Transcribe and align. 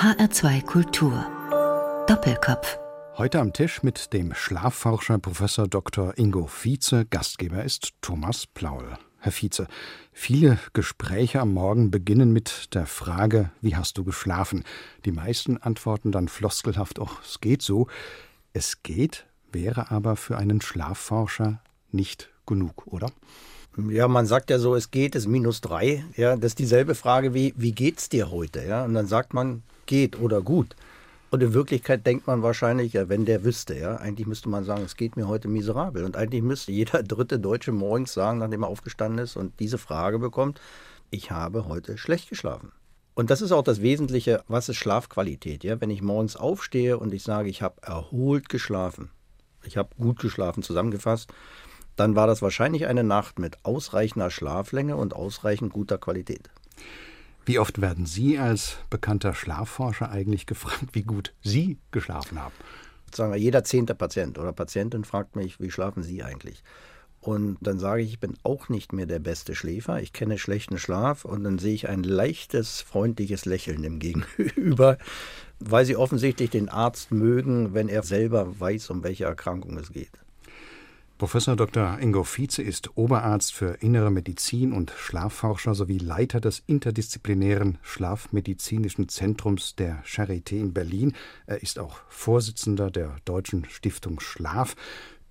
HR2 0.00 0.64
Kultur. 0.64 1.26
Doppelkopf. 2.06 2.78
Heute 3.16 3.40
am 3.40 3.52
Tisch 3.52 3.82
mit 3.82 4.12
dem 4.12 4.32
Schlafforscher 4.32 5.18
Professor 5.18 5.66
Dr. 5.66 6.16
Ingo 6.16 6.46
Vize. 6.46 7.04
Gastgeber 7.04 7.64
ist 7.64 7.94
Thomas 8.00 8.46
Plaul. 8.46 8.96
Herr 9.18 9.32
Vize, 9.32 9.66
viele 10.12 10.60
Gespräche 10.72 11.40
am 11.40 11.52
Morgen 11.52 11.90
beginnen 11.90 12.32
mit 12.32 12.76
der 12.76 12.86
Frage, 12.86 13.50
wie 13.60 13.74
hast 13.74 13.98
du 13.98 14.04
geschlafen? 14.04 14.62
Die 15.04 15.10
meisten 15.10 15.56
antworten 15.56 16.12
dann 16.12 16.28
floskelhaft, 16.28 17.00
oh, 17.00 17.10
es 17.24 17.40
geht 17.40 17.62
so. 17.62 17.88
Es 18.52 18.84
geht, 18.84 19.26
wäre 19.50 19.90
aber 19.90 20.14
für 20.14 20.38
einen 20.38 20.60
Schlafforscher 20.60 21.60
nicht 21.90 22.30
genug, 22.46 22.86
oder? 22.86 23.10
Ja, 23.90 24.06
man 24.06 24.26
sagt 24.26 24.50
ja 24.50 24.60
so, 24.60 24.76
es 24.76 24.92
geht, 24.92 25.16
es 25.16 25.26
minus 25.26 25.60
drei. 25.60 26.04
Ja, 26.16 26.36
das 26.36 26.52
ist 26.52 26.60
dieselbe 26.60 26.94
Frage 26.94 27.34
wie, 27.34 27.52
wie 27.56 27.72
geht's 27.72 28.08
dir 28.08 28.30
heute? 28.30 28.64
Ja, 28.64 28.84
und 28.84 28.94
dann 28.94 29.08
sagt 29.08 29.34
man, 29.34 29.64
geht 29.88 30.20
oder 30.20 30.40
gut. 30.40 30.76
Und 31.30 31.42
in 31.42 31.52
Wirklichkeit 31.52 32.06
denkt 32.06 32.26
man 32.26 32.42
wahrscheinlich, 32.42 32.92
ja, 32.94 33.08
wenn 33.08 33.26
der 33.26 33.44
wüsste, 33.44 33.76
ja, 33.76 33.96
eigentlich 33.96 34.26
müsste 34.26 34.48
man 34.48 34.64
sagen, 34.64 34.84
es 34.84 34.96
geht 34.96 35.16
mir 35.16 35.28
heute 35.28 35.48
miserabel. 35.48 36.04
Und 36.04 36.16
eigentlich 36.16 36.42
müsste 36.42 36.72
jeder 36.72 37.02
dritte 37.02 37.38
Deutsche 37.38 37.72
morgens 37.72 38.14
sagen, 38.14 38.38
nachdem 38.38 38.62
er 38.62 38.68
aufgestanden 38.68 39.24
ist 39.24 39.36
und 39.36 39.58
diese 39.60 39.76
Frage 39.76 40.18
bekommt, 40.18 40.60
ich 41.10 41.30
habe 41.30 41.66
heute 41.66 41.98
schlecht 41.98 42.30
geschlafen. 42.30 42.72
Und 43.14 43.30
das 43.30 43.42
ist 43.42 43.52
auch 43.52 43.64
das 43.64 43.82
Wesentliche, 43.82 44.44
was 44.46 44.68
ist 44.68 44.76
Schlafqualität? 44.76 45.64
Ja? 45.64 45.80
Wenn 45.80 45.90
ich 45.90 46.02
morgens 46.02 46.36
aufstehe 46.36 46.98
und 46.98 47.12
ich 47.12 47.24
sage, 47.24 47.48
ich 47.48 47.62
habe 47.62 47.82
erholt 47.82 48.48
geschlafen, 48.48 49.10
ich 49.64 49.76
habe 49.76 49.90
gut 49.98 50.20
geschlafen, 50.20 50.62
zusammengefasst, 50.62 51.32
dann 51.96 52.14
war 52.14 52.26
das 52.28 52.42
wahrscheinlich 52.42 52.86
eine 52.86 53.02
Nacht 53.02 53.38
mit 53.38 53.64
ausreichender 53.64 54.30
Schlaflänge 54.30 54.96
und 54.96 55.14
ausreichend 55.14 55.72
guter 55.72 55.98
Qualität. 55.98 56.48
Wie 57.48 57.58
oft 57.58 57.80
werden 57.80 58.04
Sie 58.04 58.38
als 58.38 58.76
bekannter 58.90 59.32
Schlafforscher 59.32 60.10
eigentlich 60.10 60.44
gefragt, 60.44 60.88
wie 60.92 61.02
gut 61.02 61.32
Sie 61.42 61.78
geschlafen 61.92 62.38
haben? 62.38 62.52
Sagen 63.10 63.32
wir, 63.32 63.38
jeder 63.38 63.64
zehnte 63.64 63.94
Patient 63.94 64.36
oder 64.38 64.52
Patientin 64.52 65.02
fragt 65.02 65.34
mich, 65.34 65.58
wie 65.58 65.70
schlafen 65.70 66.02
Sie 66.02 66.22
eigentlich? 66.22 66.62
Und 67.22 67.56
dann 67.62 67.78
sage 67.78 68.02
ich, 68.02 68.10
ich 68.10 68.20
bin 68.20 68.34
auch 68.42 68.68
nicht 68.68 68.92
mehr 68.92 69.06
der 69.06 69.20
beste 69.20 69.54
Schläfer. 69.54 70.02
Ich 70.02 70.12
kenne 70.12 70.36
schlechten 70.36 70.76
Schlaf 70.76 71.24
und 71.24 71.42
dann 71.42 71.58
sehe 71.58 71.72
ich 71.72 71.88
ein 71.88 72.02
leichtes, 72.02 72.82
freundliches 72.82 73.46
Lächeln 73.46 73.82
im 73.82 73.98
Gegenüber, 73.98 74.98
weil 75.58 75.86
sie 75.86 75.96
offensichtlich 75.96 76.50
den 76.50 76.68
Arzt 76.68 77.12
mögen, 77.12 77.72
wenn 77.72 77.88
er 77.88 78.02
selber 78.02 78.60
weiß, 78.60 78.90
um 78.90 79.02
welche 79.02 79.24
Erkrankung 79.24 79.78
es 79.78 79.90
geht. 79.90 80.12
Professor 81.18 81.56
Dr. 81.56 81.98
Ingo 81.98 82.22
Vize 82.22 82.62
ist 82.62 82.96
Oberarzt 82.96 83.52
für 83.52 83.78
Innere 83.80 84.08
Medizin 84.08 84.72
und 84.72 84.92
Schlafforscher 84.96 85.74
sowie 85.74 85.98
Leiter 85.98 86.40
des 86.40 86.62
interdisziplinären 86.68 87.78
Schlafmedizinischen 87.82 89.08
Zentrums 89.08 89.74
der 89.74 90.04
Charité 90.04 90.60
in 90.60 90.72
Berlin. 90.72 91.14
Er 91.46 91.60
ist 91.60 91.80
auch 91.80 92.02
Vorsitzender 92.08 92.92
der 92.92 93.16
Deutschen 93.24 93.64
Stiftung 93.68 94.20
Schlaf. 94.20 94.76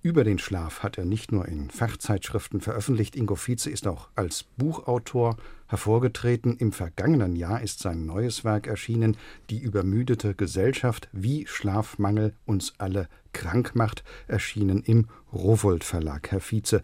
Über 0.02 0.24
den 0.24 0.38
Schlaf 0.38 0.82
hat 0.82 0.98
er 0.98 1.06
nicht 1.06 1.32
nur 1.32 1.48
in 1.48 1.70
Fachzeitschriften 1.70 2.60
veröffentlicht, 2.60 3.16
Ingo 3.16 3.36
Vize 3.36 3.70
ist 3.70 3.86
auch 3.86 4.08
als 4.14 4.42
Buchautor 4.42 5.38
hervorgetreten. 5.68 6.56
Im 6.56 6.72
vergangenen 6.72 7.36
Jahr 7.36 7.62
ist 7.62 7.80
sein 7.80 8.04
neues 8.04 8.44
Werk 8.44 8.66
erschienen, 8.66 9.16
Die 9.50 9.58
übermüdete 9.58 10.34
Gesellschaft, 10.34 11.08
wie 11.12 11.46
Schlafmangel 11.46 12.34
uns 12.44 12.74
alle 12.78 13.08
krank 13.32 13.74
macht, 13.74 14.02
erschienen 14.26 14.82
im 14.82 15.06
Rowold 15.32 15.84
Verlag. 15.84 16.30
Herr 16.30 16.40
Vize, 16.40 16.82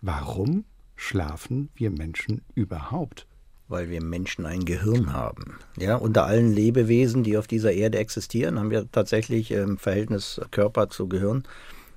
warum 0.00 0.64
schlafen 0.96 1.68
wir 1.74 1.90
Menschen 1.90 2.42
überhaupt? 2.54 3.26
weil 3.68 3.88
wir 3.88 4.02
Menschen 4.02 4.46
ein 4.46 4.64
Gehirn 4.64 5.12
haben. 5.12 5.54
Ja, 5.78 5.94
unter 5.94 6.26
allen 6.26 6.52
Lebewesen, 6.52 7.22
die 7.22 7.38
auf 7.38 7.46
dieser 7.46 7.72
Erde 7.72 7.98
existieren, 7.98 8.58
haben 8.58 8.72
wir 8.72 8.90
tatsächlich 8.90 9.52
im 9.52 9.78
Verhältnis 9.78 10.40
Körper 10.50 10.88
zu 10.88 11.08
Gehirn 11.08 11.44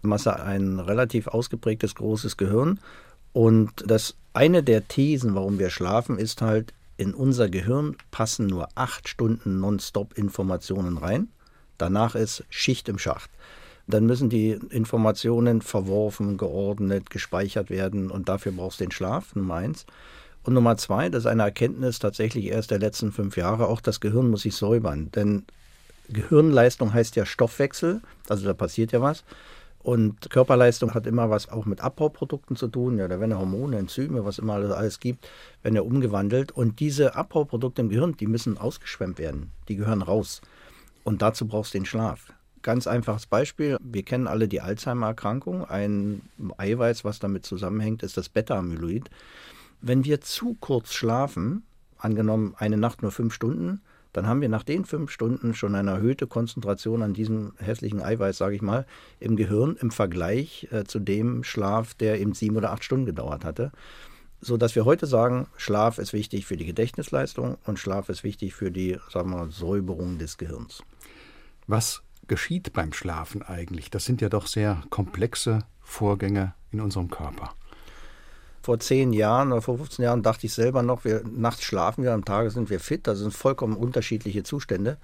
Masse 0.04 0.40
ein 0.40 0.80
relativ 0.80 1.28
ausgeprägtes 1.28 1.96
großes 1.96 2.38
Gehirn. 2.38 2.80
Und 3.32 3.72
das 3.88 4.16
eine 4.34 4.64
der 4.64 4.88
Thesen, 4.88 5.36
warum 5.36 5.60
wir 5.60 5.70
schlafen, 5.70 6.18
ist 6.18 6.42
halt, 6.42 6.74
in 6.98 7.14
unser 7.14 7.50
Gehirn 7.50 7.96
passen 8.12 8.48
nur 8.48 8.70
acht 8.76 9.10
Stunden 9.10 9.60
nonstop 9.60 10.18
Informationen 10.18 10.98
rein. 10.98 11.30
Danach 11.78 12.16
ist 12.16 12.44
Schicht 12.50 12.88
im 12.88 13.00
Schacht. 13.00 13.30
Dann 13.88 14.06
müssen 14.06 14.30
die 14.30 14.52
Informationen 14.52 15.62
verworfen, 15.62 16.38
geordnet, 16.38 17.10
gespeichert 17.10 17.70
werden 17.70 18.12
und 18.12 18.30
dafür 18.30 18.52
brauchst 18.54 18.80
du 18.80 18.86
den 18.86 18.92
Schlaf, 18.92 19.36
Nummer 19.36 19.56
eins. 19.56 19.86
Und 20.44 20.54
Nummer 20.54 20.78
zwei, 20.78 21.10
das 21.10 21.24
ist 21.24 21.30
eine 21.30 21.44
Erkenntnis 21.44 22.00
tatsächlich 22.00 22.46
erst 22.46 22.72
der 22.72 22.80
letzten 22.80 23.12
fünf 23.12 23.38
Jahre, 23.38 23.68
auch 23.68 23.82
das 23.82 24.00
Gehirn 24.00 24.30
muss 24.30 24.44
sich 24.44 24.56
säubern. 24.56 25.10
Denn 25.12 25.44
Gehirnleistung 26.10 26.94
heißt 26.94 27.16
ja 27.16 27.26
Stoffwechsel, 27.26 28.02
also 28.30 28.46
da 28.46 28.54
passiert 28.54 28.92
ja 28.92 29.02
was. 29.02 29.24
Und 29.84 30.30
Körperleistung 30.30 30.94
hat 30.94 31.06
immer 31.06 31.30
was 31.30 31.50
auch 31.50 31.66
mit 31.66 31.82
Abbauprodukten 31.82 32.56
zu 32.56 32.70
tun. 32.70 32.98
Ja, 32.98 33.10
da 33.10 33.20
werden 33.20 33.38
Hormone, 33.38 33.78
Enzyme, 33.78 34.24
was 34.24 34.40
immer 34.40 34.54
alles 34.54 35.02
gibt, 35.02 35.28
werden 35.62 35.76
ja 35.76 35.82
umgewandelt. 35.82 36.54
Und 36.54 36.80
diese 36.80 37.16
Abbauprodukte 37.16 37.82
im 37.82 37.90
Gehirn, 37.90 38.16
die 38.16 38.28
müssen 38.28 38.58
ausgeschwemmt 38.58 39.20
werden. 39.20 39.52
Die 39.68 39.76
gehören 39.76 40.02
raus. 40.02 40.42
Und 41.04 41.22
dazu 41.22 41.48
brauchst 41.48 41.74
du 41.74 41.80
den 41.80 41.86
Schlaf. 41.86 42.32
Ganz 42.62 42.88
einfaches 42.88 43.26
Beispiel. 43.26 43.76
Wir 43.84 44.04
kennen 44.04 44.26
alle 44.26 44.48
die 44.48 44.62
Alzheimer-Erkrankung. 44.62 45.66
Ein 45.66 46.22
Eiweiß, 46.56 47.04
was 47.04 47.20
damit 47.20 47.46
zusammenhängt, 47.46 48.04
ist 48.04 48.16
das 48.16 48.30
Beta-Amyloid. 48.30 49.10
Wenn 49.82 50.06
wir 50.06 50.22
zu 50.22 50.56
kurz 50.62 50.94
schlafen, 50.94 51.64
angenommen 51.98 52.56
eine 52.58 52.78
Nacht 52.78 53.02
nur 53.02 53.12
fünf 53.12 53.34
Stunden, 53.34 53.82
dann 54.14 54.28
haben 54.28 54.42
wir 54.42 54.50
nach 54.50 54.64
den 54.64 54.86
fünf 54.86 55.12
Stunden 55.12 55.54
schon 55.54 55.76
eine 55.76 55.92
erhöhte 55.92 56.28
Konzentration 56.28 57.02
an 57.02 57.14
diesem 57.14 57.54
hässlichen 57.58 58.02
Eiweiß, 58.02 58.38
sage 58.38 58.56
ich 58.56 58.62
mal, 58.62 58.86
im 59.20 59.36
Gehirn 59.36 59.76
im 59.82 59.92
Vergleich 59.92 60.68
äh, 60.72 60.84
zu 60.86 61.00
dem 61.00 61.44
Schlaf, 61.44 61.96
der 61.96 62.22
eben 62.22 62.34
sieben 62.34 62.56
oder 62.56 62.72
acht 62.72 62.84
Stunden 62.84 63.06
gedauert 63.06 63.44
hatte. 63.44 63.72
So 64.40 64.58
dass 64.58 64.76
wir 64.76 64.86
heute 64.86 65.08
sagen, 65.08 65.48
Schlaf 65.58 65.98
ist 65.98 66.14
wichtig 66.14 66.46
für 66.46 66.58
die 66.58 66.66
Gedächtnisleistung 66.66 67.58
und 67.66 67.80
Schlaf 67.80 68.10
ist 68.10 68.24
wichtig 68.24 68.54
für 68.54 68.72
die, 68.72 68.98
sagen 69.10 69.32
wir 69.32 69.50
Säuberung 69.50 70.20
des 70.20 70.38
Gehirns. 70.38 70.84
Was 71.66 72.04
geschieht 72.28 72.74
beim 72.74 72.94
Schlafen 72.94 73.42
eigentlich? 73.42 73.90
Das 73.90 74.06
sind 74.06 74.22
ja 74.22 74.30
doch 74.30 74.48
sehr 74.48 74.84
komplexe 74.90 75.60
Vorgänge 75.82 76.54
in 76.72 76.82
unserem 76.82 77.10
Körper 77.10 77.56
vor 78.64 78.80
zehn 78.80 79.12
Jahren 79.12 79.52
oder 79.52 79.62
vor 79.62 79.78
15 79.78 80.04
Jahren 80.04 80.24
dachte 80.24 80.48
ich 80.48 80.54
selber 80.54 80.84
noch, 80.84 81.04
wir 81.04 81.22
nachts 81.30 81.64
schlafen 81.64 82.04
wir, 82.04 82.14
am 82.14 82.24
Tage 82.24 82.50
sind 82.50 82.70
wir 82.70 82.80
fit. 82.80 83.06
Das 83.08 83.20
sind 83.20 83.34
vollkommen 83.34 83.76
unterschiedliche 83.76 84.44
Zustände. 84.44 84.98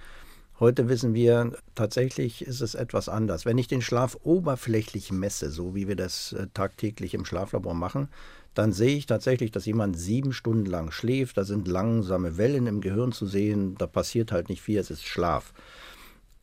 Heute 0.61 0.87
wissen 0.87 1.13
wir, 1.13 1.51
tatsächlich 1.75 2.41
ist 2.41 2.61
es 2.61 2.73
etwas 2.73 3.09
anders. 3.09 3.45
Wenn 3.45 3.57
ich 3.57 3.67
den 3.67 3.81
Schlaf 3.81 4.17
oberflächlich 4.23 5.11
messe, 5.11 5.51
so 5.51 5.75
wie 5.75 5.89
wir 5.89 5.97
das 5.97 6.31
äh, 6.33 6.47
tagtäglich 6.53 7.13
im 7.13 7.25
Schlaflabor 7.25 7.73
machen, 7.73 8.07
dann 8.53 8.71
sehe 8.71 8.95
ich 8.95 9.05
tatsächlich, 9.05 9.51
dass 9.51 9.65
jemand 9.65 9.99
sieben 9.99 10.31
Stunden 10.31 10.65
lang 10.65 10.91
schläft. 10.91 11.37
Da 11.37 11.43
sind 11.43 11.67
langsame 11.67 12.37
Wellen 12.37 12.65
im 12.65 12.79
Gehirn 12.79 13.11
zu 13.11 13.25
sehen. 13.25 13.75
Da 13.77 13.87
passiert 13.87 14.31
halt 14.31 14.47
nicht 14.47 14.61
viel, 14.61 14.79
es 14.79 14.89
ist 14.89 15.05
Schlaf. 15.05 15.53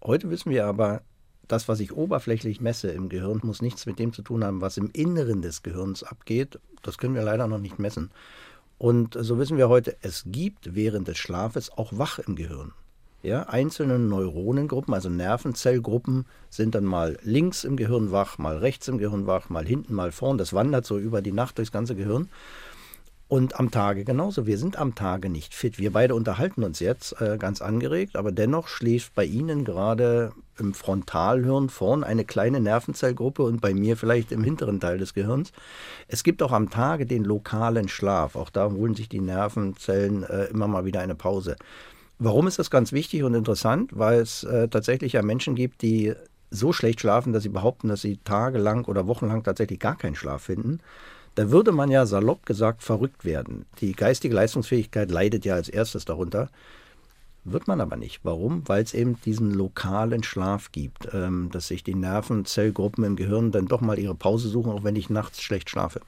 Heute 0.03 0.29
wissen 0.29 0.51
wir 0.51 0.67
aber, 0.67 1.01
das, 1.49 1.69
was 1.69 1.81
ich 1.81 1.93
oberflächlich 1.93 2.61
messe 2.61 2.89
im 2.89 3.09
Gehirn, 3.09 3.41
muss 3.43 3.63
nichts 3.63 3.87
mit 3.87 3.99
dem 3.99 4.13
zu 4.13 4.23
tun 4.23 4.45
haben, 4.45 4.61
was 4.61 4.77
im 4.77 4.91
Inneren 4.93 5.43
des 5.43 5.63
Gehirns 5.63 6.03
abgeht. 6.03 6.59
Das 6.83 6.99
können 6.99 7.15
wir 7.15 7.23
leider 7.23 7.47
noch 7.47 7.59
nicht 7.59 7.79
messen. 7.79 8.11
Und 8.79 9.17
so 9.19 9.39
wissen 9.39 9.57
wir 9.57 9.69
heute, 9.69 9.97
es 10.03 10.25
gibt 10.27 10.75
während 10.75 11.09
des 11.09 11.19
Schlafes 11.19 11.71
auch 11.71 11.97
Wach 11.97 12.19
im 12.19 12.37
Gehirn. 12.37 12.73
Ja, 13.23 13.45
einzelne 13.45 13.99
Neuronengruppen, 13.99 14.95
also 14.95 15.09
Nervenzellgruppen, 15.09 16.27
sind 16.51 16.75
dann 16.75 16.85
mal 16.85 17.19
links 17.23 17.65
im 17.65 17.77
Gehirn 17.77 18.13
wach, 18.13 18.39
mal 18.39 18.59
rechts 18.59 18.87
im 18.87 18.99
Gehirn 18.99 19.27
wach, 19.27 19.49
mal 19.49 19.67
hinten, 19.67 19.95
mal 19.95 20.13
vorn. 20.13 20.39
Das 20.39 20.53
wandert 20.53 20.87
so 20.87 20.99
über 20.99 21.23
die 21.23 21.33
Nacht 21.33 21.59
durchs 21.59 21.73
ganze 21.73 21.97
Gehirn. 21.97 22.29
Und 23.29 23.59
am 23.59 23.73
Tage 23.73 24.05
genauso. 24.05 24.47
Wir 24.47 24.57
sind 24.57 24.79
am 24.79 24.95
Tage 24.95 25.29
nicht 25.29 25.53
fit. 25.53 25.79
Wir 25.79 25.93
beide 25.93 26.15
unterhalten 26.15 26.63
uns 26.63 26.79
jetzt 26.79 27.21
äh, 27.21 27.39
ganz 27.39 27.61
angeregt, 27.61 28.15
aber 28.15 28.31
dennoch 28.31 28.69
schläft 28.69 29.17
bei 29.17 29.25
Ihnen 29.25 29.65
gerade 29.65 30.33
im 30.59 30.75
Frontalhirn 30.75 31.69
vorn 31.69 32.05
eine 32.05 32.25
kleine 32.25 32.61
Nervenzellgruppe 32.61 33.43
und 33.43 33.61
bei 33.61 33.75
mir 33.75 33.97
vielleicht 33.97 34.31
im 34.31 34.45
hinteren 34.45 34.79
Teil 34.79 34.99
des 34.99 35.13
Gehirns. 35.13 35.51
Es 36.07 36.23
gibt 36.23 36.41
auch 36.41 36.53
am 36.53 36.71
Tage 36.71 37.05
den 37.05 37.25
lokalen 37.25 37.89
Schlaf. 37.89 38.37
Auch 38.37 38.49
da 38.49 38.71
holen 38.71 38.95
sich 38.95 39.09
die 39.09 39.21
Nervenzellen 39.21 40.23
äh, 40.23 40.45
immer 40.45 40.69
mal 40.69 40.85
wieder 40.85 41.01
eine 41.01 41.17
Pause. 41.17 41.57
Warum 42.21 42.47
ist 42.47 42.61
das 42.61 42.71
ganz 42.71 42.93
wichtig 42.93 43.25
und 43.25 43.35
interessant? 43.35 43.91
Weil 43.93 44.21
es 44.21 44.45
äh, 44.45 44.69
tatsächlich 44.69 45.15
ja 45.15 45.23
Menschen 45.23 45.57
gibt, 45.57 45.83
die 45.83 46.15
so 46.53 46.73
schlecht 46.73 47.01
schlafen, 47.01 47.33
dass 47.33 47.43
sie 47.43 47.49
behaupten, 47.49 47.89
dass 47.89 48.03
sie 48.03 48.19
tagelang 48.19 48.85
oder 48.85 49.09
wochenlang 49.09 49.43
tatsächlich 49.43 49.81
gar 49.81 49.99
keinen 49.99 50.15
Schlaf 50.15 50.43
finden 50.43 50.79
da 51.37 51.51
würde 51.51 51.71
man 51.71 51.91
ja 51.91 52.07
salopp 52.07 52.47
gesagt 52.47 52.83
verrückt 52.83 53.25
werden. 53.25 53.67
Die 53.81 53.93
geistige 53.93 54.35
Leistungsfähigkeit 54.35 55.11
leidet 55.11 55.45
ja 55.45 55.55
als 55.55 55.69
erstes 55.69 56.05
darunter. 56.07 56.49
Wird 57.45 57.69
man 57.69 57.81
aber 57.81 57.97
nicht. 57.97 58.21
Warum? 58.25 58.67
Weil 58.67 58.83
es 58.83 58.95
eben 58.95 59.21
diesen 59.25 59.53
lokalen 59.53 60.25
Schlaf 60.25 60.73
gibt, 60.73 61.09
ähm, 61.13 61.51
dass 61.53 61.69
sich 61.69 61.85
die 61.85 61.95
Nervenzellgruppen 61.95 63.05
im 63.05 63.17
Gehirn 63.17 63.53
dann 63.53 63.67
doch 63.67 63.83
mal 63.83 63.99
ihre 63.99 64.15
Pause 64.15 64.49
suchen, 64.49 64.73
auch 64.73 64.83
wenn 64.83 64.97
ich 64.97 65.11
nachts 65.11 65.43
schlecht 65.43 65.71
schlafe. 65.71 66.01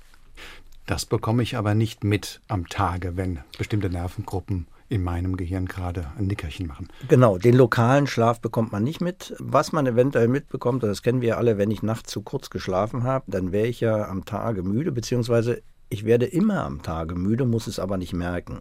Das 0.87 1.05
bekomme 1.05 1.43
ich 1.43 1.57
aber 1.57 1.75
nicht 1.75 2.03
mit 2.03 2.41
am 2.49 2.67
Tage, 2.69 3.17
wenn 3.17 3.41
bestimmte 3.59 3.91
Nervengruppen 3.91 4.67
in 4.88 5.02
meinem 5.02 5.37
Gehirn 5.37 5.67
gerade 5.67 6.06
ein 6.19 6.26
Nickerchen 6.26 6.67
machen. 6.67 6.88
Genau, 7.08 7.37
den 7.37 7.55
lokalen 7.55 8.06
Schlaf 8.06 8.40
bekommt 8.40 8.73
man 8.73 8.82
nicht 8.82 9.00
mit. 9.00 9.35
Was 9.38 9.73
man 9.73 9.87
eventuell 9.87 10.29
mitbekommt, 10.29 10.82
das 10.82 11.02
kennen 11.02 11.20
wir 11.20 11.37
alle, 11.37 11.58
wenn 11.58 11.70
ich 11.70 11.82
nachts 11.82 12.11
zu 12.11 12.23
kurz 12.23 12.49
geschlafen 12.49 13.02
habe, 13.02 13.25
dann 13.29 13.52
wäre 13.52 13.67
ich 13.67 13.81
ja 13.81 14.08
am 14.08 14.25
Tage 14.25 14.62
müde, 14.62 14.93
beziehungsweise 14.93 15.62
ich 15.90 16.05
werde 16.05 16.26
immer 16.26 16.64
am 16.64 16.82
Tage 16.82 17.14
müde, 17.14 17.44
muss 17.44 17.67
es 17.67 17.79
aber 17.79 17.99
nicht 17.99 18.12
merken. 18.12 18.61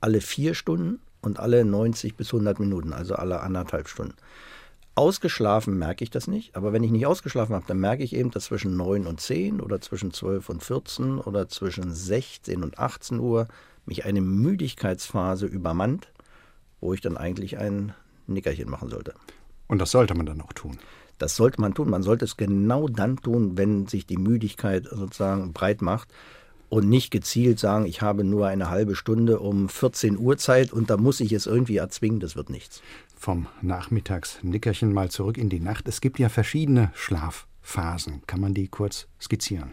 Alle 0.00 0.20
vier 0.20 0.54
Stunden 0.54 1.00
und 1.20 1.38
alle 1.38 1.64
90 1.64 2.16
bis 2.16 2.28
100 2.28 2.60
Minuten, 2.60 2.92
also 2.92 3.14
alle 3.14 3.40
anderthalb 3.40 3.88
Stunden. 3.88 4.14
Ausgeschlafen 4.94 5.78
merke 5.78 6.02
ich 6.02 6.10
das 6.10 6.26
nicht, 6.26 6.56
aber 6.56 6.72
wenn 6.72 6.82
ich 6.82 6.90
nicht 6.90 7.06
ausgeschlafen 7.06 7.54
habe, 7.54 7.66
dann 7.68 7.78
merke 7.78 8.02
ich 8.02 8.16
eben, 8.16 8.30
dass 8.30 8.46
zwischen 8.46 8.76
9 8.76 9.06
und 9.06 9.20
10 9.20 9.60
oder 9.60 9.80
zwischen 9.80 10.12
12 10.12 10.48
und 10.48 10.62
14 10.62 11.18
oder 11.18 11.48
zwischen 11.48 11.94
16 11.94 12.64
und 12.64 12.78
18 12.78 13.20
Uhr 13.20 13.46
mich 13.88 14.04
eine 14.04 14.20
Müdigkeitsphase 14.20 15.46
übermannt, 15.46 16.08
wo 16.80 16.94
ich 16.94 17.00
dann 17.00 17.16
eigentlich 17.16 17.58
ein 17.58 17.92
Nickerchen 18.26 18.70
machen 18.70 18.88
sollte. 18.88 19.14
Und 19.66 19.80
das 19.80 19.90
sollte 19.90 20.14
man 20.14 20.26
dann 20.26 20.40
auch 20.40 20.52
tun. 20.52 20.78
Das 21.18 21.34
sollte 21.34 21.60
man 21.60 21.74
tun. 21.74 21.90
Man 21.90 22.02
sollte 22.02 22.24
es 22.24 22.36
genau 22.36 22.88
dann 22.88 23.16
tun, 23.16 23.58
wenn 23.58 23.88
sich 23.88 24.06
die 24.06 24.16
Müdigkeit 24.16 24.86
sozusagen 24.90 25.52
breit 25.52 25.82
macht 25.82 26.08
und 26.68 26.88
nicht 26.88 27.10
gezielt 27.10 27.58
sagen, 27.58 27.86
ich 27.86 28.02
habe 28.02 28.24
nur 28.24 28.46
eine 28.46 28.70
halbe 28.70 28.94
Stunde 28.94 29.40
um 29.40 29.68
14 29.68 30.18
Uhr 30.18 30.36
Zeit 30.36 30.72
und 30.72 30.90
da 30.90 30.96
muss 30.96 31.20
ich 31.20 31.32
es 31.32 31.46
irgendwie 31.46 31.78
erzwingen. 31.78 32.20
Das 32.20 32.36
wird 32.36 32.50
nichts 32.50 32.82
vom 33.18 33.48
Nachmittagsnickerchen 33.62 34.92
mal 34.92 35.10
zurück 35.10 35.38
in 35.38 35.48
die 35.48 35.60
Nacht. 35.60 35.88
Es 35.88 36.00
gibt 36.00 36.18
ja 36.18 36.28
verschiedene 36.28 36.92
Schlafphasen. 36.94 38.22
Kann 38.26 38.40
man 38.40 38.54
die 38.54 38.68
kurz 38.68 39.08
skizzieren? 39.20 39.72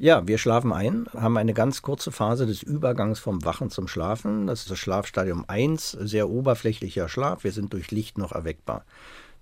Ja, 0.00 0.28
wir 0.28 0.38
schlafen 0.38 0.72
ein, 0.72 1.06
haben 1.12 1.36
eine 1.38 1.54
ganz 1.54 1.82
kurze 1.82 2.12
Phase 2.12 2.46
des 2.46 2.62
Übergangs 2.62 3.18
vom 3.18 3.44
Wachen 3.44 3.68
zum 3.68 3.88
Schlafen. 3.88 4.46
Das 4.46 4.60
ist 4.60 4.70
das 4.70 4.78
Schlafstadium 4.78 5.44
1, 5.48 5.90
sehr 5.90 6.30
oberflächlicher 6.30 7.08
Schlaf. 7.08 7.42
Wir 7.42 7.50
sind 7.50 7.72
durch 7.72 7.90
Licht 7.90 8.16
noch 8.16 8.30
erweckbar. 8.30 8.84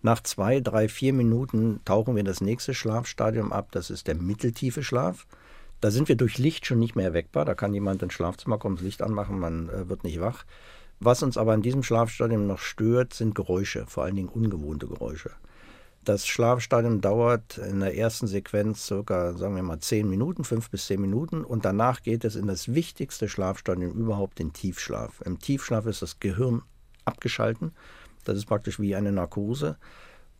Nach 0.00 0.22
zwei, 0.22 0.60
drei, 0.60 0.88
vier 0.88 1.12
Minuten 1.12 1.80
tauchen 1.84 2.14
wir 2.14 2.20
in 2.20 2.26
das 2.26 2.40
nächste 2.40 2.72
Schlafstadium 2.72 3.52
ab. 3.52 3.68
Das 3.72 3.90
ist 3.90 4.06
der 4.06 4.14
mitteltiefe 4.14 4.82
Schlaf. 4.82 5.26
Da 5.82 5.90
sind 5.90 6.08
wir 6.08 6.16
durch 6.16 6.38
Licht 6.38 6.64
schon 6.64 6.78
nicht 6.78 6.96
mehr 6.96 7.04
erweckbar. 7.04 7.44
Da 7.44 7.54
kann 7.54 7.74
jemand 7.74 8.02
ins 8.02 8.14
Schlafzimmer 8.14 8.56
kommen, 8.56 8.76
das 8.76 8.84
Licht 8.86 9.02
anmachen, 9.02 9.38
man 9.38 9.68
äh, 9.68 9.90
wird 9.90 10.04
nicht 10.04 10.22
wach. 10.22 10.46
Was 11.00 11.22
uns 11.22 11.36
aber 11.36 11.52
in 11.52 11.60
diesem 11.60 11.82
Schlafstadium 11.82 12.46
noch 12.46 12.60
stört, 12.60 13.12
sind 13.12 13.34
Geräusche, 13.34 13.84
vor 13.88 14.04
allen 14.04 14.16
Dingen 14.16 14.30
ungewohnte 14.30 14.86
Geräusche. 14.86 15.32
Das 16.06 16.24
Schlafstadium 16.24 17.00
dauert 17.00 17.58
in 17.58 17.80
der 17.80 17.96
ersten 17.96 18.28
Sequenz 18.28 18.86
circa, 18.86 19.32
sagen 19.32 19.56
wir 19.56 19.64
mal, 19.64 19.80
zehn 19.80 20.08
Minuten, 20.08 20.44
fünf 20.44 20.70
bis 20.70 20.86
zehn 20.86 21.00
Minuten 21.00 21.44
und 21.44 21.64
danach 21.64 22.00
geht 22.00 22.24
es 22.24 22.36
in 22.36 22.46
das 22.46 22.72
wichtigste 22.72 23.28
Schlafstadium 23.28 23.90
überhaupt, 23.90 24.38
den 24.38 24.52
Tiefschlaf. 24.52 25.20
Im 25.22 25.40
Tiefschlaf 25.40 25.84
ist 25.86 26.02
das 26.02 26.20
Gehirn 26.20 26.62
abgeschalten. 27.04 27.72
Das 28.22 28.36
ist 28.36 28.46
praktisch 28.46 28.78
wie 28.78 28.94
eine 28.94 29.10
Narkose. 29.10 29.78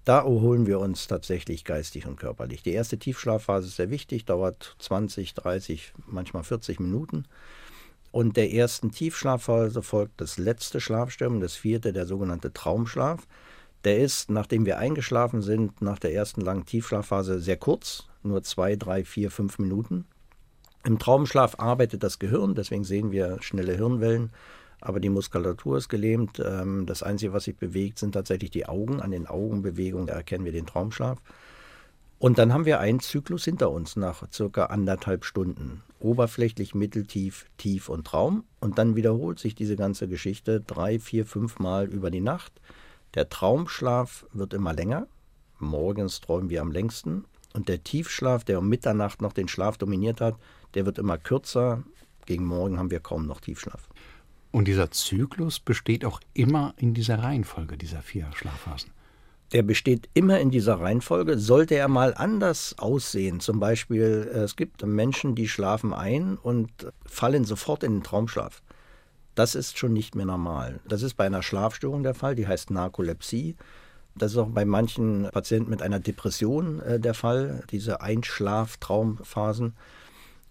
Da 0.05 0.19
erholen 0.19 0.69
wir 0.69 0.79
uns 0.79 1.09
tatsächlich 1.09 1.65
geistig 1.65 2.07
und 2.07 2.15
körperlich. 2.15 2.62
Die 2.62 2.73
erste 2.73 2.97
Tiefschlafphase 2.97 3.67
ist 3.67 3.75
sehr 3.75 3.91
wichtig, 3.91 4.25
dauert 4.25 4.77
20, 4.79 5.35
30, 5.35 5.95
manchmal 6.07 6.45
40 6.45 6.79
Minuten. 6.79 7.25
Und 8.12 8.37
der 8.37 8.53
ersten 8.53 8.93
Tiefschlafphase 8.93 9.83
folgt 9.83 10.21
das 10.21 10.39
letzte 10.39 10.81
Schlafstadium, 10.81 11.41
das 11.41 11.57
vierte, 11.57 11.93
der 11.93 12.07
sogenannte 12.07 12.53
Traumschlaf. 12.53 13.27
Der 13.84 13.99
ist, 13.99 14.31
nachdem 14.31 14.67
wir 14.67 14.78
eingeschlafen 14.78 15.43
sind, 15.43 15.81
nach 15.81 15.99
der 15.99 16.12
ersten 16.12 16.40
langen 16.40 16.67
Tiefschlafphase 16.67 17.38
sehr 17.38 17.56
kurz, 17.56 18.08
nur 18.23 18.43
zwei, 18.43 18.76
drei, 18.76 19.05
vier, 19.05 19.31
fünf 19.31 19.58
Minuten. 19.58 20.06
Im 20.84 20.99
Traumschlaf 20.99 21.58
arbeitet 21.58 22.02
das 22.02 22.19
Gehirn, 22.19 22.55
deswegen 22.55 22.84
sehen 22.84 23.11
wir 23.11 23.38
schnelle 23.43 23.75
Hirnwellen, 23.75 24.31
aber 24.81 25.00
die 25.00 25.08
Muskulatur 25.08 25.78
ist 25.78 25.88
gelähmt. 25.88 26.40
Ähm, 26.44 26.87
das 26.87 27.02
Einzige, 27.02 27.32
was 27.32 27.44
sich 27.44 27.56
bewegt, 27.56 27.99
sind 27.99 28.12
tatsächlich 28.12 28.50
die 28.50 28.67
Augen. 28.67 29.00
An 29.00 29.11
den 29.11 29.26
Augenbewegungen 29.26 30.08
erkennen 30.08 30.44
wir 30.44 30.52
den 30.52 30.67
Traumschlaf. 30.67 31.19
Und 32.19 32.38
dann 32.38 32.52
haben 32.52 32.64
wir 32.64 32.81
einen 32.81 33.00
Zyklus 33.00 33.44
hinter 33.44 33.70
uns 33.70 33.96
nach 33.96 34.23
circa 34.32 34.67
anderthalb 34.67 35.25
Stunden. 35.25 35.82
Oberflächlich, 36.00 36.75
mitteltief, 36.75 37.46
tief 37.58 37.88
und 37.88 38.06
Traum. 38.06 38.44
Und 38.61 38.78
dann 38.78 38.96
wiederholt 38.96 39.38
sich 39.38 39.55
diese 39.55 39.76
ganze 39.76 40.08
Geschichte 40.08 40.61
drei, 40.61 40.99
vier, 40.99 41.26
fünf 41.26 41.58
Mal 41.58 41.87
über 41.87 42.11
die 42.11 42.20
Nacht. 42.20 42.52
Der 43.17 43.29
Traumschlaf 43.29 44.27
wird 44.33 44.55
immer 44.55 44.73
länger. 44.73 45.09
Morgens 45.59 46.21
träumen 46.21 46.51
wir 46.51 46.61
am 46.61 46.71
längsten. 46.71 47.25
Und 47.55 47.69
der 47.69 47.83
Tiefschlaf, 47.83 48.45
der 48.45 48.61
um 48.61 48.69
Mitternacht 48.69 49.21
noch 49.21 49.33
den 49.33 49.49
Schlaf 49.49 49.79
dominiert 49.79 50.21
hat, 50.21 50.37
der 50.75 50.87
wird 50.87 50.99
immer 50.99 51.19
kürzer. 51.19 51.83
Gegen 52.27 52.45
Morgen 52.45 52.79
haben 52.79 52.91
wir 52.91 53.01
kaum 53.01 53.27
noch 53.27 53.41
Tiefschlaf. 53.41 53.89
Und 54.53 54.69
dieser 54.69 54.91
Zyklus 54.91 55.59
besteht 55.59 56.05
auch 56.05 56.21
immer 56.35 56.75
in 56.77 56.95
dieser 56.95 57.19
Reihenfolge 57.19 57.77
dieser 57.77 58.03
vier 58.03 58.31
Schlafphasen 58.35 58.93
der 59.53 59.62
besteht 59.62 60.09
immer 60.15 60.41
in 60.41 60.51
dieser 60.51 60.81
Reihenfolge. 60.81 61.39
Sollte 61.39 61.77
er 61.77 61.89
mal 61.89 62.15
anders 62.15 62.75
aussehen, 62.79 63.41
zum 63.41 63.61
Beispiel, 63.61 64.31
äh, 64.33 64.39
es 64.41 64.57
gibt 64.57 64.85
Menschen, 64.85 65.35
die 65.35 65.49
schlafen 65.49 65.93
ein 65.93 66.37
und 66.37 66.71
fallen 67.05 67.45
sofort 67.45 67.85
in 67.85 67.95
den 67.95 68.03
Traumschlaf. 68.03 68.62
Das 69.37 69.55
ist 69.55 69.79
schon 69.79 69.93
nicht 69.93 70.15
mehr 70.15 70.25
normal. 70.25 70.81
Das 70.88 71.03
ist 71.03 71.15
bei 71.15 71.27
einer 71.27 71.43
Schlafstörung 71.43 72.03
der 72.03 72.15
Fall, 72.15 72.35
die 72.35 72.49
heißt 72.49 72.71
Narkolepsie. 72.71 73.55
Das 74.17 74.33
ist 74.33 74.38
auch 74.38 74.49
bei 74.49 74.65
manchen 74.65 75.29
Patienten 75.31 75.69
mit 75.69 75.83
einer 75.83 76.00
Depression 76.00 76.81
äh, 76.81 76.99
der 76.99 77.12
Fall, 77.12 77.62
diese 77.71 78.00
Einschlaf-Traumphasen. 78.00 79.77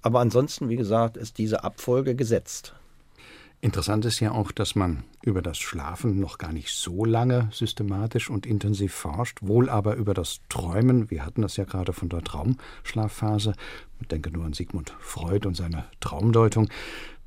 Aber 0.04 0.20
ansonsten, 0.20 0.70
wie 0.70 0.76
gesagt, 0.76 1.18
ist 1.18 1.40
diese 1.40 1.64
Abfolge 1.64 2.14
gesetzt. 2.14 2.76
Interessant 3.62 4.06
ist 4.06 4.20
ja 4.20 4.32
auch, 4.32 4.52
dass 4.52 4.76
man 4.76 5.04
über 5.24 5.42
das 5.42 5.58
Schlafen 5.58 6.20
noch 6.20 6.38
gar 6.38 6.52
nicht 6.52 6.70
so 6.70 7.04
lange 7.04 7.50
systematisch 7.52 8.30
und 8.30 8.46
intensiv 8.46 8.94
forscht, 8.94 9.40
wohl 9.42 9.70
aber 9.70 9.96
über 9.96 10.14
das 10.14 10.42
Träumen. 10.50 11.10
Wir 11.10 11.26
hatten 11.26 11.42
das 11.42 11.58
ja 11.58 11.64
gerade 11.64 11.94
von 11.94 12.10
der 12.10 12.24
Traumschlafphase. 12.24 13.56
Ich 14.02 14.08
denke 14.08 14.30
nur 14.30 14.46
an 14.46 14.54
Sigmund 14.54 14.94
Freud 15.00 15.48
und 15.48 15.56
seine 15.56 15.86
Traumdeutung. 16.00 16.70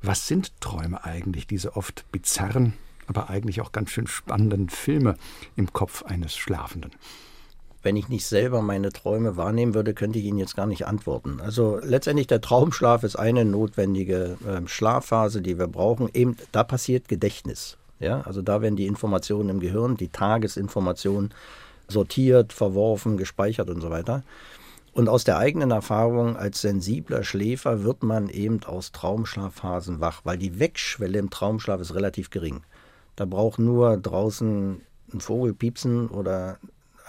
Was 0.01 0.27
sind 0.27 0.61
Träume 0.61 1.03
eigentlich, 1.03 1.45
diese 1.45 1.75
oft 1.75 2.09
bizarren, 2.11 2.73
aber 3.07 3.29
eigentlich 3.29 3.59
auch 3.59 3.73
ganz 3.73 3.89
schön 3.89 4.07
spannenden 4.07 4.69
Filme 4.69 5.15
im 5.57 5.73
Kopf 5.73 6.03
eines 6.03 6.37
Schlafenden? 6.37 6.91
Wenn 7.81 7.95
ich 7.95 8.09
nicht 8.09 8.25
selber 8.25 8.61
meine 8.61 8.91
Träume 8.91 9.37
wahrnehmen 9.37 9.73
würde, 9.73 9.93
könnte 9.93 10.19
ich 10.19 10.25
Ihnen 10.25 10.37
jetzt 10.37 10.55
gar 10.55 10.65
nicht 10.65 10.85
antworten. 10.85 11.39
Also 11.41 11.79
letztendlich 11.81 12.27
der 12.27 12.41
Traumschlaf 12.41 13.03
ist 13.03 13.15
eine 13.15 13.45
notwendige 13.45 14.37
äh, 14.45 14.67
Schlafphase, 14.67 15.41
die 15.41 15.57
wir 15.57 15.67
brauchen. 15.67 16.09
Eben 16.13 16.35
da 16.51 16.63
passiert 16.63 17.07
Gedächtnis. 17.07 17.77
Ja, 17.99 18.21
also 18.21 18.41
da 18.41 18.61
werden 18.61 18.75
die 18.75 18.87
Informationen 18.87 19.49
im 19.49 19.59
Gehirn, 19.59 19.97
die 19.97 20.07
Tagesinformationen 20.07 21.33
sortiert, 21.87 22.53
verworfen, 22.53 23.17
gespeichert 23.17 23.69
und 23.69 23.81
so 23.81 23.89
weiter. 23.89 24.23
Und 24.91 25.07
aus 25.07 25.23
der 25.23 25.37
eigenen 25.37 25.71
Erfahrung 25.71 26.35
als 26.35 26.61
sensibler 26.61 27.23
Schläfer 27.23 27.83
wird 27.83 28.03
man 28.03 28.29
eben 28.29 28.63
aus 28.65 28.91
Traumschlafphasen 28.91 29.99
wach, 30.01 30.21
weil 30.23 30.37
die 30.37 30.59
Wegschwelle 30.59 31.19
im 31.19 31.29
Traumschlaf 31.29 31.79
ist 31.79 31.95
relativ 31.95 32.29
gering. 32.29 32.63
Da 33.15 33.25
braucht 33.25 33.59
nur 33.59 33.97
draußen 33.97 34.81
ein 35.13 35.21
Vogel 35.21 35.53
piepsen 35.53 36.07
oder 36.09 36.57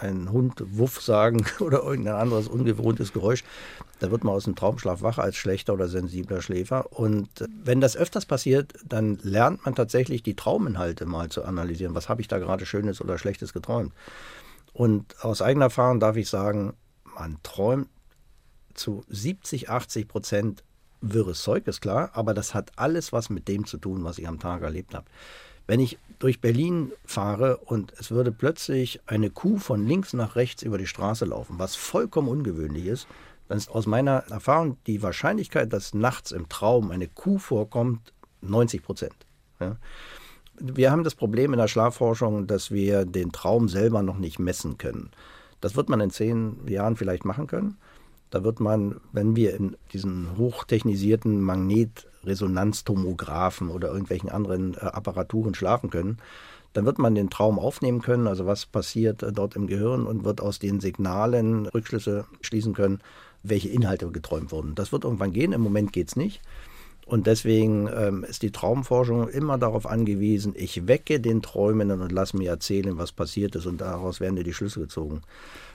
ein 0.01 0.31
Hund 0.31 0.63
Wuff 0.77 1.01
sagen 1.01 1.45
oder 1.59 1.83
irgendein 1.83 2.15
anderes 2.15 2.47
ungewohntes 2.47 3.13
Geräusch, 3.13 3.43
da 3.99 4.11
wird 4.11 4.23
man 4.23 4.33
aus 4.33 4.45
dem 4.45 4.55
Traumschlaf 4.55 5.01
wach 5.01 5.17
als 5.17 5.37
schlechter 5.37 5.73
oder 5.73 5.87
sensibler 5.87 6.41
Schläfer. 6.41 6.91
Und 6.91 7.29
wenn 7.63 7.81
das 7.81 7.95
öfters 7.95 8.25
passiert, 8.25 8.73
dann 8.85 9.19
lernt 9.21 9.63
man 9.65 9.75
tatsächlich 9.75 10.23
die 10.23 10.35
Trauminhalte 10.35 11.05
mal 11.05 11.29
zu 11.29 11.43
analysieren. 11.43 11.95
Was 11.95 12.09
habe 12.09 12.21
ich 12.21 12.27
da 12.27 12.39
gerade 12.39 12.65
Schönes 12.65 13.01
oder 13.01 13.17
Schlechtes 13.17 13.53
geträumt? 13.53 13.93
Und 14.73 15.23
aus 15.23 15.41
eigener 15.41 15.65
Erfahrung 15.65 15.99
darf 15.99 16.15
ich 16.15 16.29
sagen, 16.29 16.73
man 17.15 17.37
träumt 17.43 17.89
zu 18.73 19.03
70, 19.09 19.69
80 19.69 20.07
Prozent 20.07 20.63
wirres 21.01 21.41
Zeug, 21.41 21.67
ist 21.67 21.81
klar, 21.81 22.11
aber 22.13 22.33
das 22.33 22.53
hat 22.53 22.71
alles 22.77 23.11
was 23.11 23.29
mit 23.29 23.47
dem 23.47 23.65
zu 23.65 23.77
tun, 23.77 24.03
was 24.03 24.17
ich 24.17 24.27
am 24.27 24.39
Tag 24.39 24.61
erlebt 24.61 24.93
habe. 24.93 25.05
Wenn 25.67 25.79
ich 25.79 25.97
durch 26.21 26.39
Berlin 26.39 26.91
fahre 27.03 27.57
und 27.57 27.93
es 27.99 28.11
würde 28.11 28.31
plötzlich 28.31 29.01
eine 29.07 29.31
Kuh 29.31 29.57
von 29.57 29.87
links 29.87 30.13
nach 30.13 30.35
rechts 30.35 30.61
über 30.61 30.77
die 30.77 30.85
Straße 30.85 31.25
laufen, 31.25 31.57
was 31.57 31.75
vollkommen 31.75 32.27
ungewöhnlich 32.27 32.85
ist, 32.85 33.07
dann 33.47 33.57
ist 33.57 33.69
aus 33.69 33.87
meiner 33.87 34.23
Erfahrung 34.29 34.77
die 34.85 35.01
Wahrscheinlichkeit, 35.01 35.73
dass 35.73 35.95
nachts 35.95 36.31
im 36.31 36.47
Traum 36.47 36.91
eine 36.91 37.07
Kuh 37.07 37.39
vorkommt, 37.39 38.13
90 38.41 38.83
Prozent. 38.83 39.15
Ja. 39.59 39.77
Wir 40.59 40.91
haben 40.91 41.03
das 41.03 41.15
Problem 41.15 41.53
in 41.53 41.59
der 41.59 41.67
Schlafforschung, 41.67 42.45
dass 42.45 42.69
wir 42.69 43.05
den 43.05 43.31
Traum 43.31 43.67
selber 43.67 44.03
noch 44.03 44.17
nicht 44.17 44.37
messen 44.37 44.77
können. 44.77 45.09
Das 45.59 45.75
wird 45.75 45.89
man 45.89 46.01
in 46.01 46.11
zehn 46.11 46.67
Jahren 46.67 46.97
vielleicht 46.97 47.25
machen 47.25 47.47
können. 47.47 47.77
Da 48.31 48.43
wird 48.43 48.59
man, 48.59 48.99
wenn 49.11 49.35
wir 49.35 49.55
in 49.55 49.77
diesen 49.93 50.35
hochtechnisierten 50.37 51.39
Magnetresonanztomographen 51.41 53.69
oder 53.69 53.89
irgendwelchen 53.89 54.29
anderen 54.29 54.73
äh, 54.73 54.79
Apparaturen 54.79 55.53
schlafen 55.53 55.91
können, 55.91 56.17
dann 56.73 56.85
wird 56.85 56.97
man 56.97 57.13
den 57.13 57.29
Traum 57.29 57.59
aufnehmen 57.59 58.01
können, 58.01 58.27
also 58.27 58.45
was 58.45 58.65
passiert 58.65 59.21
äh, 59.21 59.33
dort 59.33 59.55
im 59.55 59.67
Gehirn 59.67 60.07
und 60.07 60.23
wird 60.23 60.41
aus 60.41 60.59
den 60.59 60.79
Signalen 60.79 61.65
Rückschlüsse 61.67 62.25
schließen 62.39 62.73
können, 62.73 63.01
welche 63.43 63.69
Inhalte 63.69 64.09
geträumt 64.11 64.51
wurden. 64.51 64.75
Das 64.75 64.91
wird 64.91 65.03
irgendwann 65.03 65.33
gehen, 65.33 65.51
im 65.51 65.61
Moment 65.61 65.93
geht 65.93 66.07
es 66.07 66.15
nicht. 66.15 66.41
Und 67.05 67.27
deswegen 67.27 67.89
ähm, 67.93 68.23
ist 68.23 68.41
die 68.41 68.51
Traumforschung 68.51 69.27
immer 69.27 69.57
darauf 69.57 69.85
angewiesen, 69.85 70.53
ich 70.55 70.87
wecke 70.87 71.19
den 71.19 71.41
Träumenden 71.41 72.01
und 72.01 72.11
lass 72.11 72.33
mir 72.33 72.49
erzählen, 72.49 72.97
was 72.97 73.11
passiert 73.11 73.55
ist 73.55 73.65
und 73.65 73.81
daraus 73.81 74.19
werden 74.19 74.35
dir 74.35 74.43
die 74.43 74.53
Schlüsse 74.53 74.79
gezogen. 74.79 75.21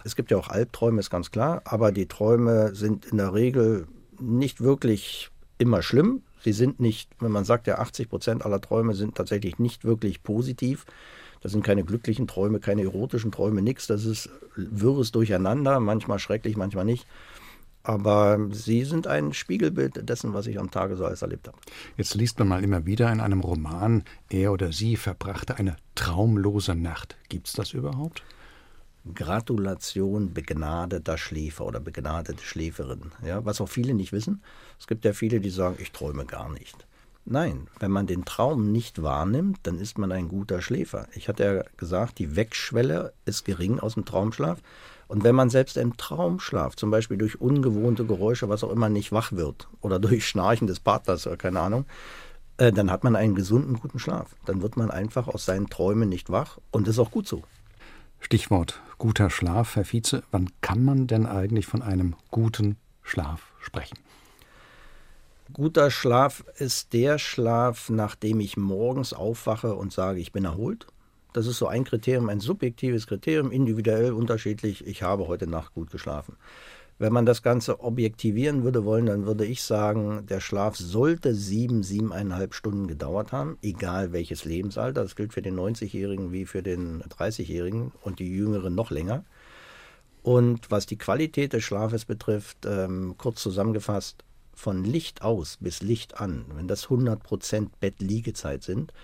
Es 0.05 0.17
gibt 0.17 0.31
ja 0.31 0.39
auch 0.39 0.49
Albträume, 0.49 1.01
ist 1.01 1.11
ganz 1.11 1.31
klar, 1.31 1.63
aber 1.65 1.93
die 1.93 2.07
Träume 2.07 2.75
sind 2.75 3.07
in 3.07 3.19
der 3.19 3.35
Regel 3.35 3.87
nicht 4.21 4.61
wirklich 4.61 5.31
immer 5.59 5.83
schlimm. 5.83 6.23
Sie 6.43 6.53
sind 6.53 6.81
nicht, 6.81 7.11
wenn 7.21 7.33
man 7.33 7.45
sagt, 7.45 7.67
ja 7.67 7.79
80 7.79 8.09
Prozent 8.09 8.45
aller 8.45 8.61
Träume 8.61 8.95
sind 8.95 9.17
tatsächlich 9.17 9.59
nicht 9.59 9.85
wirklich 9.85 10.23
positiv. 10.23 10.87
Das 11.41 11.53
sind 11.53 11.65
keine 11.65 11.85
glücklichen 11.85 12.27
Träume, 12.27 12.61
keine 12.61 12.83
erotischen 12.83 13.31
Träume, 13.31 13.63
nichts. 13.63 13.87
Das 13.87 14.05
ist 14.05 14.31
wirres 14.57 15.13
Durcheinander, 15.13 15.81
manchmal 15.81 16.19
schrecklich, 16.19 16.57
manchmal 16.57 16.85
nicht. 16.85 17.07
Aber 17.87 18.49
sie 18.51 18.83
sind 18.83 19.07
ein 19.07 19.33
Spiegelbild 19.33 20.09
dessen, 20.09 20.35
was 20.35 20.49
ich 20.49 20.59
am 20.59 20.73
Tage 20.73 20.97
so 20.97 21.05
alles 21.05 21.23
erlebt 21.23 21.47
habe. 21.47 21.57
Jetzt 21.97 22.17
liest 22.17 22.37
man 22.41 22.49
mal 22.49 22.65
immer 22.65 22.85
wieder 22.85 23.13
in 23.13 23.21
einem 23.21 23.39
Roman, 23.39 24.03
er 24.29 24.51
oder 24.51 24.73
sie 24.73 24.97
verbrachte 24.97 25.55
eine 25.55 25.77
traumlose 25.95 26.75
Nacht. 26.75 27.17
Gibt 27.29 27.47
es 27.47 27.53
das 27.53 27.75
überhaupt? 27.75 28.25
Gratulation, 29.15 30.35
begnadeter 30.35 31.17
Schläfer 31.17 31.65
oder 31.65 31.79
begnadete 31.79 32.43
Schläferin. 32.43 33.13
Ja, 33.25 33.45
was 33.45 33.61
auch 33.61 33.69
viele 33.69 33.95
nicht 33.95 34.11
wissen. 34.11 34.43
Es 34.81 34.89
gibt 34.89 35.05
ja 35.05 35.13
viele, 35.13 35.39
die 35.39 35.51
sagen, 35.51 35.77
ich 35.79 35.93
träume 35.93 36.25
gar 36.25 36.51
nicht. 36.51 36.89
Nein, 37.25 37.69
wenn 37.79 37.93
man 37.93 38.09
den 38.09 38.25
Traum 38.25 38.73
nicht 38.73 39.01
wahrnimmt, 39.01 39.59
dann 39.63 39.79
ist 39.79 39.97
man 39.97 40.11
ein 40.11 40.27
guter 40.27 40.61
Schläfer. 40.61 41.07
Ich 41.15 41.29
hatte 41.29 41.45
ja 41.45 41.63
gesagt, 41.77 42.19
die 42.19 42.35
Wegschwelle 42.35 43.13
ist 43.27 43.45
gering 43.45 43.79
aus 43.79 43.95
dem 43.95 44.05
Traumschlaf. 44.05 44.59
Und 45.09 45.25
wenn 45.25 45.35
man 45.35 45.51
selbst 45.51 45.77
im 45.77 45.97
Traumschlaf, 45.97 46.77
zum 46.77 46.91
Beispiel 46.91 47.17
durch 47.17 47.41
ungewohnte 47.41 48.05
Geräusche, 48.05 48.49
was 48.49 48.65
auch 48.65 48.73
immer, 48.73 48.89
nicht 48.89 49.13
wach 49.13 49.33
wird 49.33 49.69
oder 49.81 49.99
durch 50.01 50.27
Schnarchen 50.27 50.67
des 50.67 50.81
Partners 50.81 51.27
oder 51.27 51.37
keine 51.37 51.61
Ahnung, 51.61 51.87
äh, 52.59 52.73
dann 52.73 52.91
hat 52.91 53.05
man 53.05 53.17
einen 53.17 53.35
gesunden, 53.35 53.79
guten 53.79 53.99
Schlaf. 53.99 54.35
Dann 54.47 54.63
wird 54.63 54.77
man 54.77 54.91
einfach 54.91 55.29
aus 55.29 55.45
seinen 55.45 55.69
Träumen 55.69 56.09
nicht 56.09 56.31
wach 56.31 56.59
und 56.71 56.89
ist 56.89 56.99
auch 56.99 57.11
gut 57.11 57.29
so. 57.29 57.43
Stichwort 58.19 58.81
guter 58.99 59.31
Schlaf, 59.31 59.77
Herr 59.77 59.85
Vize. 59.85 60.23
Wann 60.31 60.51
kann 60.61 60.85
man 60.85 61.07
denn 61.07 61.27
eigentlich 61.27 61.67
von 61.67 61.83
einem 61.83 62.17
guten 62.31 62.77
Schlaf 63.03 63.53
sprechen? 63.61 63.99
Guter 65.53 65.91
Schlaf 65.91 66.45
ist 66.59 66.93
der 66.93 67.19
Schlaf, 67.19 67.89
nachdem 67.89 68.41
ich 68.41 68.57
morgens 68.57 69.13
aufwache 69.13 69.75
und 69.75 69.93
sage, 69.93 70.19
ich 70.21 70.33
bin 70.33 70.45
erholt. 70.45 70.87
Das 71.37 71.47
ist 71.47 71.59
so 71.59 71.67
ein 71.67 71.85
Kriterium, 71.85 72.31
ein 72.31 72.41
subjektives 72.41 73.07
Kriterium, 73.07 73.53
individuell 73.53 74.15
unterschiedlich. 74.15 74.87
Ich 74.87 75.03
habe 75.03 75.29
heute 75.29 75.47
Nacht 75.47 75.75
gut 75.75 75.91
geschlafen. 75.91 76.39
Wenn 76.99 77.13
man 77.13 77.27
das 77.27 77.43
Ganze 77.43 77.81
objektivieren 77.81 78.65
würde 78.65 78.87
wollen, 78.87 79.05
dann 79.05 79.27
würde 79.27 79.45
ich 79.45 79.63
sagen, 79.63 80.25
der 80.31 80.41
Schlaf 80.41 80.77
sollte 80.77 81.35
sieben, 81.35 81.83
siebeneinhalb 81.83 82.55
Stunden 82.55 82.87
gedauert 82.87 83.33
haben, 83.33 83.59
egal 83.61 84.15
welches 84.15 84.47
Lebensalter. 84.47 85.03
Das 85.03 85.15
gilt 85.15 85.35
für 85.35 85.43
den 85.43 85.57
90-Jährigen 85.57 86.33
wie 86.33 86.47
für 86.47 86.63
den 86.63 87.03
30-Jährigen 87.03 87.93
und 88.01 88.19
die 88.19 88.35
Jüngeren 88.35 88.75
noch 88.75 88.91
länger. 88.91 89.23
Und 90.23 90.71
was 90.71 90.87
die 90.87 90.97
Qualität 90.97 91.53
des 91.53 91.65
Schlafes 91.65 92.07
betrifft, 92.07 92.65
ähm, 92.65 93.17
kurz 93.19 93.43
zusammengefasst, 93.43 94.25
von 94.55 94.85
Licht 94.85 95.21
aus 95.21 95.59
bis 95.61 95.83
Licht 95.83 96.19
an, 96.19 96.47
wenn 96.55 96.67
das 96.67 96.87
100% 96.87 97.69
Bettliegezeit 97.79 98.63
sind, 98.63 98.95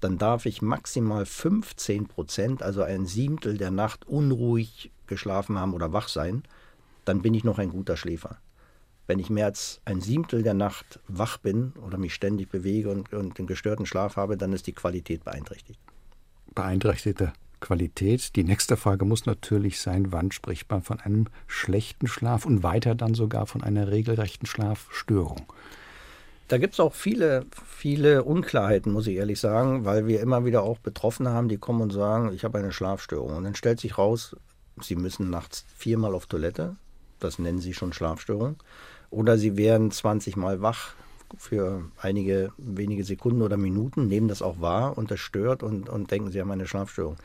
dann 0.00 0.18
darf 0.18 0.46
ich 0.46 0.62
maximal 0.62 1.26
15 1.26 2.06
Prozent, 2.06 2.62
also 2.62 2.82
ein 2.82 3.06
Siebtel 3.06 3.58
der 3.58 3.70
Nacht 3.70 4.06
unruhig 4.06 4.90
geschlafen 5.06 5.58
haben 5.58 5.74
oder 5.74 5.92
wach 5.92 6.08
sein, 6.08 6.42
dann 7.04 7.22
bin 7.22 7.34
ich 7.34 7.44
noch 7.44 7.58
ein 7.58 7.70
guter 7.70 7.96
Schläfer. 7.96 8.38
Wenn 9.06 9.18
ich 9.18 9.28
mehr 9.28 9.46
als 9.46 9.80
ein 9.84 10.00
Siebtel 10.00 10.42
der 10.42 10.54
Nacht 10.54 11.00
wach 11.08 11.38
bin 11.38 11.72
oder 11.84 11.98
mich 11.98 12.14
ständig 12.14 12.48
bewege 12.48 12.90
und, 12.90 13.12
und 13.12 13.38
einen 13.38 13.48
gestörten 13.48 13.86
Schlaf 13.86 14.16
habe, 14.16 14.36
dann 14.36 14.52
ist 14.52 14.66
die 14.66 14.72
Qualität 14.72 15.24
beeinträchtigt. 15.24 15.80
Beeinträchtigte 16.54 17.32
Qualität. 17.60 18.34
Die 18.36 18.44
nächste 18.44 18.76
Frage 18.76 19.04
muss 19.04 19.26
natürlich 19.26 19.80
sein, 19.80 20.12
wann 20.12 20.32
spricht 20.32 20.70
man 20.70 20.82
von 20.82 21.00
einem 21.00 21.26
schlechten 21.46 22.06
Schlaf 22.06 22.46
und 22.46 22.62
weiter 22.62 22.94
dann 22.94 23.14
sogar 23.14 23.46
von 23.46 23.62
einer 23.62 23.88
regelrechten 23.88 24.46
Schlafstörung? 24.46 25.42
Da 26.50 26.58
gibt 26.58 26.74
es 26.74 26.80
auch 26.80 26.94
viele, 26.94 27.46
viele 27.64 28.24
Unklarheiten, 28.24 28.92
muss 28.92 29.06
ich 29.06 29.14
ehrlich 29.14 29.38
sagen, 29.38 29.84
weil 29.84 30.08
wir 30.08 30.20
immer 30.20 30.44
wieder 30.44 30.64
auch 30.64 30.78
Betroffene 30.78 31.30
haben, 31.30 31.48
die 31.48 31.58
kommen 31.58 31.80
und 31.80 31.92
sagen, 31.92 32.32
ich 32.34 32.42
habe 32.42 32.58
eine 32.58 32.72
Schlafstörung. 32.72 33.36
Und 33.36 33.44
dann 33.44 33.54
stellt 33.54 33.78
sich 33.78 33.98
raus, 33.98 34.34
sie 34.80 34.96
müssen 34.96 35.30
nachts 35.30 35.64
viermal 35.76 36.12
auf 36.12 36.26
Toilette, 36.26 36.74
das 37.20 37.38
nennen 37.38 37.60
sie 37.60 37.72
schon 37.72 37.92
Schlafstörung, 37.92 38.56
oder 39.10 39.38
sie 39.38 39.56
werden 39.56 39.92
20 39.92 40.36
Mal 40.36 40.60
wach 40.60 40.94
für 41.38 41.84
einige 42.00 42.52
wenige 42.58 43.04
Sekunden 43.04 43.42
oder 43.42 43.56
Minuten, 43.56 44.08
nehmen 44.08 44.26
das 44.26 44.42
auch 44.42 44.60
wahr 44.60 44.98
und 44.98 45.12
das 45.12 45.20
stört 45.20 45.62
und, 45.62 45.88
und 45.88 46.10
denken, 46.10 46.32
sie 46.32 46.40
haben 46.40 46.50
eine 46.50 46.66
Schlafstörung. 46.66 47.16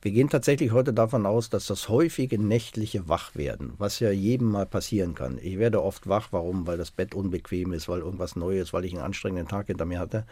Wir 0.00 0.12
gehen 0.12 0.30
tatsächlich 0.30 0.70
heute 0.70 0.92
davon 0.92 1.26
aus, 1.26 1.50
dass 1.50 1.66
das 1.66 1.88
häufige 1.88 2.38
nächtliche 2.38 3.08
Wachwerden, 3.08 3.72
was 3.78 3.98
ja 3.98 4.10
jedem 4.10 4.48
mal 4.48 4.64
passieren 4.64 5.16
kann. 5.16 5.38
Ich 5.42 5.58
werde 5.58 5.82
oft 5.82 6.08
wach, 6.08 6.28
warum? 6.30 6.68
Weil 6.68 6.78
das 6.78 6.92
Bett 6.92 7.16
unbequem 7.16 7.72
ist, 7.72 7.88
weil 7.88 8.00
irgendwas 8.00 8.36
Neues, 8.36 8.72
weil 8.72 8.84
ich 8.84 8.94
einen 8.94 9.02
anstrengenden 9.02 9.48
Tag 9.48 9.66
hinter 9.66 9.86
mir 9.86 9.98
hatte. 9.98 10.24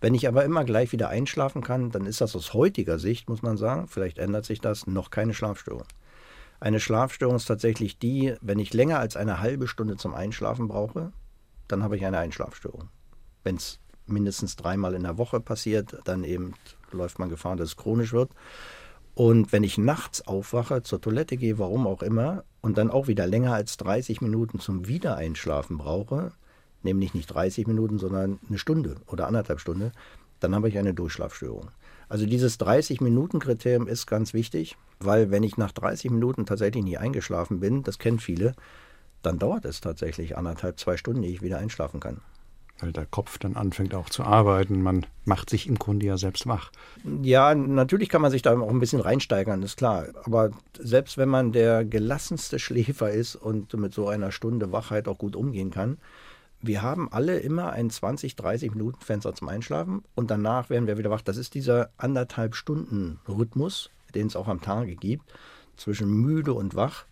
Wenn 0.00 0.14
ich 0.14 0.26
aber 0.26 0.44
immer 0.44 0.64
gleich 0.64 0.90
wieder 0.90 1.10
einschlafen 1.10 1.62
kann, 1.62 1.92
dann 1.92 2.06
ist 2.06 2.20
das 2.20 2.34
aus 2.34 2.54
heutiger 2.54 2.98
Sicht, 2.98 3.28
muss 3.28 3.42
man 3.42 3.56
sagen, 3.56 3.86
vielleicht 3.86 4.18
ändert 4.18 4.46
sich 4.46 4.60
das, 4.60 4.88
noch 4.88 5.10
keine 5.10 5.32
Schlafstörung. 5.32 5.86
Eine 6.58 6.80
Schlafstörung 6.80 7.36
ist 7.36 7.46
tatsächlich 7.46 7.98
die, 7.98 8.34
wenn 8.40 8.58
ich 8.58 8.74
länger 8.74 8.98
als 8.98 9.16
eine 9.16 9.40
halbe 9.40 9.68
Stunde 9.68 9.96
zum 9.96 10.12
Einschlafen 10.12 10.66
brauche, 10.66 11.12
dann 11.68 11.84
habe 11.84 11.96
ich 11.96 12.04
eine 12.04 12.18
Einschlafstörung. 12.18 12.88
Wenn 13.44 13.56
es 13.56 13.78
mindestens 14.06 14.56
dreimal 14.56 14.94
in 14.94 15.04
der 15.04 15.18
Woche 15.18 15.40
passiert, 15.40 15.98
dann 16.04 16.24
eben 16.24 16.54
läuft 16.90 17.20
man 17.20 17.28
Gefahr, 17.28 17.54
dass 17.54 17.68
es 17.68 17.76
chronisch 17.76 18.12
wird. 18.12 18.30
Und 19.14 19.52
wenn 19.52 19.62
ich 19.62 19.78
nachts 19.78 20.26
aufwache, 20.26 20.82
zur 20.82 21.00
Toilette 21.00 21.36
gehe, 21.36 21.58
warum 21.58 21.86
auch 21.86 22.02
immer, 22.02 22.44
und 22.60 22.78
dann 22.78 22.90
auch 22.90 23.06
wieder 23.06 23.26
länger 23.26 23.54
als 23.54 23.76
30 23.76 24.20
Minuten 24.20 24.58
zum 24.58 24.88
Wiedereinschlafen 24.88 25.78
brauche, 25.78 26.32
nämlich 26.82 27.14
nicht 27.14 27.28
30 27.28 27.66
Minuten, 27.66 27.98
sondern 27.98 28.40
eine 28.48 28.58
Stunde 28.58 28.96
oder 29.06 29.28
anderthalb 29.28 29.60
Stunde, 29.60 29.92
dann 30.40 30.54
habe 30.54 30.68
ich 30.68 30.78
eine 30.78 30.94
Durchschlafstörung. 30.94 31.70
Also 32.08 32.26
dieses 32.26 32.58
30-Minuten-Kriterium 32.60 33.86
ist 33.86 34.06
ganz 34.06 34.34
wichtig, 34.34 34.76
weil 34.98 35.30
wenn 35.30 35.42
ich 35.42 35.56
nach 35.56 35.72
30 35.72 36.10
Minuten 36.10 36.44
tatsächlich 36.44 36.84
nie 36.84 36.98
eingeschlafen 36.98 37.60
bin, 37.60 37.82
das 37.82 37.98
kennen 37.98 38.18
viele, 38.18 38.54
dann 39.22 39.38
dauert 39.38 39.64
es 39.64 39.80
tatsächlich 39.80 40.36
anderthalb, 40.36 40.78
zwei 40.78 40.96
Stunden, 40.96 41.22
ehe 41.22 41.32
ich 41.32 41.42
wieder 41.42 41.58
einschlafen 41.58 42.00
kann 42.00 42.20
weil 42.80 42.92
der 42.92 43.06
Kopf 43.06 43.38
dann 43.38 43.56
anfängt 43.56 43.94
auch 43.94 44.10
zu 44.10 44.24
arbeiten. 44.24 44.82
Man 44.82 45.06
macht 45.24 45.50
sich 45.50 45.66
im 45.66 45.78
Grunde 45.78 46.06
ja 46.06 46.18
selbst 46.18 46.46
wach. 46.46 46.70
Ja, 47.22 47.54
natürlich 47.54 48.08
kann 48.08 48.22
man 48.22 48.30
sich 48.30 48.42
da 48.42 48.58
auch 48.58 48.68
ein 48.68 48.80
bisschen 48.80 49.00
reinsteigern, 49.00 49.62
ist 49.62 49.76
klar. 49.76 50.06
Aber 50.24 50.50
selbst 50.78 51.16
wenn 51.16 51.28
man 51.28 51.52
der 51.52 51.84
gelassenste 51.84 52.58
Schläfer 52.58 53.10
ist 53.10 53.36
und 53.36 53.72
mit 53.74 53.94
so 53.94 54.08
einer 54.08 54.32
Stunde 54.32 54.72
Wachheit 54.72 55.08
auch 55.08 55.18
gut 55.18 55.36
umgehen 55.36 55.70
kann, 55.70 55.98
wir 56.66 56.80
haben 56.80 57.12
alle 57.12 57.38
immer 57.40 57.72
ein 57.72 57.90
20, 57.90 58.36
30 58.36 58.70
Minuten 58.70 59.00
Fenster 59.02 59.34
zum 59.34 59.48
Einschlafen 59.48 60.02
und 60.14 60.30
danach 60.30 60.70
werden 60.70 60.86
wir 60.86 60.96
wieder 60.96 61.10
wach. 61.10 61.20
Das 61.20 61.36
ist 61.36 61.54
dieser 61.54 61.90
anderthalb 61.98 62.54
Stunden 62.54 63.20
Rhythmus, 63.28 63.90
den 64.14 64.28
es 64.28 64.36
auch 64.36 64.48
am 64.48 64.62
Tage 64.62 64.96
gibt, 64.96 65.30
zwischen 65.76 66.08
müde 66.08 66.54
und 66.54 66.74
wach. 66.74 67.04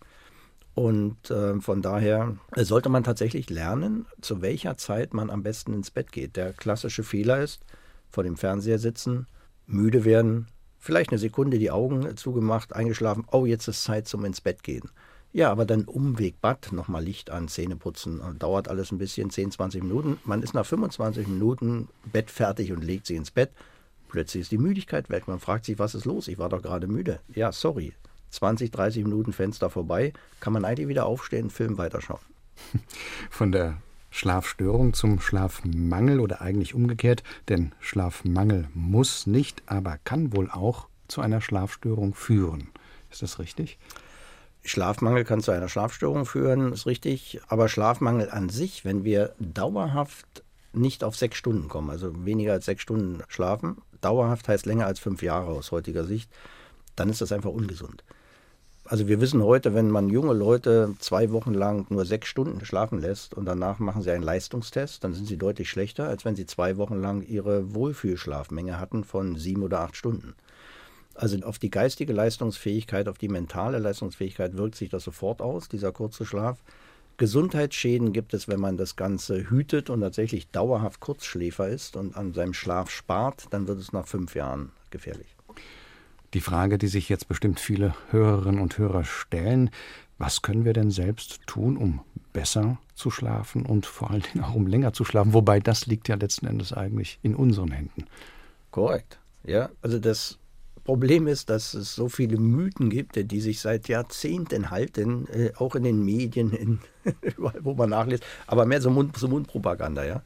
Und 0.75 1.29
äh, 1.29 1.59
von 1.61 1.81
daher 1.81 2.35
sollte 2.55 2.89
man 2.89 3.03
tatsächlich 3.03 3.49
lernen, 3.49 4.07
zu 4.21 4.41
welcher 4.41 4.75
Zeit 4.77 5.13
man 5.13 5.29
am 5.29 5.43
besten 5.43 5.73
ins 5.73 5.91
Bett 5.91 6.11
geht. 6.11 6.35
Der 6.35 6.53
klassische 6.53 7.03
Fehler 7.03 7.41
ist, 7.41 7.61
vor 8.09 8.23
dem 8.23 8.37
Fernseher 8.37 8.79
sitzen, 8.79 9.27
müde 9.67 10.03
werden, 10.03 10.47
vielleicht 10.79 11.11
eine 11.11 11.19
Sekunde 11.19 11.59
die 11.59 11.71
Augen 11.71 12.17
zugemacht, 12.17 12.73
eingeschlafen, 12.73 13.25
oh, 13.31 13.45
jetzt 13.45 13.67
ist 13.67 13.83
Zeit 13.83 14.07
zum 14.07 14.25
ins 14.25 14.41
Bett 14.41 14.63
gehen. 14.63 14.89
Ja, 15.31 15.51
aber 15.51 15.65
dann 15.65 15.85
Umweg 15.85 16.41
Bad, 16.41 16.71
nochmal 16.71 17.03
Licht 17.03 17.31
an, 17.31 17.47
Zähne 17.47 17.75
putzen, 17.75 18.21
dauert 18.37 18.67
alles 18.67 18.91
ein 18.91 18.99
bisschen, 18.99 19.31
10, 19.31 19.51
20 19.51 19.81
Minuten. 19.81 20.19
Man 20.25 20.43
ist 20.43 20.53
nach 20.53 20.65
25 20.65 21.27
Minuten 21.27 21.87
bettfertig 22.11 22.71
und 22.71 22.83
legt 22.83 23.07
sich 23.07 23.17
ins 23.17 23.31
Bett. 23.31 23.49
Plötzlich 24.09 24.41
ist 24.41 24.51
die 24.51 24.59
Müdigkeit 24.59 25.09
weg. 25.09 25.27
Man 25.27 25.39
fragt 25.39 25.65
sich, 25.65 25.79
was 25.79 25.95
ist 25.95 26.05
los? 26.05 26.27
Ich 26.27 26.37
war 26.37 26.49
doch 26.49 26.61
gerade 26.61 26.85
müde. 26.85 27.19
Ja, 27.33 27.51
sorry, 27.51 27.93
20, 28.33 28.71
30 28.71 29.03
Minuten 29.03 29.33
Fenster 29.33 29.69
vorbei, 29.69 30.13
kann 30.39 30.53
man 30.53 30.65
eigentlich 30.65 30.87
wieder 30.87 31.05
aufstehen, 31.05 31.49
Film 31.49 31.77
weiterschauen. 31.77 32.21
Von 33.29 33.51
der 33.51 33.77
Schlafstörung 34.09 34.93
zum 34.93 35.19
Schlafmangel 35.19 36.19
oder 36.19 36.41
eigentlich 36.41 36.75
umgekehrt, 36.75 37.23
denn 37.49 37.71
Schlafmangel 37.79 38.67
muss 38.73 39.27
nicht, 39.27 39.63
aber 39.65 39.97
kann 40.03 40.35
wohl 40.35 40.49
auch 40.51 40.87
zu 41.07 41.21
einer 41.21 41.41
Schlafstörung 41.41 42.13
führen. 42.13 42.69
Ist 43.11 43.21
das 43.21 43.39
richtig? 43.39 43.77
Schlafmangel 44.63 45.25
kann 45.25 45.41
zu 45.41 45.51
einer 45.51 45.67
Schlafstörung 45.67 46.25
führen, 46.25 46.73
ist 46.73 46.85
richtig. 46.85 47.41
Aber 47.47 47.67
Schlafmangel 47.67 48.29
an 48.29 48.49
sich, 48.49 48.85
wenn 48.85 49.03
wir 49.03 49.35
dauerhaft 49.39 50.43
nicht 50.71 51.03
auf 51.03 51.15
sechs 51.15 51.37
Stunden 51.37 51.67
kommen, 51.67 51.89
also 51.89 52.25
weniger 52.25 52.53
als 52.53 52.65
sechs 52.65 52.81
Stunden 52.81 53.21
schlafen, 53.27 53.77
dauerhaft 54.01 54.47
heißt 54.47 54.65
länger 54.65 54.85
als 54.85 54.99
fünf 54.99 55.21
Jahre 55.21 55.51
aus 55.51 55.71
heutiger 55.71 56.05
Sicht, 56.05 56.31
dann 56.95 57.09
ist 57.09 57.21
das 57.21 57.31
einfach 57.31 57.51
ungesund. 57.51 58.03
Also 58.85 59.07
wir 59.07 59.21
wissen 59.21 59.41
heute, 59.41 59.73
wenn 59.73 59.89
man 59.89 60.09
junge 60.09 60.33
Leute 60.33 60.93
zwei 60.99 61.31
Wochen 61.31 61.53
lang 61.53 61.85
nur 61.89 62.05
sechs 62.05 62.27
Stunden 62.27 62.65
schlafen 62.65 62.99
lässt 62.99 63.33
und 63.33 63.45
danach 63.45 63.79
machen 63.79 64.01
sie 64.01 64.11
einen 64.11 64.23
Leistungstest, 64.23 65.03
dann 65.03 65.13
sind 65.13 65.25
sie 65.25 65.37
deutlich 65.37 65.69
schlechter, 65.69 66.09
als 66.09 66.25
wenn 66.25 66.35
sie 66.35 66.45
zwei 66.45 66.75
Wochen 66.75 67.01
lang 67.01 67.21
ihre 67.21 67.73
Wohlfühlschlafmenge 67.73 68.79
hatten 68.79 69.05
von 69.05 69.37
sieben 69.37 69.63
oder 69.63 69.79
acht 69.79 69.95
Stunden. 69.95 70.35
Also 71.15 71.37
auf 71.45 71.59
die 71.59 71.69
geistige 71.69 72.11
Leistungsfähigkeit, 72.11 73.07
auf 73.07 73.17
die 73.17 73.29
mentale 73.29 73.79
Leistungsfähigkeit 73.79 74.57
wirkt 74.57 74.75
sich 74.75 74.89
das 74.89 75.05
sofort 75.05 75.41
aus, 75.41 75.69
dieser 75.69 75.93
kurze 75.93 76.25
Schlaf. 76.25 76.61
Gesundheitsschäden 77.15 78.11
gibt 78.11 78.33
es, 78.33 78.49
wenn 78.49 78.59
man 78.59 78.75
das 78.75 78.97
Ganze 78.97 79.49
hütet 79.49 79.89
und 79.91 80.01
tatsächlich 80.01 80.49
dauerhaft 80.49 80.99
Kurzschläfer 80.99 81.69
ist 81.69 81.95
und 81.95 82.17
an 82.17 82.33
seinem 82.33 82.53
Schlaf 82.53 82.89
spart, 82.89 83.45
dann 83.51 83.67
wird 83.67 83.79
es 83.79 83.93
nach 83.93 84.07
fünf 84.07 84.35
Jahren 84.35 84.71
gefährlich. 84.89 85.35
Die 86.33 86.41
Frage, 86.41 86.77
die 86.77 86.87
sich 86.87 87.09
jetzt 87.09 87.27
bestimmt 87.27 87.59
viele 87.59 87.93
Hörerinnen 88.09 88.59
und 88.59 88.77
Hörer 88.77 89.03
stellen, 89.03 89.69
was 90.17 90.41
können 90.41 90.65
wir 90.65 90.73
denn 90.73 90.89
selbst 90.89 91.41
tun, 91.45 91.77
um 91.77 92.01
besser 92.33 92.77
zu 92.95 93.11
schlafen 93.11 93.65
und 93.65 93.85
vor 93.85 94.11
allen 94.11 94.23
Dingen 94.23 94.43
auch 94.43 94.55
um 94.55 94.67
länger 94.67 94.93
zu 94.93 95.05
schlafen? 95.05 95.33
Wobei 95.33 95.59
das 95.59 95.85
liegt 95.85 96.07
ja 96.07 96.15
letzten 96.15 96.47
Endes 96.47 96.73
eigentlich 96.73 97.19
in 97.21 97.35
unseren 97.35 97.71
Händen. 97.71 98.05
Korrekt. 98.71 99.19
Ja, 99.43 99.69
also 99.81 99.99
das 99.99 100.39
Problem 100.83 101.27
ist, 101.27 101.49
dass 101.49 101.73
es 101.73 101.95
so 101.95 102.09
viele 102.09 102.37
Mythen 102.37 102.89
gibt, 102.89 103.15
die 103.15 103.39
sich 103.39 103.59
seit 103.59 103.87
Jahrzehnten 103.87 104.71
halten, 104.71 105.27
äh, 105.27 105.51
auch 105.57 105.75
in 105.75 105.83
den 105.83 106.03
Medien, 106.03 106.51
in, 106.51 106.79
wo 107.37 107.73
man 107.73 107.89
nachliest, 107.89 108.23
aber 108.47 108.65
mehr 108.65 108.81
so, 108.81 108.89
Mund, 108.89 109.15
so 109.17 109.27
Mundpropaganda, 109.27 110.03
ja. 110.03 110.21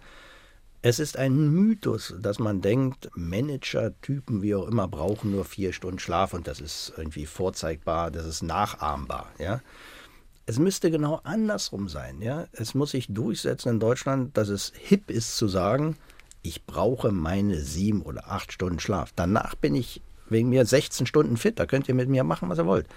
Es 0.89 0.99
ist 0.99 1.17
ein 1.17 1.49
Mythos, 1.49 2.15
dass 2.17 2.39
man 2.39 2.61
denkt, 2.61 3.09
Manager-Typen, 3.13 4.41
wie 4.41 4.55
auch 4.55 4.69
immer, 4.69 4.87
brauchen 4.87 5.31
nur 5.31 5.43
vier 5.43 5.73
Stunden 5.73 5.99
Schlaf 5.99 6.33
und 6.33 6.47
das 6.47 6.61
ist 6.61 6.93
irgendwie 6.95 7.25
vorzeigbar, 7.25 8.09
das 8.09 8.25
ist 8.25 8.41
nachahmbar. 8.41 9.29
Ja? 9.37 9.59
Es 10.45 10.59
müsste 10.59 10.89
genau 10.89 11.19
andersrum 11.25 11.89
sein. 11.89 12.21
Ja? 12.21 12.47
Es 12.53 12.73
muss 12.73 12.91
sich 12.91 13.07
durchsetzen 13.09 13.67
in 13.67 13.79
Deutschland, 13.81 14.37
dass 14.37 14.47
es 14.47 14.71
hip 14.77 15.11
ist 15.11 15.35
zu 15.35 15.49
sagen, 15.49 15.97
ich 16.41 16.65
brauche 16.65 17.11
meine 17.11 17.59
sieben 17.59 18.01
oder 18.01 18.31
acht 18.31 18.53
Stunden 18.53 18.79
Schlaf. 18.79 19.11
Danach 19.13 19.55
bin 19.55 19.75
ich 19.75 20.01
wegen 20.29 20.47
mir 20.47 20.65
16 20.65 21.05
Stunden 21.05 21.35
fit, 21.35 21.59
da 21.59 21.65
könnt 21.65 21.89
ihr 21.89 21.95
mit 21.95 22.07
mir 22.07 22.23
machen, 22.23 22.47
was 22.47 22.59
ihr 22.59 22.65
wollt. 22.65 22.87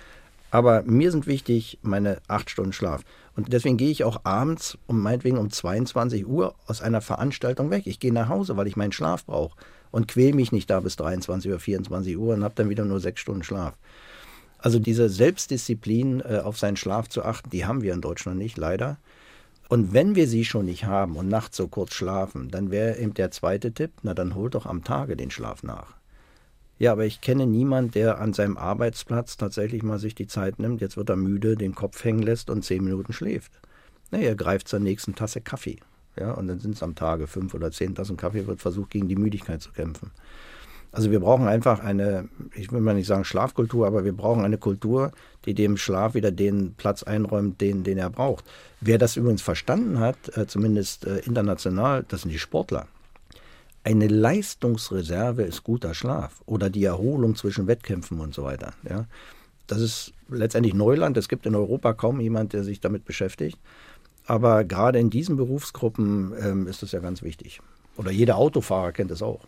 Aber 0.50 0.82
mir 0.82 1.12
sind 1.12 1.26
wichtig 1.26 1.78
meine 1.82 2.18
acht 2.26 2.50
Stunden 2.50 2.72
Schlaf. 2.72 3.02
Und 3.36 3.52
deswegen 3.52 3.76
gehe 3.76 3.90
ich 3.90 4.04
auch 4.04 4.24
abends 4.24 4.76
um 4.86 5.00
meinetwegen 5.00 5.38
um 5.38 5.50
22 5.50 6.26
Uhr 6.26 6.54
aus 6.66 6.82
einer 6.82 7.00
Veranstaltung 7.00 7.70
weg. 7.70 7.86
Ich 7.86 8.00
gehe 8.00 8.12
nach 8.12 8.28
Hause, 8.28 8.56
weil 8.56 8.66
ich 8.66 8.76
meinen 8.76 8.92
Schlaf 8.92 9.24
brauche 9.24 9.56
und 9.90 10.08
quäle 10.08 10.34
mich 10.34 10.52
nicht 10.52 10.68
da 10.68 10.80
bis 10.80 10.96
23 10.96 11.50
oder 11.50 11.60
24 11.60 12.16
Uhr 12.16 12.34
und 12.34 12.44
habe 12.44 12.54
dann 12.56 12.68
wieder 12.68 12.84
nur 12.84 13.00
sechs 13.00 13.20
Stunden 13.20 13.44
Schlaf. 13.44 13.76
Also 14.58 14.78
diese 14.78 15.08
Selbstdisziplin, 15.08 16.20
äh, 16.20 16.40
auf 16.44 16.58
seinen 16.58 16.76
Schlaf 16.76 17.08
zu 17.08 17.24
achten, 17.24 17.50
die 17.50 17.64
haben 17.64 17.82
wir 17.82 17.94
in 17.94 18.02
Deutschland 18.02 18.38
nicht, 18.38 18.58
leider. 18.58 18.98
Und 19.68 19.92
wenn 19.92 20.16
wir 20.16 20.26
sie 20.26 20.44
schon 20.44 20.66
nicht 20.66 20.84
haben 20.84 21.16
und 21.16 21.28
nachts 21.28 21.56
so 21.56 21.68
kurz 21.68 21.94
schlafen, 21.94 22.50
dann 22.50 22.70
wäre 22.70 22.98
eben 22.98 23.14
der 23.14 23.30
zweite 23.30 23.72
Tipp, 23.72 23.92
na 24.02 24.14
dann 24.14 24.34
holt 24.34 24.54
doch 24.54 24.66
am 24.66 24.84
Tage 24.84 25.16
den 25.16 25.30
Schlaf 25.30 25.62
nach. 25.62 25.99
Ja, 26.80 26.92
aber 26.92 27.04
ich 27.04 27.20
kenne 27.20 27.46
niemanden, 27.46 27.90
der 27.90 28.22
an 28.22 28.32
seinem 28.32 28.56
Arbeitsplatz 28.56 29.36
tatsächlich 29.36 29.82
mal 29.82 29.98
sich 29.98 30.14
die 30.14 30.26
Zeit 30.26 30.58
nimmt, 30.58 30.80
jetzt 30.80 30.96
wird 30.96 31.10
er 31.10 31.16
müde, 31.16 31.54
den 31.54 31.74
Kopf 31.74 32.02
hängen 32.02 32.22
lässt 32.22 32.48
und 32.48 32.64
zehn 32.64 32.82
Minuten 32.82 33.12
schläft. 33.12 33.52
Nee, 34.10 34.24
er 34.24 34.34
greift 34.34 34.66
zur 34.66 34.80
nächsten 34.80 35.14
Tasse 35.14 35.42
Kaffee. 35.42 35.76
Ja, 36.18 36.32
und 36.32 36.48
dann 36.48 36.58
sind 36.58 36.76
es 36.76 36.82
am 36.82 36.94
Tage 36.94 37.26
fünf 37.26 37.52
oder 37.52 37.70
zehn 37.70 37.94
Tassen 37.94 38.16
Kaffee, 38.16 38.46
wird 38.46 38.62
versucht, 38.62 38.88
gegen 38.88 39.08
die 39.08 39.16
Müdigkeit 39.16 39.60
zu 39.60 39.72
kämpfen. 39.72 40.10
Also 40.90 41.10
wir 41.10 41.20
brauchen 41.20 41.48
einfach 41.48 41.80
eine, 41.80 42.30
ich 42.54 42.72
will 42.72 42.80
mal 42.80 42.94
nicht 42.94 43.06
sagen 43.06 43.24
Schlafkultur, 43.24 43.86
aber 43.86 44.06
wir 44.06 44.14
brauchen 44.16 44.42
eine 44.42 44.56
Kultur, 44.56 45.12
die 45.44 45.52
dem 45.52 45.76
Schlaf 45.76 46.14
wieder 46.14 46.32
den 46.32 46.72
Platz 46.76 47.02
einräumt, 47.02 47.60
den, 47.60 47.84
den 47.84 47.98
er 47.98 48.08
braucht. 48.08 48.46
Wer 48.80 48.96
das 48.96 49.16
übrigens 49.16 49.42
verstanden 49.42 50.00
hat, 50.00 50.34
äh, 50.34 50.46
zumindest 50.46 51.06
äh, 51.06 51.18
international, 51.18 52.06
das 52.08 52.22
sind 52.22 52.30
die 52.30 52.38
Sportler. 52.38 52.86
Eine 53.82 54.08
Leistungsreserve 54.08 55.42
ist 55.42 55.64
guter 55.64 55.94
Schlaf 55.94 56.42
oder 56.46 56.68
die 56.68 56.84
Erholung 56.84 57.34
zwischen 57.34 57.66
Wettkämpfen 57.66 58.20
und 58.20 58.34
so 58.34 58.44
weiter. 58.44 58.74
Ja. 58.88 59.06
Das 59.66 59.80
ist 59.80 60.12
letztendlich 60.28 60.74
Neuland. 60.74 61.16
Es 61.16 61.28
gibt 61.28 61.46
in 61.46 61.54
Europa 61.54 61.94
kaum 61.94 62.20
jemand, 62.20 62.52
der 62.52 62.64
sich 62.64 62.80
damit 62.80 63.04
beschäftigt. 63.04 63.58
Aber 64.26 64.64
gerade 64.64 64.98
in 64.98 65.10
diesen 65.10 65.36
Berufsgruppen 65.36 66.32
ähm, 66.40 66.66
ist 66.66 66.82
das 66.82 66.92
ja 66.92 67.00
ganz 67.00 67.22
wichtig. 67.22 67.60
Oder 67.96 68.10
jeder 68.10 68.36
Autofahrer 68.36 68.92
kennt 68.92 69.10
es 69.10 69.22
auch. 69.22 69.46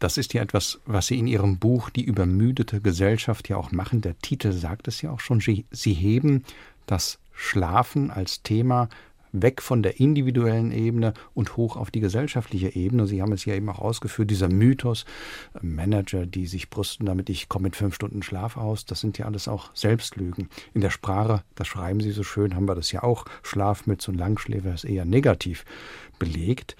Das 0.00 0.18
ist 0.18 0.34
ja 0.34 0.42
etwas, 0.42 0.80
was 0.84 1.06
Sie 1.06 1.18
in 1.18 1.26
Ihrem 1.26 1.58
Buch 1.58 1.88
Die 1.88 2.04
übermüdete 2.04 2.80
Gesellschaft 2.80 3.48
ja 3.48 3.56
auch 3.56 3.72
machen. 3.72 4.00
Der 4.00 4.18
Titel 4.18 4.52
sagt 4.52 4.88
es 4.88 5.00
ja 5.02 5.10
auch 5.10 5.20
schon. 5.20 5.40
Sie 5.40 5.92
heben 5.92 6.44
das 6.86 7.18
Schlafen 7.32 8.10
als 8.10 8.42
Thema 8.42 8.88
weg 9.42 9.60
von 9.60 9.82
der 9.82 10.00
individuellen 10.00 10.70
Ebene 10.70 11.12
und 11.34 11.56
hoch 11.56 11.76
auf 11.76 11.90
die 11.90 12.00
gesellschaftliche 12.00 12.74
Ebene. 12.74 13.06
Sie 13.06 13.20
haben 13.20 13.32
es 13.32 13.44
ja 13.44 13.54
eben 13.54 13.68
auch 13.68 13.80
ausgeführt, 13.80 14.30
dieser 14.30 14.48
Mythos, 14.48 15.04
äh, 15.54 15.66
Manager, 15.66 16.26
die 16.26 16.46
sich 16.46 16.70
brüsten 16.70 17.06
damit, 17.06 17.28
ich 17.28 17.48
komme 17.48 17.64
mit 17.64 17.76
fünf 17.76 17.94
Stunden 17.94 18.22
Schlaf 18.22 18.56
aus, 18.56 18.84
das 18.84 19.00
sind 19.00 19.18
ja 19.18 19.26
alles 19.26 19.48
auch 19.48 19.70
Selbstlügen. 19.74 20.48
In 20.72 20.80
der 20.80 20.90
Sprache, 20.90 21.42
das 21.54 21.66
schreiben 21.66 22.00
Sie 22.00 22.12
so 22.12 22.22
schön, 22.22 22.54
haben 22.54 22.68
wir 22.68 22.74
das 22.74 22.92
ja 22.92 23.02
auch, 23.02 23.24
Schlafmütze 23.42 24.10
und 24.10 24.18
Langschläfer 24.18 24.74
ist 24.74 24.84
eher 24.84 25.04
negativ 25.04 25.64
belegt. 26.18 26.76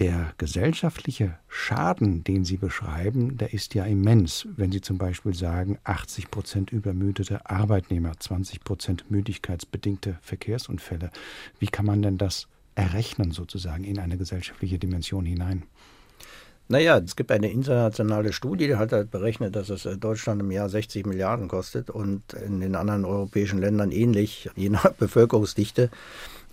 Der 0.00 0.32
gesellschaftliche 0.38 1.36
Schaden, 1.46 2.24
den 2.24 2.46
Sie 2.46 2.56
beschreiben, 2.56 3.36
der 3.36 3.52
ist 3.52 3.74
ja 3.74 3.84
immens. 3.84 4.48
Wenn 4.56 4.72
Sie 4.72 4.80
zum 4.80 4.96
Beispiel 4.96 5.34
sagen, 5.34 5.78
80 5.84 6.30
Prozent 6.30 6.72
übermüdete 6.72 7.44
Arbeitnehmer, 7.44 8.12
20 8.18 8.64
Prozent 8.64 9.10
müdigkeitsbedingte 9.10 10.18
Verkehrsunfälle. 10.22 11.10
Wie 11.58 11.66
kann 11.66 11.84
man 11.84 12.00
denn 12.00 12.16
das 12.16 12.48
errechnen 12.74 13.32
sozusagen 13.32 13.84
in 13.84 13.98
eine 13.98 14.16
gesellschaftliche 14.16 14.78
Dimension 14.78 15.26
hinein? 15.26 15.64
Naja, 16.68 16.96
es 16.96 17.14
gibt 17.14 17.30
eine 17.30 17.50
internationale 17.50 18.32
Studie, 18.32 18.68
die 18.68 18.76
hat 18.76 18.92
halt 18.92 19.10
berechnet, 19.10 19.54
dass 19.54 19.68
es 19.68 19.84
äh, 19.84 19.98
Deutschland 19.98 20.40
im 20.40 20.50
Jahr 20.50 20.70
60 20.70 21.04
Milliarden 21.04 21.46
kostet 21.46 21.90
und 21.90 22.32
in 22.32 22.60
den 22.60 22.74
anderen 22.74 23.04
europäischen 23.04 23.58
Ländern 23.58 23.90
ähnlich, 23.92 24.48
je 24.56 24.70
nach 24.70 24.92
Bevölkerungsdichte. 24.98 25.90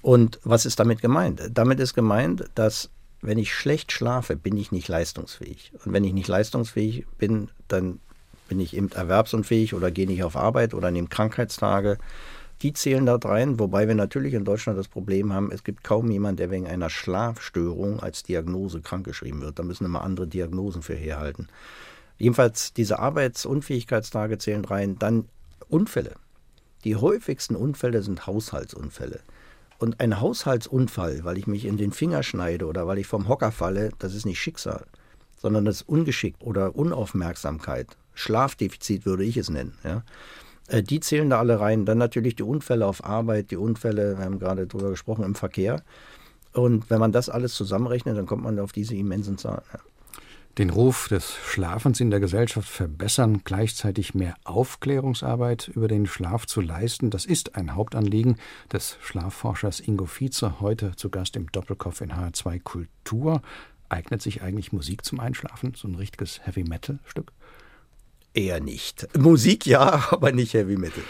Und 0.01 0.39
was 0.43 0.65
ist 0.65 0.81
damit 0.81 1.01
gemeint? 1.01 1.49
Damit 1.53 1.79
ist 1.79 1.93
gemeint, 1.93 2.45
dass 2.55 2.89
wenn 3.21 3.38
ich 3.38 3.53
schlecht 3.53 3.91
schlafe, 3.91 4.36
bin 4.36 4.58
ich 4.58 4.71
nicht 4.71 4.88
leistungsfähig. 4.88 5.71
Und 5.84 5.93
wenn 5.93 6.03
ich 6.03 6.13
nicht 6.13 6.27
leistungsfähig 6.27 7.06
bin, 7.17 7.49
dann 7.67 7.99
bin 8.47 8.60
ich 8.60 8.75
eben 8.75 8.91
erwerbsunfähig 8.91 9.73
oder 9.73 9.91
gehe 9.91 10.08
nicht 10.08 10.23
auf 10.23 10.36
Arbeit 10.36 10.73
oder 10.73 10.91
nehme 10.91 11.08
Krankheitstage. 11.08 11.97
Die 12.62 12.73
zählen 12.73 13.06
da 13.06 13.15
rein, 13.15 13.60
wobei 13.60 13.88
wir 13.88 13.95
natürlich 13.95 14.34
in 14.34 14.45
Deutschland 14.45 14.80
das 14.80 14.88
Problem 14.88 15.32
haben, 15.32 15.51
es 15.51 15.63
gibt 15.63 15.84
kaum 15.84 16.10
jemanden, 16.10 16.38
der 16.38 16.49
wegen 16.49 16.67
einer 16.67 16.89
Schlafstörung 16.89 17.99
als 17.99 18.23
Diagnose 18.23 18.82
krankgeschrieben 18.82 19.41
wird. 19.41 19.60
Da 19.60 19.63
müssen 19.63 19.86
immer 19.86 20.01
andere 20.01 20.27
Diagnosen 20.27 20.82
für 20.82 20.95
herhalten. 20.95 21.49
Jedenfalls 22.17 22.73
diese 22.73 22.97
Arbeitsunfähigkeitstage 22.97 24.39
zählen 24.39 24.65
rein. 24.65 24.97
Dann 24.97 25.25
Unfälle. 25.69 26.13
Die 26.84 26.95
häufigsten 26.95 27.56
Unfälle 27.56 28.01
sind 28.01 28.25
Haushaltsunfälle. 28.25 29.19
Und 29.80 30.00
ein 30.00 30.20
Haushaltsunfall, 30.20 31.24
weil 31.24 31.38
ich 31.38 31.48
mich 31.48 31.66
in 31.66 31.78
den 31.78 31.92
Finger 31.92 32.24
schneide 32.24 32.66
oder 32.66 32.88
weil 32.88 32.98
ich 32.98 33.08
vom 33.08 33.28
Hocker 33.28 33.52
falle, 33.52 33.92
das 34.00 34.16
ist 34.16 34.26
nicht 34.26 34.40
Schicksal, 34.40 34.86
sondern 35.38 35.66
das 35.66 35.78
ist 35.78 35.90
Ungeschick 35.90 36.36
oder 36.40 36.76
Unaufmerksamkeit. 36.76 37.96
Schlafdefizit 38.16 39.06
würde 39.06 39.24
ich 39.24 39.38
es 39.38 39.50
nennen. 39.50 39.78
Ja. 39.84 40.04
Äh, 40.68 40.82
die 40.82 41.00
zählen 41.00 41.30
da 41.30 41.40
alle 41.40 41.60
rein. 41.60 41.86
Dann 41.86 42.00
natürlich 42.00 42.36
die 42.36 42.44
Unfälle 42.44 42.88
auf 42.88 43.04
Arbeit, 43.04 43.52
die 43.52 43.58
Unfälle, 43.58 44.18
wir 44.18 44.26
haben 44.26 44.40
gerade 44.40 44.66
darüber 44.66 44.90
gesprochen, 44.90 45.24
im 45.24 45.36
Verkehr. 45.36 45.84
Und 46.54 46.90
wenn 46.90 47.00
man 47.00 47.12
das 47.12 47.30
alles 47.30 47.54
zusammenrechnet, 47.54 48.18
dann 48.18 48.26
kommt 48.26 48.44
man 48.44 48.58
auf 48.60 48.72
diese 48.72 48.96
immensen 48.96 49.38
Zahlen. 49.38 49.62
Ja 49.72 49.80
den 50.58 50.70
Ruf 50.72 51.08
des 51.08 51.36
Schlafens 51.46 52.00
in 52.00 52.10
der 52.10 52.20
Gesellschaft 52.20 52.67
verbessern, 52.67 53.41
gleichzeitig 53.43 54.15
mehr 54.15 54.36
Aufklärungsarbeit 54.43 55.67
über 55.67 55.88
den 55.88 56.08
Schlaf 56.08 56.48
zu 56.48 56.62
leisten. 56.62 57.12
Das 57.12 57.26
ist 57.26 57.56
ein 57.56 57.76
Hauptanliegen 57.76 58.38
des 58.72 58.98
Schlafforschers 59.02 59.80
Ingo 59.80 60.08
Vize, 60.08 60.60
heute 60.60 60.96
zu 60.96 61.10
Gast 61.10 61.36
im 61.36 61.52
Doppelkopf 61.52 62.02
in 62.02 62.12
HR2 62.12 62.60
Kultur. 62.62 63.41
Eignet 63.89 64.22
sich 64.22 64.41
eigentlich 64.41 64.72
Musik 64.72 65.06
zum 65.06 65.20
Einschlafen, 65.20 65.74
so 65.76 65.88
ein 65.88 65.96
richtiges 65.96 66.46
Heavy-Metal-Stück? 66.46 67.32
Eher 68.34 68.60
nicht. 68.60 69.15
Musik 69.17 69.65
ja, 69.65 70.08
aber 70.12 70.32
nicht 70.32 70.54
Heavy 70.54 70.76
Metal. 70.76 71.04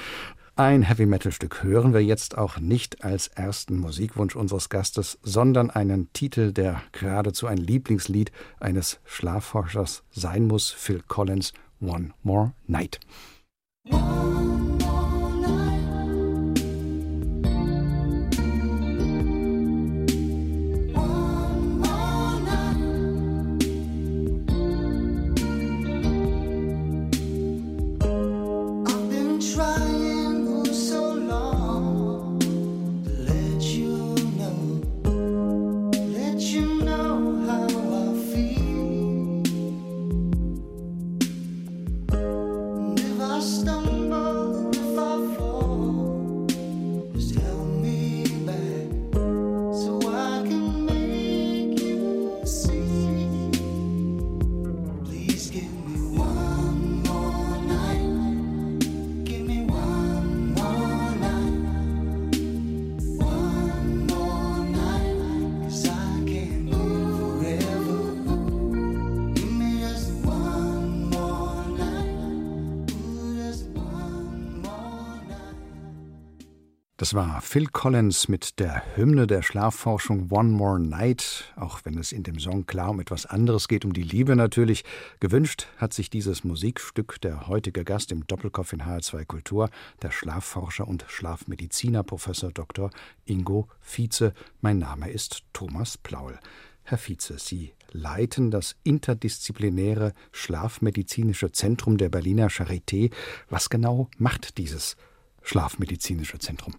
Ein 0.60 0.82
Heavy-Metal-Stück 0.82 1.62
hören 1.62 1.93
wir 1.93 2.04
jetzt 2.04 2.36
auch 2.36 2.58
nicht 2.58 3.04
als 3.04 3.28
ersten 3.28 3.78
Musikwunsch 3.78 4.36
unseres 4.36 4.70
Gastes, 4.70 5.20
sondern 5.22 5.70
einen 5.70 6.12
Titel, 6.13 6.52
der 6.52 6.82
geradezu 6.93 7.46
ein 7.46 7.58
Lieblingslied 7.58 8.32
eines 8.60 9.00
Schlafforschers 9.06 10.02
sein 10.10 10.48
muss, 10.48 10.72
Phil 10.72 11.04
Collins, 11.08 11.54
One 11.80 12.10
More 12.24 12.54
Night. 12.65 13.00
Das 77.08 77.13
war 77.13 77.39
Phil 77.41 77.67
Collins 77.67 78.28
mit 78.28 78.60
der 78.60 78.84
Hymne 78.98 79.28
der 79.28 79.41
Schlafforschung 79.41 80.30
One 80.30 80.50
More 80.50 80.78
Night, 80.78 81.54
auch 81.56 81.80
wenn 81.86 81.98
es 81.98 82.12
in 82.12 82.24
dem 82.24 82.38
Song 82.38 82.65
klar 82.65 82.89
um 82.89 83.00
etwas 83.00 83.26
anderes 83.26 83.70
geht, 83.70 83.86
um 83.86 83.93
die 83.93 84.04
Liebe 84.04 84.36
natürlich. 84.36 84.84
Gewünscht 85.22 85.67
hat 85.78 85.93
sich 85.93 86.10
dieses 86.10 86.43
Musikstück 86.43 87.22
der 87.22 87.48
heutige 87.48 87.86
Gast 87.86 88.12
im 88.12 88.28
Doppelkopf 88.28 88.74
in 88.74 88.82
HR2 88.82 89.24
Kultur, 89.24 89.70
der 90.02 90.12
Schlafforscher 90.12 90.86
und 90.86 91.06
Schlafmediziner 91.08 92.04
Professor 92.04 92.52
Dr. 92.52 92.89
Ingo 93.24 93.70
Vize. 93.80 94.34
Mein 94.60 94.78
Name 94.78 95.10
ist 95.10 95.43
Thomas 95.54 95.98
Plaul. 95.98 96.38
Herr 96.84 96.98
Vize, 96.98 97.39
Sie 97.39 97.72
leiten 97.93 98.52
das 98.52 98.76
interdisziplinäre 98.84 100.12
Schlafmedizinische 100.34 101.54
Zentrum 101.54 101.98
der 101.98 102.10
Berliner 102.10 102.50
Charité. 102.50 103.13
Was 103.50 103.70
genau 103.70 104.10
macht 104.17 104.58
dieses 104.58 104.98
Schlafmedizinische 105.48 106.40
Zentrum? 106.40 106.76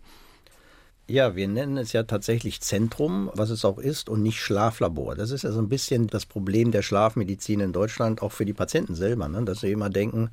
Ja, 1.06 1.34
wir 1.36 1.48
nennen 1.48 1.78
es 1.78 1.94
ja 1.94 2.02
tatsächlich 2.02 2.60
Zentrum, 2.60 3.30
was 3.32 3.48
es 3.48 3.64
auch 3.64 3.78
ist, 3.78 4.10
und 4.10 4.22
nicht 4.22 4.40
Schlaflabor. 4.40 5.14
Das 5.14 5.30
ist 5.30 5.42
ja 5.42 5.52
so 5.52 5.58
ein 5.58 5.70
bisschen 5.70 6.06
das 6.08 6.26
Problem 6.26 6.70
der 6.70 6.82
Schlafmedizin 6.82 7.60
in 7.60 7.72
Deutschland, 7.72 8.20
auch 8.20 8.32
für 8.32 8.44
die 8.44 8.52
Patienten 8.52 8.94
selber, 8.94 9.26
ne? 9.26 9.42
dass 9.42 9.60
sie 9.60 9.72
immer 9.72 9.88
denken, 9.88 10.28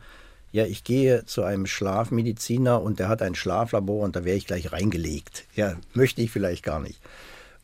ja, 0.52 0.66
ich 0.66 0.84
gehe 0.84 1.26
zu 1.26 1.44
einem 1.44 1.66
Schlafmediziner 1.66 2.82
und 2.82 3.00
der 3.00 3.08
hat 3.08 3.22
ein 3.22 3.36
Schlaflabor 3.36 4.04
und 4.04 4.18
da 4.18 4.26
wäre 4.26 4.36
ich 4.36 4.48
gleich 4.48 4.74
reingelegt. 4.74 5.46
Ja, 5.56 5.78
möchte 5.94 6.22
ich 6.22 6.32
vielleicht 6.32 6.64
gar 6.64 6.82
nicht. 6.82 7.00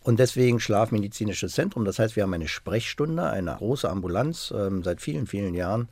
Und 0.04 0.20
deswegen 0.20 0.62
Schlafmedizinisches 0.62 1.54
Zentrum. 1.54 1.84
Das 1.84 2.00
heißt, 2.00 2.16
wir 2.16 2.24
haben 2.24 2.34
eine 2.34 2.48
Sprechstunde, 2.48 3.30
eine 3.30 3.56
große 3.56 3.90
Ambulanz 3.90 4.54
ähm, 4.56 4.84
seit 4.84 5.02
vielen, 5.02 5.28
vielen 5.28 5.54
Jahren 5.54 5.90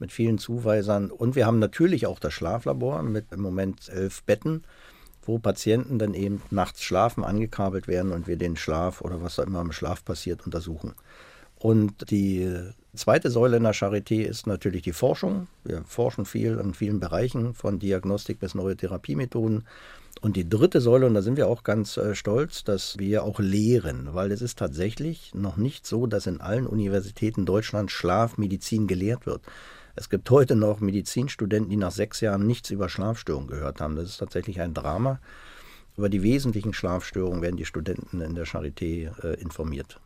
mit 0.00 0.12
vielen 0.12 0.38
Zuweisern. 0.38 1.10
Und 1.10 1.34
wir 1.36 1.46
haben 1.46 1.58
natürlich 1.58 2.06
auch 2.06 2.18
das 2.18 2.32
Schlaflabor 2.32 3.02
mit 3.02 3.32
im 3.32 3.40
Moment 3.40 3.88
elf 3.88 4.22
Betten, 4.24 4.64
wo 5.22 5.38
Patienten 5.38 5.98
dann 5.98 6.14
eben 6.14 6.42
nachts 6.50 6.82
schlafen, 6.82 7.24
angekabelt 7.24 7.88
werden 7.88 8.12
und 8.12 8.26
wir 8.26 8.36
den 8.36 8.56
Schlaf 8.56 9.00
oder 9.00 9.22
was 9.22 9.36
da 9.36 9.44
immer 9.44 9.60
im 9.60 9.72
Schlaf 9.72 10.04
passiert 10.04 10.44
untersuchen. 10.44 10.94
Und 11.64 12.10
die 12.10 12.46
zweite 12.94 13.30
Säule 13.30 13.56
in 13.56 13.62
der 13.62 13.74
Charité 13.74 14.22
ist 14.22 14.46
natürlich 14.46 14.82
die 14.82 14.92
Forschung. 14.92 15.48
Wir 15.64 15.82
forschen 15.86 16.26
viel 16.26 16.58
in 16.58 16.74
vielen 16.74 17.00
Bereichen, 17.00 17.54
von 17.54 17.78
Diagnostik 17.78 18.38
bis 18.38 18.54
neue 18.54 18.76
Therapiemethoden. 18.76 19.64
Und 20.20 20.36
die 20.36 20.48
dritte 20.48 20.80
Säule, 20.80 21.06
und 21.06 21.14
da 21.14 21.22
sind 21.22 21.36
wir 21.36 21.48
auch 21.48 21.64
ganz 21.64 21.96
äh, 21.96 22.14
stolz, 22.14 22.64
dass 22.64 22.98
wir 22.98 23.24
auch 23.24 23.40
lehren, 23.40 24.10
weil 24.12 24.30
es 24.30 24.42
ist 24.42 24.58
tatsächlich 24.58 25.34
noch 25.34 25.56
nicht 25.56 25.86
so, 25.86 26.06
dass 26.06 26.26
in 26.26 26.40
allen 26.40 26.66
Universitäten 26.66 27.46
Deutschlands 27.46 27.92
Schlafmedizin 27.92 28.86
gelehrt 28.86 29.26
wird. 29.26 29.42
Es 29.96 30.10
gibt 30.10 30.28
heute 30.30 30.56
noch 30.56 30.80
Medizinstudenten, 30.80 31.70
die 31.70 31.76
nach 31.76 31.92
sechs 31.92 32.20
Jahren 32.20 32.46
nichts 32.46 32.70
über 32.70 32.88
Schlafstörungen 32.88 33.48
gehört 33.48 33.80
haben. 33.80 33.94
Das 33.94 34.06
ist 34.06 34.18
tatsächlich 34.18 34.60
ein 34.60 34.74
Drama. 34.74 35.20
Über 35.96 36.08
die 36.08 36.22
wesentlichen 36.22 36.74
Schlafstörungen 36.74 37.42
werden 37.42 37.56
die 37.56 37.64
Studenten 37.64 38.20
in 38.20 38.34
der 38.34 38.46
Charité 38.46 39.12
äh, 39.24 39.40
informiert. 39.40 40.00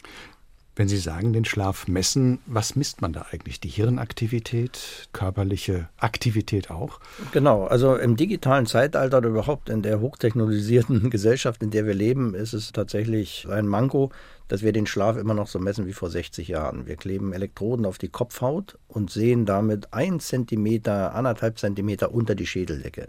Wenn 0.78 0.86
Sie 0.86 0.98
sagen, 0.98 1.32
den 1.32 1.44
Schlaf 1.44 1.88
messen, 1.88 2.38
was 2.46 2.76
misst 2.76 3.02
man 3.02 3.12
da 3.12 3.26
eigentlich? 3.32 3.58
Die 3.58 3.68
Hirnaktivität, 3.68 5.08
körperliche 5.12 5.88
Aktivität 5.96 6.70
auch? 6.70 7.00
Genau, 7.32 7.66
also 7.66 7.96
im 7.96 8.14
digitalen 8.14 8.64
Zeitalter 8.64 9.18
oder 9.18 9.30
überhaupt 9.30 9.70
in 9.70 9.82
der 9.82 9.98
hochtechnologisierten 9.98 11.10
Gesellschaft, 11.10 11.64
in 11.64 11.72
der 11.72 11.84
wir 11.84 11.94
leben, 11.94 12.32
ist 12.32 12.52
es 12.52 12.70
tatsächlich 12.70 13.48
ein 13.50 13.66
Manko, 13.66 14.12
dass 14.46 14.62
wir 14.62 14.70
den 14.70 14.86
Schlaf 14.86 15.16
immer 15.16 15.34
noch 15.34 15.48
so 15.48 15.58
messen 15.58 15.88
wie 15.88 15.92
vor 15.92 16.10
60 16.10 16.46
Jahren. 16.46 16.86
Wir 16.86 16.94
kleben 16.94 17.32
Elektroden 17.32 17.84
auf 17.84 17.98
die 17.98 18.08
Kopfhaut 18.08 18.78
und 18.86 19.10
sehen 19.10 19.46
damit 19.46 19.92
ein 19.92 20.20
Zentimeter, 20.20 21.12
anderthalb 21.12 21.58
Zentimeter 21.58 22.14
unter 22.14 22.36
die 22.36 22.46
Schädeldecke. 22.46 23.08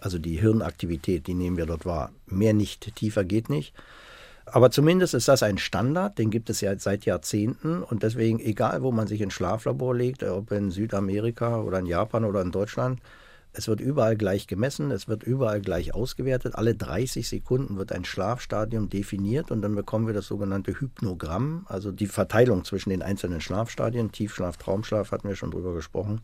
Also 0.00 0.18
die 0.18 0.40
Hirnaktivität, 0.40 1.28
die 1.28 1.34
nehmen 1.34 1.58
wir 1.58 1.66
dort 1.66 1.86
wahr. 1.86 2.10
Mehr 2.26 2.54
nicht, 2.54 2.96
tiefer 2.96 3.22
geht 3.22 3.50
nicht. 3.50 3.72
Aber 4.52 4.70
zumindest 4.70 5.14
ist 5.14 5.28
das 5.28 5.42
ein 5.42 5.58
Standard, 5.58 6.18
den 6.18 6.30
gibt 6.30 6.50
es 6.50 6.60
ja 6.60 6.78
seit 6.78 7.04
Jahrzehnten 7.04 7.82
und 7.82 8.02
deswegen, 8.02 8.40
egal 8.40 8.82
wo 8.82 8.92
man 8.92 9.06
sich 9.06 9.20
ins 9.20 9.34
Schlaflabor 9.34 9.94
legt, 9.94 10.22
ob 10.22 10.52
in 10.52 10.70
Südamerika 10.70 11.60
oder 11.60 11.78
in 11.78 11.86
Japan 11.86 12.24
oder 12.24 12.42
in 12.42 12.52
Deutschland, 12.52 13.00
es 13.52 13.66
wird 13.66 13.80
überall 13.80 14.16
gleich 14.16 14.46
gemessen, 14.46 14.90
es 14.90 15.08
wird 15.08 15.24
überall 15.24 15.60
gleich 15.60 15.94
ausgewertet. 15.94 16.54
Alle 16.54 16.74
30 16.74 17.28
Sekunden 17.28 17.76
wird 17.76 17.92
ein 17.92 18.04
Schlafstadium 18.04 18.88
definiert 18.88 19.50
und 19.50 19.62
dann 19.62 19.74
bekommen 19.74 20.06
wir 20.06 20.14
das 20.14 20.26
sogenannte 20.26 20.78
Hypnogramm, 20.78 21.66
also 21.68 21.90
die 21.90 22.06
Verteilung 22.06 22.64
zwischen 22.64 22.90
den 22.90 23.02
einzelnen 23.02 23.40
Schlafstadien. 23.40 24.12
Tiefschlaf, 24.12 24.58
Traumschlaf 24.58 25.10
hatten 25.10 25.28
wir 25.28 25.36
schon 25.36 25.50
drüber 25.50 25.74
gesprochen. 25.74 26.20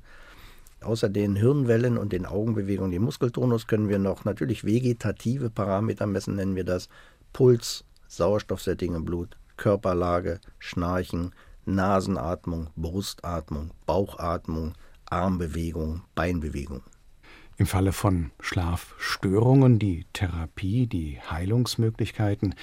Außer 0.83 1.09
den 1.09 1.35
Hirnwellen 1.35 1.97
und 1.97 2.13
den 2.13 2.27
Augenbewegungen, 2.27 2.93
den 2.93 3.03
Muskeltonus 3.03 3.67
können 3.67 3.89
wir 3.89 3.99
noch 3.99 4.25
natürlich 4.25 4.65
vegetative 4.65 5.49
Parameter 5.49 6.07
messen, 6.07 6.37
nennen 6.37 6.57
wir 6.57 6.65
das. 6.65 6.89
Puls, 7.33 7.85
Sauerstoffsättigung 8.17 8.97
im 8.97 9.05
Blut, 9.05 9.37
Körperlage, 9.57 10.41
Schnarchen, 10.59 11.33
Nasenatmung, 11.65 12.69
Brustatmung, 12.77 13.71
Bauchatmung, 13.87 14.75
Armbewegung, 15.07 16.03
Beinbewegung. 16.15 16.83
Im 17.57 17.67
Falle 17.67 17.93
von 17.93 18.33
Schlafstörungen, 18.41 19.79
die 19.79 20.07
Therapie, 20.13 20.87
die 20.87 21.21
Heilungsmöglichkeiten, 21.21 22.55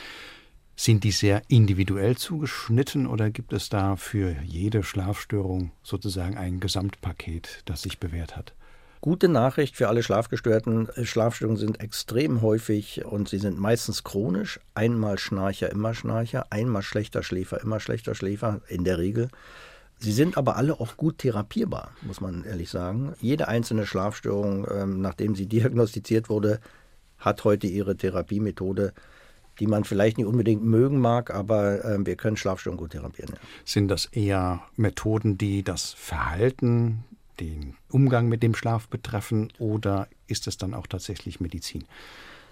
sind 0.76 1.04
die 1.04 1.12
sehr 1.12 1.44
individuell 1.48 2.18
zugeschnitten 2.18 3.08
oder 3.08 3.30
gibt 3.30 3.54
es 3.54 3.70
da 3.70 3.96
für 3.96 4.36
jede 4.44 4.84
Schlafstörung 4.84 5.72
sozusagen 5.84 6.38
ein 6.38 6.60
Gesamtpaket, 6.60 7.62
das 7.66 7.84
sich 7.84 8.00
bewährt 8.00 8.36
hat? 8.36 8.54
Gute 9.02 9.30
Nachricht 9.30 9.76
für 9.76 9.88
alle 9.88 10.04
Schlafgestörten. 10.04 10.88
Schlafstörungen 11.02 11.58
sind 11.58 11.80
extrem 11.80 12.44
häufig 12.44 13.04
und 13.04 13.28
sie 13.28 13.40
sind 13.40 13.60
meistens 13.60 14.04
chronisch. 14.04 14.60
Einmal 14.76 15.18
Schnarcher, 15.18 15.72
immer 15.72 15.96
Schnarcher. 15.96 16.46
Einmal 16.52 16.84
schlechter 16.84 17.24
Schläfer, 17.24 17.60
immer 17.62 17.80
schlechter 17.80 18.14
Schläfer, 18.14 18.62
in 18.68 18.84
der 18.84 19.00
Regel. 19.00 19.30
Sie 19.98 20.12
sind 20.12 20.38
aber 20.38 20.56
alle 20.56 20.80
auch 20.80 20.98
gut 20.98 21.18
therapierbar, 21.18 21.92
muss 22.04 22.22
man 22.22 22.44
ehrlich 22.44 22.70
sagen. 22.70 23.14
Jede 23.20 23.48
einzelne 23.48 23.88
Schlafstörung, 23.88 24.68
ähm, 24.70 25.02
nachdem 25.02 25.34
sie 25.36 25.46
diagnostiziert 25.48 26.30
wurde, 26.30 26.60
hat 27.18 27.44
heute 27.44 27.66
ihre 27.66 27.98
Therapiemethode 27.98 28.94
die 29.60 29.68
man 29.68 29.84
vielleicht 29.84 30.18
nicht 30.18 30.26
unbedingt 30.26 30.64
mögen 30.64 31.00
mag, 31.00 31.30
aber 31.30 31.84
äh, 31.86 31.98
wir 32.04 32.16
können 32.16 32.38
Schlafstörungen 32.38 32.80
gut 32.80 32.92
therapieren. 32.92 33.36
Ja. 33.36 33.42
Sind 33.66 33.90
das 33.90 34.06
eher 34.06 34.62
Methoden, 34.76 35.38
die 35.38 35.62
das 35.62 35.92
Verhalten 35.92 37.04
den 37.42 37.76
Umgang 37.90 38.30
mit 38.30 38.44
dem 38.44 38.56
Schlaf 38.56 38.88
betreffen 38.88 39.52
oder 39.60 40.08
ist 40.28 40.48
es 40.48 40.58
dann 40.58 40.74
auch 40.74 40.88
tatsächlich 40.88 41.42
Medizin? 41.42 41.86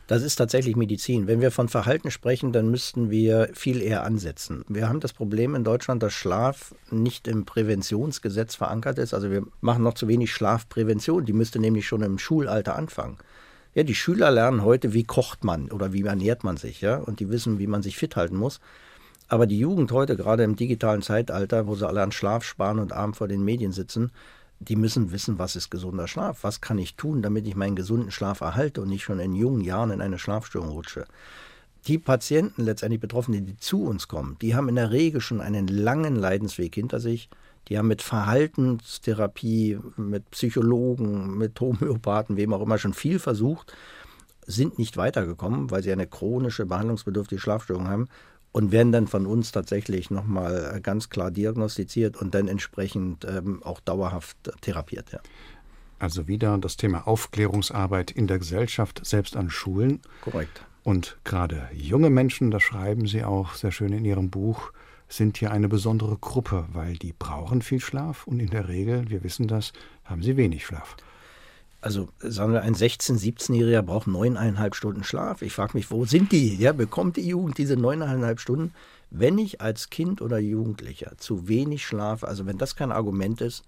Das 0.07 0.23
ist 0.23 0.37
tatsächlich 0.37 0.75
Medizin. 0.75 1.27
Wenn 1.27 1.39
wir 1.39 1.51
von 1.51 1.69
Verhalten 1.69 2.09
sprechen, 2.09 2.51
dann 2.51 2.71
müssten 2.71 3.11
wir 3.11 3.51
viel 3.53 3.79
eher 3.79 4.03
ansetzen. 4.03 4.65
Wir 4.67 4.89
haben 4.89 5.01
das 5.01 5.13
Problem 5.13 5.53
in 5.53 5.63
Deutschland, 5.63 6.01
dass 6.01 6.13
Schlaf 6.13 6.73
nicht 6.89 7.27
im 7.27 7.45
Präventionsgesetz 7.45 8.55
verankert 8.55 8.97
ist. 8.97 9.13
Also 9.13 9.29
wir 9.29 9.43
machen 9.61 9.83
noch 9.83 9.93
zu 9.93 10.07
wenig 10.07 10.33
Schlafprävention. 10.33 11.25
Die 11.25 11.33
müsste 11.33 11.59
nämlich 11.59 11.85
schon 11.85 12.01
im 12.01 12.17
Schulalter 12.17 12.75
anfangen. 12.75 13.19
Ja, 13.75 13.83
die 13.83 13.93
Schüler 13.93 14.31
lernen 14.31 14.63
heute, 14.63 14.93
wie 14.93 15.03
kocht 15.03 15.43
man 15.43 15.69
oder 15.69 15.93
wie 15.93 16.01
ernährt 16.01 16.43
man 16.43 16.57
sich, 16.57 16.81
ja, 16.81 16.97
und 16.97 17.19
die 17.19 17.29
wissen, 17.29 17.59
wie 17.59 17.67
man 17.67 17.83
sich 17.83 17.95
fit 17.95 18.15
halten 18.15 18.35
muss. 18.35 18.59
Aber 19.27 19.45
die 19.45 19.59
Jugend 19.59 19.91
heute, 19.91 20.15
gerade 20.15 20.43
im 20.43 20.55
digitalen 20.55 21.03
Zeitalter, 21.03 21.67
wo 21.67 21.75
sie 21.75 21.87
alle 21.87 22.01
an 22.01 22.11
Schlaf 22.11 22.43
sparen 22.43 22.79
und 22.79 22.93
abend 22.93 23.15
vor 23.15 23.27
den 23.27 23.43
Medien 23.43 23.73
sitzen, 23.73 24.11
die 24.59 24.75
müssen 24.75 25.11
wissen, 25.11 25.39
was 25.39 25.55
ist 25.55 25.71
gesunder 25.71 26.07
Schlaf. 26.07 26.43
Was 26.43 26.61
kann 26.61 26.77
ich 26.77 26.95
tun, 26.95 27.21
damit 27.21 27.47
ich 27.47 27.55
meinen 27.55 27.75
gesunden 27.75 28.11
Schlaf 28.11 28.41
erhalte 28.41 28.81
und 28.81 28.89
nicht 28.89 29.03
schon 29.03 29.19
in 29.19 29.33
jungen 29.33 29.61
Jahren 29.61 29.91
in 29.91 30.01
eine 30.01 30.19
Schlafstörung 30.19 30.69
rutsche. 30.69 31.05
Die 31.87 31.97
Patienten, 31.97 32.63
letztendlich 32.63 32.99
Betroffene, 32.99 33.41
die 33.41 33.55
zu 33.55 33.85
uns 33.85 34.09
kommen, 34.09 34.35
die 34.41 34.55
haben 34.55 34.67
in 34.67 34.75
der 34.75 34.91
Regel 34.91 35.21
schon 35.21 35.39
einen 35.39 35.67
langen 35.67 36.17
Leidensweg 36.17 36.75
hinter 36.75 36.99
sich. 36.99 37.29
Die 37.69 37.77
haben 37.77 37.87
mit 37.87 38.01
Verhaltenstherapie, 38.01 39.79
mit 39.95 40.29
Psychologen, 40.31 41.37
mit 41.37 41.59
Homöopathen, 41.59 42.35
wem 42.35 42.53
auch 42.53 42.61
immer 42.61 42.79
schon 42.79 42.93
viel 42.93 43.19
versucht, 43.19 43.73
sind 44.45 44.77
nicht 44.77 44.97
weitergekommen, 44.97 45.71
weil 45.71 45.83
sie 45.83 45.91
eine 45.91 46.07
chronische 46.07 46.65
behandlungsbedürftige 46.65 47.39
Schlafstörung 47.39 47.87
haben 47.87 48.09
und 48.51 48.71
werden 48.71 48.91
dann 48.91 49.07
von 49.07 49.25
uns 49.25 49.51
tatsächlich 49.51 50.09
nochmal 50.09 50.73
äh, 50.75 50.81
ganz 50.81 51.09
klar 51.09 51.31
diagnostiziert 51.31 52.17
und 52.17 52.33
dann 52.33 52.47
entsprechend 52.47 53.25
ähm, 53.25 53.61
auch 53.63 53.79
dauerhaft 53.79 54.37
therapiert. 54.61 55.11
Ja. 55.11 55.19
Also 55.99 56.27
wieder 56.27 56.57
das 56.57 56.77
Thema 56.77 57.07
Aufklärungsarbeit 57.07 58.11
in 58.11 58.27
der 58.27 58.39
Gesellschaft, 58.39 59.01
selbst 59.05 59.35
an 59.35 59.49
Schulen. 59.49 60.01
Korrekt. 60.21 60.65
Und 60.83 61.17
gerade 61.25 61.69
junge 61.73 62.09
Menschen, 62.09 62.51
das 62.51 62.63
schreiben 62.63 63.05
Sie 63.05 63.23
auch 63.23 63.53
sehr 63.53 63.71
schön 63.71 63.93
in 63.93 64.05
Ihrem 64.05 64.29
Buch, 64.29 64.71
sind 65.09 65.37
hier 65.37 65.51
eine 65.51 65.67
besondere 65.67 66.17
Gruppe, 66.17 66.65
weil 66.71 66.95
die 66.95 67.13
brauchen 67.13 67.61
viel 67.61 67.79
Schlaf 67.79 68.27
und 68.27 68.39
in 68.39 68.49
der 68.49 68.69
Regel, 68.69 69.09
wir 69.09 69.23
wissen 69.23 69.47
das, 69.47 69.73
haben 70.05 70.23
sie 70.23 70.37
wenig 70.37 70.65
Schlaf. 70.65 70.95
Also 71.81 72.09
sagen 72.19 72.51
wir, 72.51 72.61
ein 72.61 72.75
16-, 72.75 73.19
17-Jähriger 73.19 73.81
braucht 73.81 74.07
neuneinhalb 74.07 74.75
Stunden 74.75 75.03
Schlaf. 75.03 75.41
Ich 75.41 75.53
frage 75.53 75.77
mich, 75.77 75.91
wo 75.91 76.05
sind 76.05 76.31
die? 76.31 76.57
Ja, 76.57 76.73
bekommt 76.73 77.15
die 77.15 77.27
Jugend 77.27 77.57
diese 77.57 77.77
neuneinhalb 77.77 78.39
Stunden? 78.41 78.73
Wenn 79.11 79.37
ich 79.37 79.61
als 79.61 79.89
Kind 79.89 80.21
oder 80.21 80.39
Jugendlicher 80.39 81.17
zu 81.17 81.47
wenig 81.47 81.85
schlafe, 81.85 82.27
also 82.27 82.45
wenn 82.45 82.57
das 82.57 82.75
kein 82.75 82.91
Argument 82.91 83.39
ist, 83.41 83.63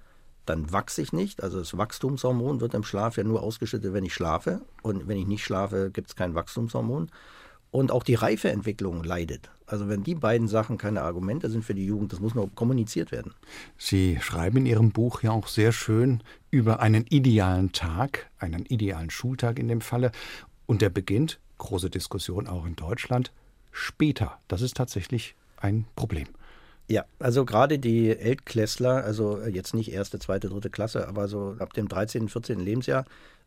dann 0.45 0.71
wachse 0.73 1.01
ich 1.01 1.13
nicht. 1.13 1.41
Also 1.41 1.59
das 1.59 1.77
Wachstumshormon 1.77 2.59
wird 2.59 2.73
im 2.73 2.83
Schlaf 2.83 3.17
ja 3.17 3.23
nur 3.23 3.41
ausgeschüttet, 3.41 3.93
wenn 3.93 4.03
ich 4.03 4.13
schlafe. 4.13 4.61
Und 4.81 5.07
wenn 5.07 5.17
ich 5.17 5.27
nicht 5.27 5.43
schlafe, 5.43 5.89
gibt 5.91 6.09
es 6.09 6.15
kein 6.15 6.35
Wachstumshormon. 6.35 7.09
Und 7.71 7.91
auch 7.91 8.03
die 8.03 8.15
Reifeentwicklung 8.15 9.03
leidet. 9.03 9.49
Also 9.65 9.87
wenn 9.87 10.03
die 10.03 10.15
beiden 10.15 10.49
Sachen 10.49 10.77
keine 10.77 11.01
Argumente 11.01 11.49
sind 11.49 11.63
für 11.63 11.73
die 11.73 11.85
Jugend, 11.85 12.11
das 12.11 12.19
muss 12.19 12.35
noch 12.35 12.49
kommuniziert 12.53 13.11
werden. 13.13 13.33
Sie 13.77 14.19
schreiben 14.19 14.57
in 14.57 14.65
Ihrem 14.65 14.91
Buch 14.91 15.23
ja 15.23 15.31
auch 15.31 15.47
sehr 15.47 15.71
schön 15.71 16.21
über 16.49 16.81
einen 16.81 17.05
idealen 17.07 17.71
Tag, 17.71 18.29
einen 18.37 18.65
idealen 18.65 19.09
Schultag 19.09 19.57
in 19.57 19.69
dem 19.69 19.79
Falle. 19.79 20.11
Und 20.65 20.81
der 20.81 20.89
beginnt, 20.89 21.39
große 21.57 21.89
Diskussion 21.89 22.47
auch 22.47 22.65
in 22.65 22.75
Deutschland, 22.75 23.31
später. 23.71 24.37
Das 24.49 24.61
ist 24.61 24.75
tatsächlich 24.75 25.35
ein 25.55 25.85
Problem. 25.95 26.27
Ja, 26.89 27.05
also 27.19 27.45
gerade 27.45 27.79
die 27.79 28.09
Eltklässler, 28.09 29.05
also 29.05 29.41
jetzt 29.45 29.73
nicht 29.73 29.93
erste, 29.93 30.19
zweite, 30.19 30.49
dritte 30.49 30.69
Klasse, 30.69 31.07
aber 31.07 31.29
so 31.29 31.55
ab 31.59 31.71
dem 31.71 31.87
13., 31.87 32.27
14. 32.27 32.59
Lebensjahr, 32.59 33.05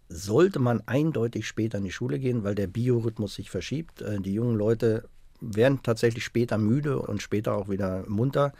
sollte 0.09 0.59
man 0.59 0.83
eindeutig 0.87 1.47
später 1.47 1.79
in 1.79 1.85
die 1.85 1.93
Schule 1.93 2.19
gehen, 2.19 2.45
weil 2.45 2.55
der 2.55 2.67
Biorhythmus 2.67 3.35
sich 3.35 3.51
verschiebt. 3.51 4.03
Äh, 4.03 4.21
die 4.21 4.35
jungen 4.35 4.57
Leute 4.57 5.09
werden 5.40 5.81
tatsächlich 5.83 6.25
später 6.25 6.59
müde 6.59 6.99
und 6.99 7.23
später 7.23 7.55
auch 7.55 7.69
wieder 7.69 8.05
munter. 8.09 8.53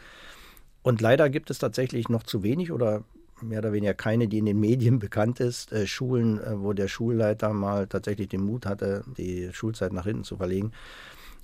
Und 0.81 1.01
leider 1.01 1.29
gibt 1.29 1.49
es 1.49 1.57
tatsächlich 1.57 2.09
noch 2.09 2.23
zu 2.23 2.43
wenig 2.43 2.71
oder 2.71 3.03
mehr 3.41 3.59
oder 3.59 3.73
weniger 3.73 3.93
keine, 3.93 4.27
die 4.27 4.37
in 4.37 4.45
den 4.45 4.59
Medien 4.59 4.99
bekannt 4.99 5.39
ist. 5.39 5.71
Äh, 5.71 5.87
Schulen, 5.87 6.39
äh, 6.39 6.59
wo 6.59 6.73
der 6.73 6.87
Schulleiter 6.87 7.53
mal 7.53 7.87
tatsächlich 7.87 8.29
den 8.29 8.41
Mut 8.41 8.65
hatte, 8.65 9.03
die 9.17 9.49
Schulzeit 9.51 9.93
nach 9.93 10.05
hinten 10.05 10.23
zu 10.23 10.37
verlegen. 10.37 10.71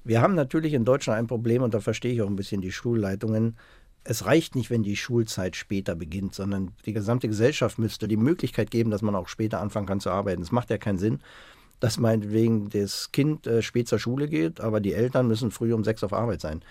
Wir 0.03 0.21
haben 0.21 0.33
natürlich 0.33 0.73
in 0.73 0.83
Deutschland 0.83 1.19
ein 1.19 1.27
Problem 1.27 1.61
und 1.61 1.73
da 1.73 1.79
verstehe 1.79 2.13
ich 2.13 2.21
auch 2.21 2.27
ein 2.27 2.35
bisschen 2.35 2.61
die 2.61 2.71
Schulleitungen 2.71 3.55
es 4.03 4.25
reicht 4.25 4.55
nicht, 4.55 4.69
wenn 4.69 4.83
die 4.83 4.95
Schulzeit 4.95 5.55
später 5.55 5.95
beginnt, 5.95 6.33
sondern 6.33 6.71
die 6.85 6.93
gesamte 6.93 7.27
Gesellschaft 7.27 7.77
müsste 7.77 8.07
die 8.07 8.17
Möglichkeit 8.17 8.71
geben, 8.71 8.89
dass 8.89 9.01
man 9.01 9.15
auch 9.15 9.27
später 9.27 9.59
anfangen 9.59 9.85
kann 9.85 9.99
zu 9.99 10.09
arbeiten. 10.09 10.41
Es 10.41 10.51
macht 10.51 10.69
ja 10.69 10.77
keinen 10.77 10.97
Sinn, 10.97 11.19
dass 11.79 11.99
meinetwegen 11.99 12.69
das 12.69 13.11
Kind 13.11 13.45
äh, 13.47 13.61
spät 13.61 13.87
zur 13.87 13.99
Schule 13.99 14.27
geht, 14.27 14.61
aber 14.61 14.79
die 14.79 14.93
Eltern 14.93 15.27
müssen 15.27 15.51
früh 15.51 15.73
um 15.73 15.83
sechs 15.83 16.03
auf 16.03 16.13
Arbeit 16.13 16.41
sein. 16.41 16.61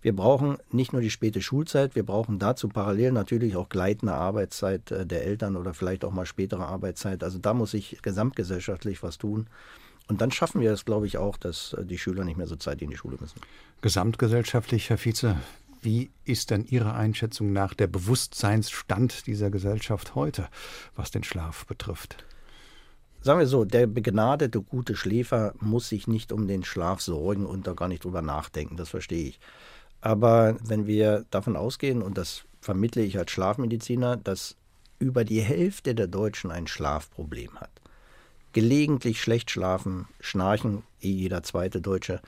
Wir 0.00 0.14
brauchen 0.14 0.58
nicht 0.70 0.92
nur 0.92 1.02
die 1.02 1.10
späte 1.10 1.42
Schulzeit, 1.42 1.96
wir 1.96 2.04
brauchen 2.04 2.38
dazu 2.38 2.68
parallel 2.68 3.10
natürlich 3.12 3.56
auch 3.56 3.68
gleitende 3.68 4.14
Arbeitszeit 4.14 4.90
äh, 4.90 5.04
der 5.04 5.24
Eltern 5.24 5.56
oder 5.56 5.74
vielleicht 5.74 6.04
auch 6.04 6.12
mal 6.12 6.26
spätere 6.26 6.66
Arbeitszeit. 6.66 7.22
Also 7.22 7.38
da 7.38 7.52
muss 7.52 7.72
sich 7.72 7.98
gesamtgesellschaftlich 8.00 9.02
was 9.02 9.18
tun. 9.18 9.48
Und 10.06 10.22
dann 10.22 10.30
schaffen 10.30 10.62
wir 10.62 10.72
es, 10.72 10.86
glaube 10.86 11.06
ich, 11.06 11.18
auch, 11.18 11.36
dass 11.36 11.74
äh, 11.74 11.84
die 11.84 11.98
Schüler 11.98 12.24
nicht 12.24 12.38
mehr 12.38 12.46
so 12.46 12.56
zeitig 12.56 12.82
in 12.82 12.90
die 12.90 12.96
Schule 12.96 13.18
müssen. 13.20 13.40
Gesamtgesellschaftlich, 13.82 14.88
Herr 14.88 14.98
Vize, 14.98 15.36
wie 15.82 16.10
ist 16.24 16.50
denn 16.50 16.64
Ihrer 16.64 16.94
Einschätzung 16.94 17.52
nach 17.52 17.74
der 17.74 17.86
Bewusstseinsstand 17.86 19.26
dieser 19.26 19.50
Gesellschaft 19.50 20.14
heute, 20.14 20.48
was 20.94 21.10
den 21.10 21.24
Schlaf 21.24 21.66
betrifft? 21.66 22.24
Sagen 23.20 23.40
wir 23.40 23.46
so, 23.46 23.64
der 23.64 23.86
begnadete 23.86 24.62
gute 24.62 24.94
Schläfer 24.94 25.54
muss 25.60 25.88
sich 25.88 26.06
nicht 26.06 26.32
um 26.32 26.46
den 26.46 26.64
Schlaf 26.64 27.00
sorgen 27.00 27.46
und 27.46 27.66
da 27.66 27.72
gar 27.72 27.88
nicht 27.88 28.04
drüber 28.04 28.22
nachdenken, 28.22 28.76
das 28.76 28.90
verstehe 28.90 29.28
ich. 29.28 29.40
Aber 30.00 30.56
wenn 30.64 30.86
wir 30.86 31.24
davon 31.30 31.56
ausgehen, 31.56 32.02
und 32.02 32.16
das 32.16 32.44
vermittle 32.60 33.02
ich 33.02 33.18
als 33.18 33.32
Schlafmediziner, 33.32 34.16
dass 34.16 34.56
über 34.98 35.24
die 35.24 35.40
Hälfte 35.40 35.94
der 35.94 36.06
Deutschen 36.06 36.50
ein 36.50 36.66
Schlafproblem 36.66 37.60
hat, 37.60 37.70
gelegentlich 38.52 39.20
schlecht 39.20 39.50
schlafen, 39.50 40.06
schnarchen, 40.20 40.82
eh 41.00 41.10
jeder 41.10 41.42
zweite 41.42 41.80
Deutsche, 41.80 42.20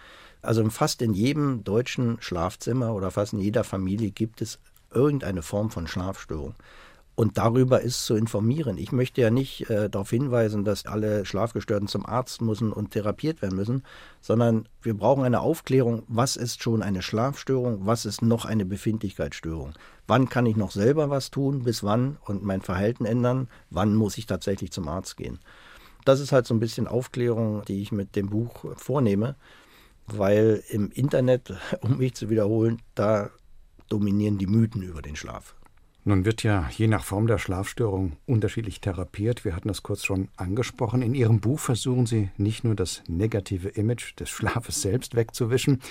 also 0.42 0.68
fast 0.70 1.02
in 1.02 1.12
jedem 1.12 1.64
deutschen 1.64 2.20
Schlafzimmer 2.20 2.94
oder 2.94 3.10
fast 3.10 3.32
in 3.32 3.40
jeder 3.40 3.64
Familie 3.64 4.10
gibt 4.10 4.42
es 4.42 4.58
irgendeine 4.92 5.42
Form 5.42 5.70
von 5.70 5.86
Schlafstörung. 5.86 6.54
Und 7.16 7.36
darüber 7.36 7.82
ist 7.82 8.06
zu 8.06 8.14
informieren. 8.14 8.78
Ich 8.78 8.92
möchte 8.92 9.20
ja 9.20 9.30
nicht 9.30 9.68
äh, 9.68 9.90
darauf 9.90 10.08
hinweisen, 10.08 10.64
dass 10.64 10.86
alle 10.86 11.26
Schlafgestörten 11.26 11.86
zum 11.86 12.06
Arzt 12.06 12.40
müssen 12.40 12.72
und 12.72 12.92
therapiert 12.92 13.42
werden 13.42 13.56
müssen, 13.56 13.82
sondern 14.22 14.66
wir 14.80 14.94
brauchen 14.94 15.24
eine 15.24 15.40
Aufklärung, 15.40 16.04
was 16.08 16.36
ist 16.36 16.62
schon 16.62 16.82
eine 16.82 17.02
Schlafstörung, 17.02 17.84
was 17.84 18.06
ist 18.06 18.22
noch 18.22 18.46
eine 18.46 18.64
Befindlichkeitsstörung. 18.64 19.74
Wann 20.06 20.30
kann 20.30 20.46
ich 20.46 20.56
noch 20.56 20.70
selber 20.70 21.10
was 21.10 21.30
tun, 21.30 21.62
bis 21.62 21.84
wann 21.84 22.16
und 22.24 22.42
mein 22.42 22.62
Verhalten 22.62 23.04
ändern, 23.04 23.48
wann 23.68 23.94
muss 23.96 24.16
ich 24.16 24.24
tatsächlich 24.24 24.72
zum 24.72 24.88
Arzt 24.88 25.18
gehen. 25.18 25.40
Das 26.06 26.20
ist 26.20 26.32
halt 26.32 26.46
so 26.46 26.54
ein 26.54 26.60
bisschen 26.60 26.86
Aufklärung, 26.86 27.62
die 27.68 27.82
ich 27.82 27.92
mit 27.92 28.16
dem 28.16 28.30
Buch 28.30 28.64
vornehme 28.76 29.36
weil 30.18 30.62
im 30.68 30.90
Internet, 30.90 31.54
um 31.80 31.98
mich 31.98 32.14
zu 32.14 32.30
wiederholen, 32.30 32.80
da 32.94 33.30
dominieren 33.88 34.38
die 34.38 34.46
Mythen 34.46 34.82
über 34.82 35.02
den 35.02 35.16
Schlaf. 35.16 35.54
Nun 36.04 36.24
wird 36.24 36.42
ja 36.42 36.68
je 36.76 36.86
nach 36.86 37.04
Form 37.04 37.26
der 37.26 37.36
Schlafstörung 37.36 38.16
unterschiedlich 38.24 38.80
therapiert. 38.80 39.44
Wir 39.44 39.54
hatten 39.54 39.68
das 39.68 39.82
kurz 39.82 40.04
schon 40.04 40.28
angesprochen. 40.36 41.02
In 41.02 41.14
Ihrem 41.14 41.40
Buch 41.40 41.60
versuchen 41.60 42.06
Sie 42.06 42.30
nicht 42.38 42.64
nur 42.64 42.74
das 42.74 43.02
negative 43.06 43.68
Image 43.68 44.18
des 44.18 44.30
Schlafes 44.30 44.80
selbst 44.80 45.14
wegzuwischen, 45.14 45.82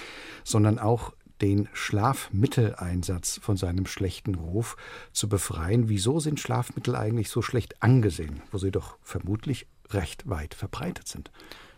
sondern 0.44 0.80
auch 0.80 1.14
den 1.42 1.70
Schlafmitteleinsatz 1.74 3.40
von 3.42 3.56
seinem 3.56 3.86
schlechten 3.86 4.36
Ruf 4.36 4.78
zu 5.14 5.30
befreien. 5.30 5.90
Wieso 5.90 6.20
sind 6.20 6.40
Schlafmittel 6.40 6.96
eigentlich 6.96 7.30
so 7.30 7.42
schlecht 7.42 7.82
angesehen, 7.82 8.42
wo 8.52 8.58
sie 8.58 8.72
doch 8.72 8.98
vermutlich 9.04 9.68
recht 9.92 10.28
weit 10.28 10.54
verbreitet 10.54 11.08
sind? 11.08 11.32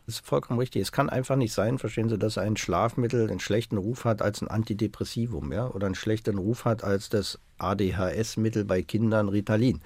Das 0.05 0.15
ist 0.15 0.25
vollkommen 0.25 0.59
richtig. 0.59 0.81
Es 0.81 0.91
kann 0.91 1.09
einfach 1.09 1.35
nicht 1.35 1.53
sein, 1.53 1.77
verstehen 1.77 2.09
Sie, 2.09 2.17
dass 2.17 2.37
ein 2.37 2.57
Schlafmittel 2.57 3.29
einen 3.29 3.39
schlechten 3.39 3.77
Ruf 3.77 4.05
hat 4.05 4.21
als 4.21 4.41
ein 4.41 4.47
Antidepressivum, 4.47 5.51
ja, 5.51 5.67
oder 5.67 5.85
einen 5.85 5.95
schlechten 5.95 6.37
Ruf 6.37 6.65
hat 6.65 6.83
als 6.83 7.09
das 7.09 7.39
ADHS-Mittel 7.59 8.65
bei 8.65 8.81
Kindern 8.81 9.29
Ritalin. 9.29 9.81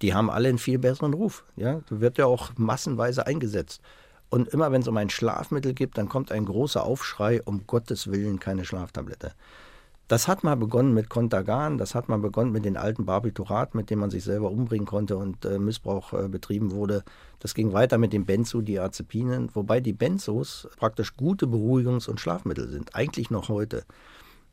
Die 0.00 0.14
haben 0.14 0.30
alle 0.30 0.48
einen 0.48 0.58
viel 0.58 0.78
besseren 0.78 1.12
Ruf, 1.12 1.44
ja. 1.56 1.80
Wird 1.90 2.18
ja 2.18 2.26
auch 2.26 2.50
massenweise 2.56 3.26
eingesetzt. 3.26 3.82
Und 4.30 4.48
immer 4.48 4.70
wenn 4.72 4.82
es 4.82 4.88
um 4.88 4.96
ein 4.96 5.10
Schlafmittel 5.10 5.74
geht, 5.74 5.96
dann 5.96 6.08
kommt 6.08 6.32
ein 6.32 6.44
großer 6.44 6.82
Aufschrei, 6.82 7.42
um 7.42 7.66
Gottes 7.66 8.10
Willen 8.10 8.38
keine 8.38 8.64
Schlaftablette. 8.64 9.32
Das 10.08 10.26
hat 10.26 10.42
mal 10.42 10.54
begonnen 10.54 10.94
mit 10.94 11.10
Contagan, 11.10 11.76
das 11.76 11.94
hat 11.94 12.08
mal 12.08 12.18
begonnen 12.18 12.50
mit 12.50 12.64
den 12.64 12.78
alten 12.78 13.04
Barbituraten, 13.04 13.76
mit 13.76 13.90
denen 13.90 14.00
man 14.00 14.10
sich 14.10 14.24
selber 14.24 14.50
umbringen 14.50 14.86
konnte 14.86 15.18
und 15.18 15.44
äh, 15.44 15.58
Missbrauch 15.58 16.14
äh, 16.14 16.28
betrieben 16.28 16.70
wurde. 16.70 17.04
Das 17.40 17.52
ging 17.52 17.74
weiter 17.74 17.98
mit 17.98 18.14
den 18.14 18.24
Benzodiazepinen, 18.24 19.54
wobei 19.54 19.80
die 19.80 19.92
Benzos 19.92 20.66
praktisch 20.78 21.14
gute 21.14 21.44
Beruhigungs- 21.44 22.08
und 22.08 22.20
Schlafmittel 22.20 22.70
sind, 22.70 22.94
eigentlich 22.94 23.28
noch 23.30 23.50
heute. 23.50 23.84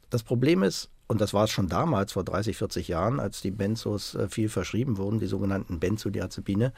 Das 0.09 0.23
Problem 0.23 0.61
ist, 0.61 0.89
und 1.07 1.21
das 1.21 1.33
war 1.33 1.45
es 1.45 1.51
schon 1.51 1.69
damals, 1.69 2.11
vor 2.11 2.25
30, 2.25 2.57
40 2.57 2.89
Jahren, 2.89 3.21
als 3.21 3.41
die 3.41 3.51
Benzos 3.51 4.13
äh, 4.15 4.27
viel 4.27 4.49
verschrieben 4.49 4.97
wurden, 4.97 5.19
die 5.19 5.27
sogenannten 5.27 5.79
Benzodiazepine, 5.79 6.73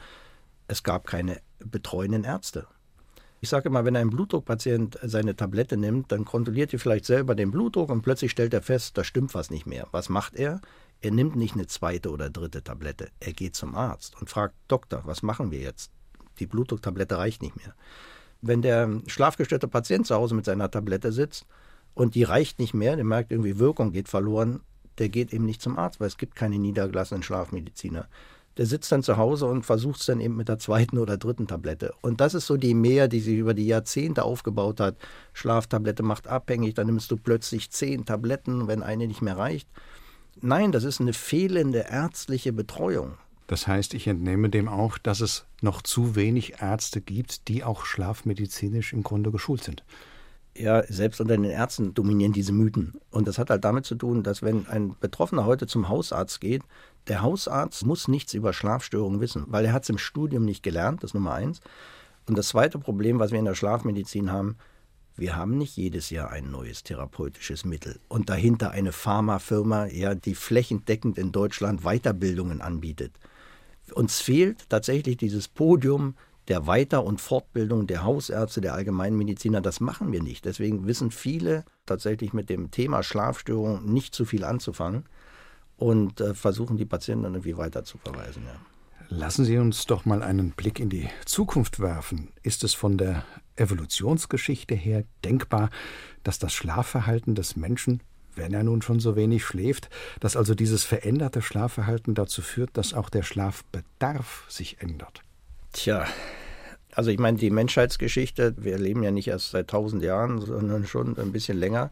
es 0.68 0.84
gab 0.84 1.04
keine 1.04 1.40
betreuenden 1.58 2.22
Ärzte. 2.22 2.68
Ich 3.40 3.48
sage 3.48 3.68
immer, 3.68 3.84
wenn 3.84 3.94
ein 3.94 4.10
Blutdruckpatient 4.10 4.98
seine 5.02 5.36
Tablette 5.36 5.76
nimmt, 5.76 6.10
dann 6.10 6.24
kontrolliert 6.24 6.72
er 6.72 6.80
vielleicht 6.80 7.04
selber 7.04 7.36
den 7.36 7.52
Blutdruck 7.52 7.88
und 7.90 8.02
plötzlich 8.02 8.32
stellt 8.32 8.52
er 8.52 8.62
fest, 8.62 8.98
da 8.98 9.04
stimmt 9.04 9.32
was 9.34 9.50
nicht 9.50 9.64
mehr. 9.64 9.86
Was 9.92 10.08
macht 10.08 10.34
er? 10.34 10.60
Er 11.00 11.12
nimmt 11.12 11.36
nicht 11.36 11.54
eine 11.54 11.68
zweite 11.68 12.10
oder 12.10 12.30
dritte 12.30 12.64
Tablette. 12.64 13.10
Er 13.20 13.32
geht 13.32 13.54
zum 13.54 13.76
Arzt 13.76 14.20
und 14.20 14.28
fragt, 14.28 14.54
Doktor, 14.66 15.02
was 15.04 15.22
machen 15.22 15.52
wir 15.52 15.60
jetzt? 15.60 15.92
Die 16.40 16.46
Blutdrucktablette 16.46 17.16
reicht 17.16 17.40
nicht 17.40 17.56
mehr. 17.56 17.74
Wenn 18.40 18.62
der 18.62 19.00
schlafgestörte 19.06 19.68
Patient 19.68 20.06
zu 20.06 20.16
Hause 20.16 20.34
mit 20.34 20.44
seiner 20.44 20.70
Tablette 20.70 21.12
sitzt 21.12 21.46
und 21.94 22.16
die 22.16 22.24
reicht 22.24 22.58
nicht 22.58 22.74
mehr, 22.74 22.96
der 22.96 23.04
merkt 23.04 23.30
irgendwie, 23.30 23.60
Wirkung 23.60 23.92
geht 23.92 24.08
verloren, 24.08 24.60
der 24.98 25.08
geht 25.08 25.32
eben 25.32 25.46
nicht 25.46 25.62
zum 25.62 25.78
Arzt, 25.78 26.00
weil 26.00 26.08
es 26.08 26.16
gibt 26.16 26.34
keine 26.34 26.58
niedergelassenen 26.58 27.22
Schlafmediziner 27.22 28.08
der 28.58 28.66
sitzt 28.66 28.90
dann 28.90 29.04
zu 29.04 29.16
Hause 29.16 29.46
und 29.46 29.64
versucht 29.64 30.00
es 30.00 30.06
dann 30.06 30.20
eben 30.20 30.36
mit 30.36 30.48
der 30.48 30.58
zweiten 30.58 30.98
oder 30.98 31.16
dritten 31.16 31.46
Tablette. 31.46 31.94
Und 32.02 32.20
das 32.20 32.34
ist 32.34 32.46
so 32.46 32.56
die 32.56 32.74
Mehr, 32.74 33.06
die 33.06 33.20
sich 33.20 33.36
über 33.36 33.54
die 33.54 33.66
Jahrzehnte 33.66 34.24
aufgebaut 34.24 34.80
hat. 34.80 34.96
Schlaftablette 35.32 36.02
macht 36.02 36.26
abhängig, 36.26 36.74
dann 36.74 36.86
nimmst 36.86 37.10
du 37.10 37.16
plötzlich 37.16 37.70
zehn 37.70 38.04
Tabletten, 38.04 38.66
wenn 38.66 38.82
eine 38.82 39.06
nicht 39.06 39.22
mehr 39.22 39.38
reicht. 39.38 39.68
Nein, 40.40 40.72
das 40.72 40.84
ist 40.84 41.00
eine 41.00 41.12
fehlende 41.12 41.86
ärztliche 41.88 42.52
Betreuung. 42.52 43.14
Das 43.46 43.66
heißt, 43.66 43.94
ich 43.94 44.06
entnehme 44.06 44.50
dem 44.50 44.68
auch, 44.68 44.98
dass 44.98 45.20
es 45.20 45.46
noch 45.62 45.80
zu 45.80 46.16
wenig 46.16 46.60
Ärzte 46.60 47.00
gibt, 47.00 47.48
die 47.48 47.64
auch 47.64 47.86
schlafmedizinisch 47.86 48.92
im 48.92 49.02
Grunde 49.02 49.30
geschult 49.30 49.62
sind. 49.62 49.84
Ja, 50.56 50.82
selbst 50.88 51.20
unter 51.20 51.36
den 51.36 51.44
Ärzten 51.44 51.94
dominieren 51.94 52.32
diese 52.32 52.52
Mythen. 52.52 52.94
Und 53.10 53.28
das 53.28 53.38
hat 53.38 53.48
halt 53.48 53.64
damit 53.64 53.86
zu 53.86 53.94
tun, 53.94 54.24
dass 54.24 54.42
wenn 54.42 54.66
ein 54.66 54.96
Betroffener 55.00 55.46
heute 55.46 55.68
zum 55.68 55.88
Hausarzt 55.88 56.40
geht, 56.40 56.62
der 57.08 57.22
Hausarzt 57.22 57.86
muss 57.86 58.08
nichts 58.08 58.34
über 58.34 58.52
Schlafstörungen 58.52 59.20
wissen, 59.20 59.44
weil 59.48 59.64
er 59.64 59.72
hat 59.72 59.84
es 59.84 59.88
im 59.88 59.98
Studium 59.98 60.44
nicht 60.44 60.62
gelernt, 60.62 61.02
das 61.02 61.10
ist 61.10 61.14
Nummer 61.14 61.34
eins. 61.34 61.60
Und 62.26 62.36
das 62.36 62.48
zweite 62.48 62.78
Problem, 62.78 63.18
was 63.18 63.30
wir 63.30 63.38
in 63.38 63.46
der 63.46 63.54
Schlafmedizin 63.54 64.30
haben, 64.30 64.56
wir 65.16 65.34
haben 65.34 65.58
nicht 65.58 65.76
jedes 65.76 66.10
Jahr 66.10 66.30
ein 66.30 66.50
neues 66.50 66.84
therapeutisches 66.84 67.64
Mittel 67.64 67.98
und 68.08 68.28
dahinter 68.28 68.70
eine 68.70 68.92
Pharmafirma, 68.92 69.86
ja, 69.86 70.14
die 70.14 70.34
flächendeckend 70.34 71.18
in 71.18 71.32
Deutschland 71.32 71.82
Weiterbildungen 71.82 72.60
anbietet. 72.60 73.12
Uns 73.94 74.20
fehlt 74.20 74.68
tatsächlich 74.68 75.16
dieses 75.16 75.48
Podium 75.48 76.14
der 76.46 76.66
Weiter- 76.66 77.04
und 77.04 77.20
Fortbildung 77.20 77.86
der 77.86 78.04
Hausärzte, 78.04 78.60
der 78.60 78.74
Allgemeinmediziner. 78.74 79.60
Das 79.60 79.80
machen 79.80 80.12
wir 80.12 80.22
nicht. 80.22 80.44
Deswegen 80.44 80.86
wissen 80.86 81.10
viele 81.10 81.64
tatsächlich 81.84 82.32
mit 82.32 82.48
dem 82.48 82.70
Thema 82.70 83.02
Schlafstörung 83.02 83.84
nicht 83.92 84.14
zu 84.14 84.24
viel 84.24 84.44
anzufangen 84.44 85.04
und 85.78 86.20
äh, 86.20 86.34
versuchen 86.34 86.76
die 86.76 86.84
Patienten 86.84 87.24
dann 87.24 87.34
irgendwie 87.34 87.56
weiter 87.56 87.84
zu 87.84 87.96
verweisen. 87.98 88.42
Ja. 88.46 88.60
Lassen 89.10 89.46
Sie 89.46 89.56
uns 89.56 89.86
doch 89.86 90.04
mal 90.04 90.22
einen 90.22 90.50
Blick 90.50 90.80
in 90.80 90.90
die 90.90 91.08
Zukunft 91.24 91.80
werfen. 91.80 92.28
Ist 92.42 92.62
es 92.62 92.74
von 92.74 92.98
der 92.98 93.24
Evolutionsgeschichte 93.56 94.74
her 94.74 95.04
denkbar, 95.24 95.70
dass 96.24 96.38
das 96.38 96.52
Schlafverhalten 96.52 97.34
des 97.34 97.56
Menschen, 97.56 98.02
wenn 98.34 98.52
er 98.52 98.64
nun 98.64 98.82
schon 98.82 99.00
so 99.00 99.16
wenig 99.16 99.44
schläft, 99.44 99.88
dass 100.20 100.36
also 100.36 100.54
dieses 100.54 100.84
veränderte 100.84 101.40
Schlafverhalten 101.40 102.14
dazu 102.14 102.42
führt, 102.42 102.76
dass 102.76 102.92
auch 102.92 103.08
der 103.08 103.22
Schlafbedarf 103.22 104.44
sich 104.48 104.82
ändert? 104.82 105.22
Tja, 105.72 106.06
also 106.94 107.10
ich 107.10 107.18
meine, 107.18 107.38
die 107.38 107.50
Menschheitsgeschichte, 107.50 108.54
wir 108.58 108.78
leben 108.78 109.02
ja 109.02 109.10
nicht 109.10 109.28
erst 109.28 109.52
seit 109.52 109.68
tausend 109.68 110.02
Jahren, 110.02 110.40
sondern 110.40 110.86
schon 110.86 111.16
ein 111.18 111.32
bisschen 111.32 111.56
länger. 111.56 111.90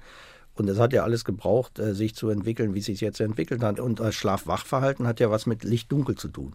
Und 0.56 0.68
es 0.68 0.78
hat 0.78 0.92
ja 0.92 1.04
alles 1.04 1.24
gebraucht, 1.24 1.78
äh, 1.78 1.94
sich 1.94 2.14
zu 2.14 2.30
entwickeln, 2.30 2.74
wie 2.74 2.78
es 2.78 2.86
sich 2.86 3.00
jetzt 3.00 3.20
entwickelt 3.20 3.62
hat. 3.62 3.78
Und 3.78 4.00
das 4.00 4.14
Schlaf-Wach-Verhalten 4.14 5.06
hat 5.06 5.20
ja 5.20 5.30
was 5.30 5.46
mit 5.46 5.64
Licht-Dunkel 5.64 6.16
zu 6.16 6.28
tun. 6.28 6.54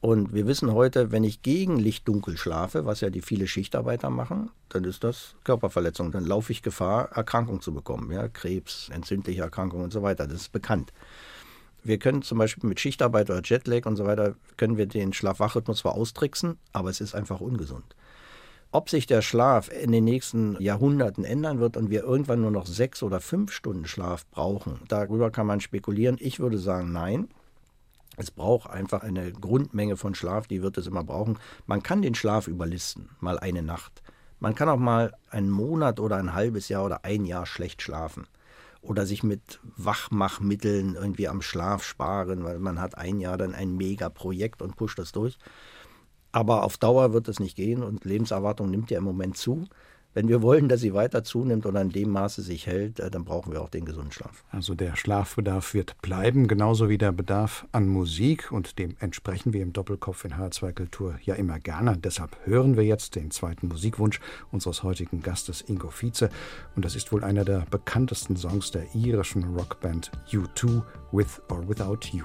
Und 0.00 0.32
wir 0.32 0.46
wissen 0.46 0.72
heute, 0.72 1.10
wenn 1.10 1.24
ich 1.24 1.42
gegen 1.42 1.76
Licht-Dunkel 1.76 2.36
schlafe, 2.36 2.86
was 2.86 3.00
ja 3.00 3.10
die 3.10 3.20
viele 3.20 3.48
Schichtarbeiter 3.48 4.10
machen, 4.10 4.50
dann 4.68 4.84
ist 4.84 5.02
das 5.02 5.34
Körperverletzung. 5.42 6.12
Dann 6.12 6.24
laufe 6.24 6.52
ich 6.52 6.62
Gefahr, 6.62 7.10
Erkrankungen 7.10 7.60
zu 7.60 7.74
bekommen. 7.74 8.12
Ja? 8.12 8.28
Krebs, 8.28 8.88
entzündliche 8.94 9.42
Erkrankungen 9.42 9.84
und 9.84 9.92
so 9.92 10.02
weiter. 10.02 10.28
Das 10.28 10.42
ist 10.42 10.52
bekannt. 10.52 10.92
Wir 11.82 11.98
können 11.98 12.22
zum 12.22 12.38
Beispiel 12.38 12.68
mit 12.68 12.78
Schichtarbeit 12.78 13.30
oder 13.30 13.40
Jetlag 13.42 13.86
und 13.86 13.96
so 13.96 14.04
weiter, 14.04 14.34
können 14.56 14.76
wir 14.76 14.86
den 14.86 15.12
Schlaf-Wach-Rhythmus 15.12 15.78
zwar 15.78 15.94
austricksen, 15.94 16.58
aber 16.72 16.90
es 16.90 17.00
ist 17.00 17.14
einfach 17.14 17.40
ungesund. 17.40 17.94
Ob 18.70 18.90
sich 18.90 19.06
der 19.06 19.22
Schlaf 19.22 19.70
in 19.70 19.92
den 19.92 20.04
nächsten 20.04 20.60
Jahrhunderten 20.60 21.24
ändern 21.24 21.58
wird 21.58 21.78
und 21.78 21.88
wir 21.88 22.02
irgendwann 22.02 22.42
nur 22.42 22.50
noch 22.50 22.66
sechs 22.66 23.02
oder 23.02 23.18
fünf 23.18 23.50
Stunden 23.50 23.86
Schlaf 23.86 24.26
brauchen, 24.26 24.80
darüber 24.88 25.30
kann 25.30 25.46
man 25.46 25.60
spekulieren. 25.60 26.18
Ich 26.20 26.38
würde 26.38 26.58
sagen, 26.58 26.92
nein. 26.92 27.28
Es 28.18 28.30
braucht 28.30 28.68
einfach 28.68 29.04
eine 29.04 29.32
Grundmenge 29.32 29.96
von 29.96 30.14
Schlaf, 30.14 30.48
die 30.48 30.60
wird 30.60 30.76
es 30.76 30.86
immer 30.86 31.02
brauchen. 31.02 31.38
Man 31.66 31.82
kann 31.82 32.02
den 32.02 32.14
Schlaf 32.14 32.46
überlisten, 32.46 33.08
mal 33.20 33.38
eine 33.38 33.62
Nacht. 33.62 34.02
Man 34.38 34.54
kann 34.54 34.68
auch 34.68 34.78
mal 34.78 35.14
einen 35.30 35.50
Monat 35.50 35.98
oder 35.98 36.16
ein 36.16 36.34
halbes 36.34 36.68
Jahr 36.68 36.84
oder 36.84 37.04
ein 37.04 37.24
Jahr 37.24 37.46
schlecht 37.46 37.80
schlafen. 37.80 38.26
Oder 38.82 39.06
sich 39.06 39.22
mit 39.22 39.60
Wachmachmitteln 39.76 40.94
irgendwie 40.94 41.28
am 41.28 41.42
Schlaf 41.42 41.84
sparen, 41.84 42.44
weil 42.44 42.58
man 42.58 42.80
hat 42.80 42.98
ein 42.98 43.18
Jahr 43.18 43.38
dann 43.38 43.54
ein 43.54 43.76
Mega-Projekt 43.76 44.60
und 44.60 44.76
pusht 44.76 44.98
das 44.98 45.12
durch. 45.12 45.38
Aber 46.32 46.64
auf 46.64 46.76
Dauer 46.76 47.12
wird 47.12 47.28
es 47.28 47.40
nicht 47.40 47.56
gehen 47.56 47.82
und 47.82 48.04
Lebenserwartung 48.04 48.70
nimmt 48.70 48.90
ja 48.90 48.98
im 48.98 49.04
Moment 49.04 49.36
zu. 49.36 49.66
Wenn 50.14 50.26
wir 50.26 50.42
wollen, 50.42 50.68
dass 50.68 50.80
sie 50.80 50.94
weiter 50.94 51.22
zunimmt 51.22 51.66
und 51.66 51.76
in 51.76 51.90
dem 51.90 52.10
Maße 52.10 52.42
sich 52.42 52.66
hält, 52.66 52.98
äh, 52.98 53.10
dann 53.10 53.24
brauchen 53.24 53.52
wir 53.52 53.60
auch 53.60 53.68
den 53.68 53.84
gesunden 53.84 54.10
Schlaf. 54.10 54.42
Also 54.50 54.74
der 54.74 54.96
Schlafbedarf 54.96 55.74
wird 55.74 56.00
bleiben, 56.02 56.48
genauso 56.48 56.88
wie 56.88 56.98
der 56.98 57.12
Bedarf 57.12 57.66
an 57.72 57.86
Musik 57.86 58.50
und 58.50 58.78
dem 58.78 58.96
entsprechen 59.00 59.52
wir 59.52 59.62
im 59.62 59.72
Doppelkopf 59.72 60.24
in 60.24 60.34
H2 60.34 60.72
Kultur 60.72 61.14
ja 61.22 61.34
immer 61.34 61.60
gerne. 61.60 61.96
Deshalb 61.98 62.36
hören 62.44 62.76
wir 62.76 62.84
jetzt 62.84 63.14
den 63.14 63.30
zweiten 63.30 63.68
Musikwunsch 63.68 64.18
unseres 64.50 64.82
heutigen 64.82 65.22
Gastes 65.22 65.60
Ingo 65.60 65.90
Vize 65.90 66.30
und 66.74 66.84
das 66.84 66.96
ist 66.96 67.12
wohl 67.12 67.22
einer 67.22 67.44
der 67.44 67.66
bekanntesten 67.70 68.36
Songs 68.36 68.70
der 68.70 68.92
irischen 68.94 69.44
Rockband 69.56 70.10
U2 70.32 70.82
With 71.12 71.40
or 71.48 71.68
Without 71.68 72.08
You. 72.12 72.24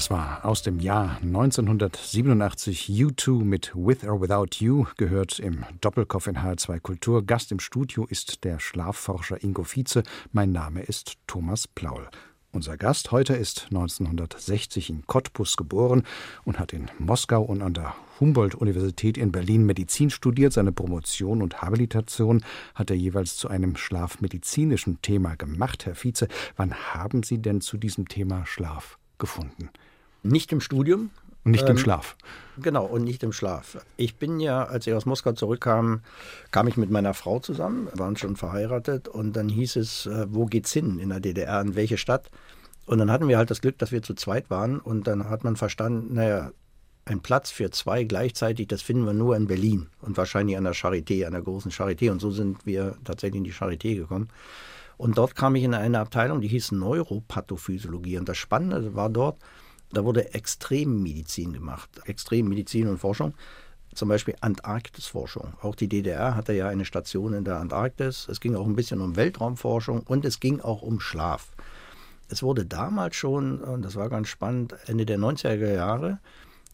Das 0.00 0.10
war 0.10 0.46
aus 0.46 0.62
dem 0.62 0.80
Jahr 0.80 1.18
1987 1.20 2.88
U2 2.88 3.44
mit 3.44 3.72
With 3.74 4.04
or 4.04 4.20
Without 4.22 4.56
You, 4.58 4.86
gehört 4.96 5.38
im 5.40 5.64
Doppelkopf 5.82 6.26
in 6.26 6.38
HR2 6.38 6.80
Kultur. 6.80 7.26
Gast 7.26 7.52
im 7.52 7.60
Studio 7.60 8.06
ist 8.06 8.44
der 8.44 8.60
Schlafforscher 8.60 9.44
Ingo 9.44 9.62
Vize. 9.62 10.02
Mein 10.32 10.52
Name 10.52 10.80
ist 10.80 11.18
Thomas 11.26 11.68
Plaul. 11.68 12.08
Unser 12.52 12.76
Gast 12.76 13.12
heute 13.12 13.34
ist 13.34 13.66
1960 13.70 14.90
in 14.90 15.06
Cottbus 15.06 15.56
geboren 15.56 16.02
und 16.44 16.58
hat 16.58 16.72
in 16.72 16.90
Moskau 16.98 17.42
und 17.42 17.62
an 17.62 17.74
der 17.74 17.94
Humboldt-Universität 18.18 19.16
in 19.16 19.30
Berlin 19.30 19.66
Medizin 19.66 20.10
studiert. 20.10 20.52
Seine 20.52 20.72
Promotion 20.72 21.42
und 21.42 21.62
Habilitation 21.62 22.44
hat 22.74 22.90
er 22.90 22.96
jeweils 22.96 23.36
zu 23.36 23.46
einem 23.46 23.76
schlafmedizinischen 23.76 25.00
Thema 25.00 25.36
gemacht. 25.36 25.86
Herr 25.86 25.94
Vize, 25.94 26.26
wann 26.56 26.74
haben 26.74 27.22
Sie 27.22 27.38
denn 27.38 27.60
zu 27.60 27.76
diesem 27.76 28.08
Thema 28.08 28.44
Schlaf 28.46 28.98
gefunden? 29.18 29.70
Nicht 30.24 30.50
im 30.50 30.60
Studium. 30.60 31.10
Und 31.44 31.52
nicht 31.52 31.64
ähm, 31.64 31.70
im 31.70 31.78
Schlaf. 31.78 32.16
Genau, 32.58 32.84
und 32.84 33.04
nicht 33.04 33.22
im 33.22 33.32
Schlaf. 33.32 33.78
Ich 33.96 34.16
bin 34.16 34.40
ja, 34.40 34.64
als 34.64 34.86
ich 34.86 34.94
aus 34.94 35.06
Moskau 35.06 35.32
zurückkam, 35.32 36.02
kam 36.50 36.68
ich 36.68 36.76
mit 36.76 36.90
meiner 36.90 37.14
Frau 37.14 37.38
zusammen, 37.38 37.88
waren 37.94 38.16
schon 38.16 38.36
verheiratet 38.36 39.08
und 39.08 39.34
dann 39.34 39.48
hieß 39.48 39.76
es, 39.76 40.06
äh, 40.06 40.26
wo 40.28 40.46
geht's 40.46 40.72
hin 40.72 40.98
in 40.98 41.08
der 41.08 41.20
DDR, 41.20 41.60
in 41.60 41.74
welche 41.74 41.96
Stadt? 41.96 42.30
Und 42.86 42.98
dann 42.98 43.10
hatten 43.10 43.28
wir 43.28 43.38
halt 43.38 43.50
das 43.50 43.60
Glück, 43.60 43.78
dass 43.78 43.92
wir 43.92 44.02
zu 44.02 44.14
zweit 44.14 44.50
waren 44.50 44.80
und 44.80 45.06
dann 45.06 45.30
hat 45.30 45.44
man 45.44 45.56
verstanden, 45.56 46.14
naja, 46.14 46.50
ein 47.04 47.20
Platz 47.20 47.50
für 47.50 47.70
zwei 47.70 48.04
gleichzeitig, 48.04 48.68
das 48.68 48.82
finden 48.82 49.06
wir 49.06 49.12
nur 49.12 49.36
in 49.36 49.46
Berlin 49.46 49.88
und 50.00 50.16
wahrscheinlich 50.16 50.56
an 50.56 50.64
der 50.64 50.74
Charité, 50.74 51.24
an 51.26 51.32
der 51.32 51.42
großen 51.42 51.70
Charité. 51.70 52.10
Und 52.10 52.20
so 52.20 52.30
sind 52.30 52.66
wir 52.66 52.96
tatsächlich 53.04 53.38
in 53.38 53.44
die 53.44 53.52
Charité 53.52 53.96
gekommen. 53.96 54.28
Und 54.96 55.16
dort 55.16 55.34
kam 55.34 55.56
ich 55.56 55.64
in 55.64 55.74
eine 55.74 55.98
Abteilung, 55.98 56.40
die 56.40 56.48
hieß 56.48 56.72
Neuropathophysiologie. 56.72 58.18
Und 58.18 58.28
das 58.28 58.36
Spannende 58.36 58.94
war 58.94 59.08
dort, 59.08 59.38
da 59.92 60.04
wurde 60.04 60.34
Extremmedizin 60.34 61.52
gemacht, 61.52 61.90
Extremmedizin 62.04 62.88
und 62.88 62.98
Forschung. 62.98 63.34
Zum 63.92 64.08
Beispiel 64.08 64.36
Antarktisforschung. 64.40 65.54
Auch 65.62 65.74
die 65.74 65.88
DDR 65.88 66.36
hatte 66.36 66.52
ja 66.52 66.68
eine 66.68 66.84
Station 66.84 67.32
in 67.32 67.44
der 67.44 67.58
Antarktis. 67.58 68.28
Es 68.28 68.40
ging 68.40 68.54
auch 68.54 68.66
ein 68.66 68.76
bisschen 68.76 69.00
um 69.00 69.16
Weltraumforschung 69.16 70.02
und 70.02 70.24
es 70.24 70.38
ging 70.38 70.60
auch 70.60 70.82
um 70.82 71.00
Schlaf. 71.00 71.48
Es 72.28 72.44
wurde 72.44 72.64
damals 72.64 73.16
schon, 73.16 73.60
und 73.60 73.82
das 73.82 73.96
war 73.96 74.08
ganz 74.08 74.28
spannend, 74.28 74.76
Ende 74.86 75.04
der 75.06 75.18
90er 75.18 75.74
Jahre, 75.74 76.20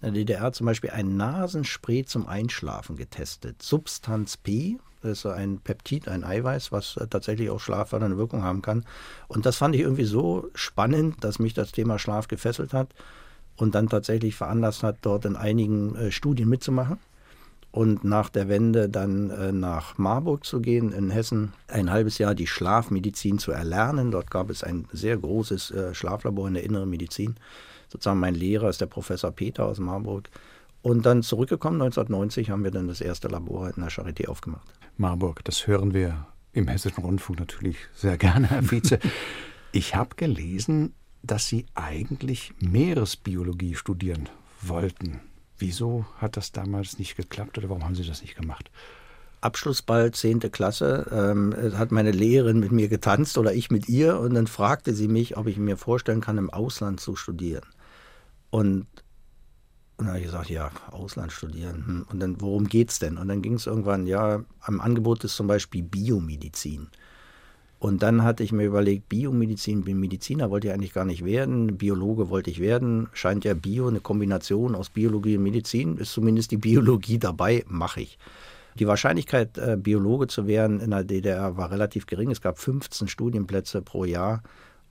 in 0.02 0.12
der 0.12 0.24
DDR 0.24 0.52
zum 0.52 0.66
Beispiel 0.66 0.90
ein 0.90 1.16
Nasenspray 1.16 2.04
zum 2.04 2.26
Einschlafen 2.26 2.96
getestet. 2.96 3.62
Substanz 3.62 4.36
P, 4.36 4.78
Das 5.07 5.18
ist 5.18 5.26
ein 5.26 5.59
Peptid, 5.59 6.09
ein 6.09 6.24
Eiweiß, 6.24 6.72
was 6.72 6.96
äh, 6.96 7.07
tatsächlich 7.07 7.50
auch 7.50 7.61
schlaffördernde 7.61 8.18
Wirkung 8.18 8.42
haben 8.42 8.62
kann. 8.62 8.84
Und 9.28 9.46
das 9.46 9.57
fand 9.57 9.74
ich 9.74 9.82
irgendwie 9.82 10.04
so 10.04 10.48
spannend, 10.54 11.22
dass 11.22 11.38
mich 11.38 11.54
das 11.54 11.72
Thema 11.72 11.98
Schlaf 11.98 12.28
gefesselt 12.28 12.72
hat 12.72 12.88
und 13.57 13.74
dann 13.74 13.88
tatsächlich 13.88 14.34
veranlasst 14.34 14.82
hat, 14.82 14.98
dort 15.02 15.24
in 15.24 15.36
einigen 15.36 15.94
äh, 15.96 16.11
Studien 16.11 16.48
mitzumachen 16.48 16.98
und 17.76 18.04
nach 18.04 18.30
der 18.30 18.48
Wende 18.48 18.88
dann 18.88 19.30
äh, 19.30 19.52
nach 19.52 19.98
Marburg 19.98 20.44
zu 20.44 20.61
gehen 20.61 20.92
in 20.92 21.11
Hessen, 21.11 21.52
ein 21.68 21.90
halbes 21.90 22.16
Jahr 22.16 22.34
die 22.34 22.46
Schlafmedizin 22.46 23.38
zu 23.38 23.52
erlernen. 23.52 24.11
Dort 24.11 24.30
gab 24.30 24.48
es 24.48 24.64
ein 24.64 24.88
sehr 24.92 25.18
großes 25.18 25.70
äh, 25.72 25.94
Schlaflabor 25.94 26.48
in 26.48 26.54
der 26.54 26.64
inneren 26.64 26.88
Medizin. 26.88 27.36
Sozusagen 27.88 28.18
mein 28.18 28.34
Lehrer 28.34 28.70
ist 28.70 28.80
der 28.80 28.86
Professor 28.86 29.30
Peter 29.30 29.66
aus 29.66 29.78
Marburg. 29.78 30.30
Und 30.80 31.04
dann 31.04 31.22
zurückgekommen, 31.22 31.82
1990 31.82 32.50
haben 32.50 32.64
wir 32.64 32.70
dann 32.70 32.88
das 32.88 33.00
erste 33.00 33.28
Labor 33.28 33.68
in 33.68 33.82
der 33.82 33.90
Charité 33.90 34.28
aufgemacht. 34.28 34.66
Marburg, 34.99 35.44
das 35.44 35.66
hören 35.66 35.92
wir 35.92 36.26
im 36.53 36.68
Hessischen 36.68 37.05
Rundfunk 37.05 37.38
natürlich 37.38 37.76
sehr 37.94 38.16
gerne, 38.16 38.49
Herr 38.49 38.70
Vize. 38.70 38.99
ich 39.72 39.94
habe 39.94 40.16
gelesen, 40.16 40.94
dass 41.22 41.49
Sie 41.49 41.66
eigentlich 41.74 42.55
Meeresbiologie 42.61 43.74
studieren 43.74 44.28
wollten. 44.62 45.20
Wieso 45.59 46.07
hat 46.18 46.36
das 46.36 46.53
damals 46.53 46.99
nicht 46.99 47.16
geklappt 47.16 47.59
oder 47.59 47.68
warum 47.68 47.84
haben 47.84 47.94
Sie 47.94 48.07
das 48.07 48.22
nicht 48.22 48.36
gemacht? 48.36 48.70
Abschlussball 49.42 50.12
10. 50.12 50.40
Klasse, 50.51 51.07
ähm, 51.12 51.55
hat 51.76 51.92
meine 51.92 52.11
Lehrerin 52.11 52.59
mit 52.59 52.72
mir 52.72 52.88
getanzt 52.88 53.36
oder 53.38 53.53
ich 53.53 53.70
mit 53.70 53.88
ihr 53.88 54.18
und 54.18 54.34
dann 54.34 54.47
fragte 54.47 54.94
sie 54.94 55.09
mich, 55.09 55.36
ob 55.36 55.47
ich 55.47 55.59
mir 55.59 55.76
vorstellen 55.76 56.20
kann, 56.20 56.38
im 56.38 56.51
Ausland 56.51 57.01
zu 57.01 57.16
studieren. 57.16 57.66
Und, 58.51 58.86
und 59.99 60.05
dann 60.05 60.09
habe 60.09 60.18
ich 60.18 60.26
gesagt, 60.26 60.51
ja, 60.51 60.70
Ausland 60.90 61.32
studieren. 61.32 61.84
Hm. 61.86 62.07
Und 62.11 62.20
dann, 62.20 62.40
worum 62.40 62.68
geht 62.68 62.90
es 62.90 62.99
denn? 62.99 63.16
Und 63.16 63.28
dann 63.28 63.40
ging 63.40 63.55
es 63.55 63.66
irgendwann, 63.66 64.07
ja, 64.07 64.44
am 64.61 64.80
Angebot 64.80 65.24
ist 65.24 65.36
zum 65.36 65.47
Beispiel 65.47 65.82
Biomedizin. 65.82 66.88
Und 67.78 68.03
dann 68.03 68.22
hatte 68.22 68.42
ich 68.42 68.53
mir 68.53 68.64
überlegt, 68.64 69.09
Biomedizin, 69.09 69.84
bin 69.84 70.01
Mediziner 70.01 70.51
wollte 70.51 70.68
ich 70.68 70.72
eigentlich 70.72 70.94
gar 70.94 71.05
nicht 71.05 71.24
werden, 71.24 71.76
Biologe 71.76 72.30
wollte 72.30 72.51
ich 72.51 72.59
werden, 72.59 73.09
scheint 73.12 73.44
ja 73.44 73.55
Bio 73.55 73.88
eine 73.88 74.01
Kombination 74.01 74.74
aus 74.74 74.88
Biologie 74.88 75.36
und 75.36 75.42
Medizin, 75.42 75.99
ist 75.99 76.12
zumindest 76.12 76.51
die 76.51 76.57
Biologie 76.57 77.18
dabei, 77.18 77.64
mache 77.68 78.01
ich. 78.01 78.18
Die 78.78 78.86
Wahrscheinlichkeit, 78.86 79.57
äh, 79.59 79.76
Biologe 79.78 80.26
zu 80.26 80.47
werden 80.47 80.80
in 80.80 80.90
der 80.90 81.05
DDR 81.05 81.57
war 81.57 81.70
relativ 81.70 82.07
gering. 82.07 82.30
Es 82.30 82.42
gab 82.42 82.59
15 82.59 83.09
Studienplätze 83.09 83.80
pro 83.82 84.05
Jahr 84.05 84.42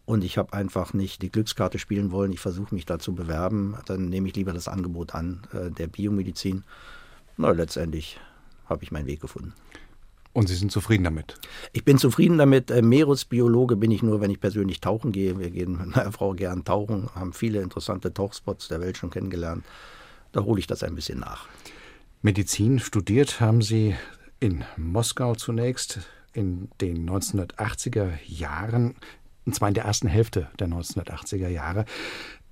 und 0.05 0.23
ich 0.23 0.37
habe 0.37 0.53
einfach 0.53 0.93
nicht 0.93 1.21
die 1.21 1.31
Glückskarte 1.31 1.79
spielen 1.79 2.11
wollen. 2.11 2.31
Ich 2.31 2.39
versuche 2.39 2.73
mich 2.73 2.85
da 2.85 2.99
zu 2.99 3.13
bewerben. 3.13 3.75
Dann 3.85 4.05
nehme 4.05 4.27
ich 4.27 4.35
lieber 4.35 4.53
das 4.53 4.67
Angebot 4.67 5.15
an 5.15 5.47
äh, 5.51 5.71
der 5.71 5.87
Biomedizin. 5.87 6.63
Na, 7.37 7.51
letztendlich 7.51 8.19
habe 8.65 8.83
ich 8.83 8.91
meinen 8.91 9.07
Weg 9.07 9.21
gefunden. 9.21 9.53
Und 10.31 10.47
Sie 10.47 10.55
sind 10.55 10.71
zufrieden 10.71 11.05
damit? 11.05 11.35
Ich 11.71 11.85
bin 11.85 11.97
zufrieden 11.97 12.37
damit. 12.37 12.69
Äh, 12.69 12.81
Meeresbiologe 12.81 13.77
bin 13.77 13.89
ich 13.89 14.03
nur, 14.03 14.21
wenn 14.21 14.29
ich 14.29 14.39
persönlich 14.39 14.81
tauchen 14.81 15.11
gehe. 15.11 15.39
Wir 15.39 15.49
gehen 15.49 15.77
mit 15.77 15.95
meiner 15.95 16.11
Frau 16.11 16.33
gern 16.33 16.63
tauchen, 16.65 17.09
haben 17.15 17.33
viele 17.33 17.61
interessante 17.61 18.13
Tauchspots 18.13 18.67
der 18.67 18.81
Welt 18.81 18.97
schon 18.97 19.09
kennengelernt. 19.09 19.63
Da 20.33 20.43
hole 20.43 20.59
ich 20.59 20.67
das 20.67 20.83
ein 20.83 20.93
bisschen 20.93 21.19
nach. 21.19 21.47
Medizin 22.21 22.79
studiert 22.79 23.39
haben 23.39 23.61
Sie 23.61 23.95
in 24.39 24.65
Moskau 24.77 25.35
zunächst 25.35 26.01
in 26.33 26.69
den 26.81 27.09
1980er 27.09 28.09
Jahren, 28.25 28.95
und 29.45 29.53
zwar 29.53 29.67
in 29.67 29.73
der 29.73 29.85
ersten 29.85 30.07
Hälfte 30.07 30.47
der 30.59 30.67
1980er 30.67 31.47
Jahre. 31.47 31.85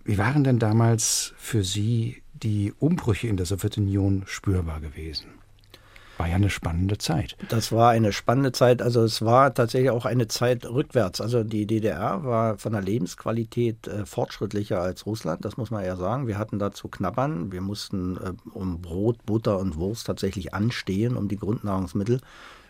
Wie 0.04 0.18
waren 0.18 0.44
denn 0.44 0.60
damals 0.60 1.34
für 1.38 1.64
Sie 1.64 2.24
die 2.34 2.74
Umbrüche 2.78 3.28
in 3.28 3.38
der 3.38 3.46
Sowjetunion 3.46 4.24
spürbar 4.26 4.82
gewesen? 4.82 5.28
War 6.18 6.28
ja 6.28 6.36
eine 6.36 6.52
spannende 6.52 7.00
Zeit. 7.00 7.36
Das 7.50 7.72
war 7.72 7.90
eine 7.90 8.14
spannende 8.14 8.52
Zeit. 8.52 8.84
Also 8.84 9.02
es 9.04 9.24
war 9.24 9.54
tatsächlich 9.54 9.90
auch 9.90 10.06
eine 10.06 10.28
Zeit 10.28 10.66
rückwärts. 10.66 11.22
Also 11.22 11.44
die 11.44 11.66
DDR 11.66 12.24
war 12.24 12.58
von 12.60 12.74
der 12.74 12.82
Lebensqualität 12.82 13.88
äh, 13.88 14.06
fortschrittlicher 14.06 14.80
als 14.80 15.08
Russland, 15.08 15.44
das 15.44 15.58
muss 15.58 15.72
man 15.72 15.84
ja 15.84 15.96
sagen. 15.96 16.28
Wir 16.28 16.38
hatten 16.38 16.60
da 16.60 16.72
zu 16.72 16.88
knabbern. 16.88 17.52
Wir 17.52 17.62
mussten 17.62 18.18
äh, 18.18 18.34
um 18.52 18.82
Brot, 18.82 19.26
Butter 19.26 19.58
und 19.58 19.76
Wurst 19.78 20.06
tatsächlich 20.06 20.54
anstehen, 20.54 21.18
um 21.18 21.28
die 21.28 21.38
Grundnahrungsmittel. 21.38 22.20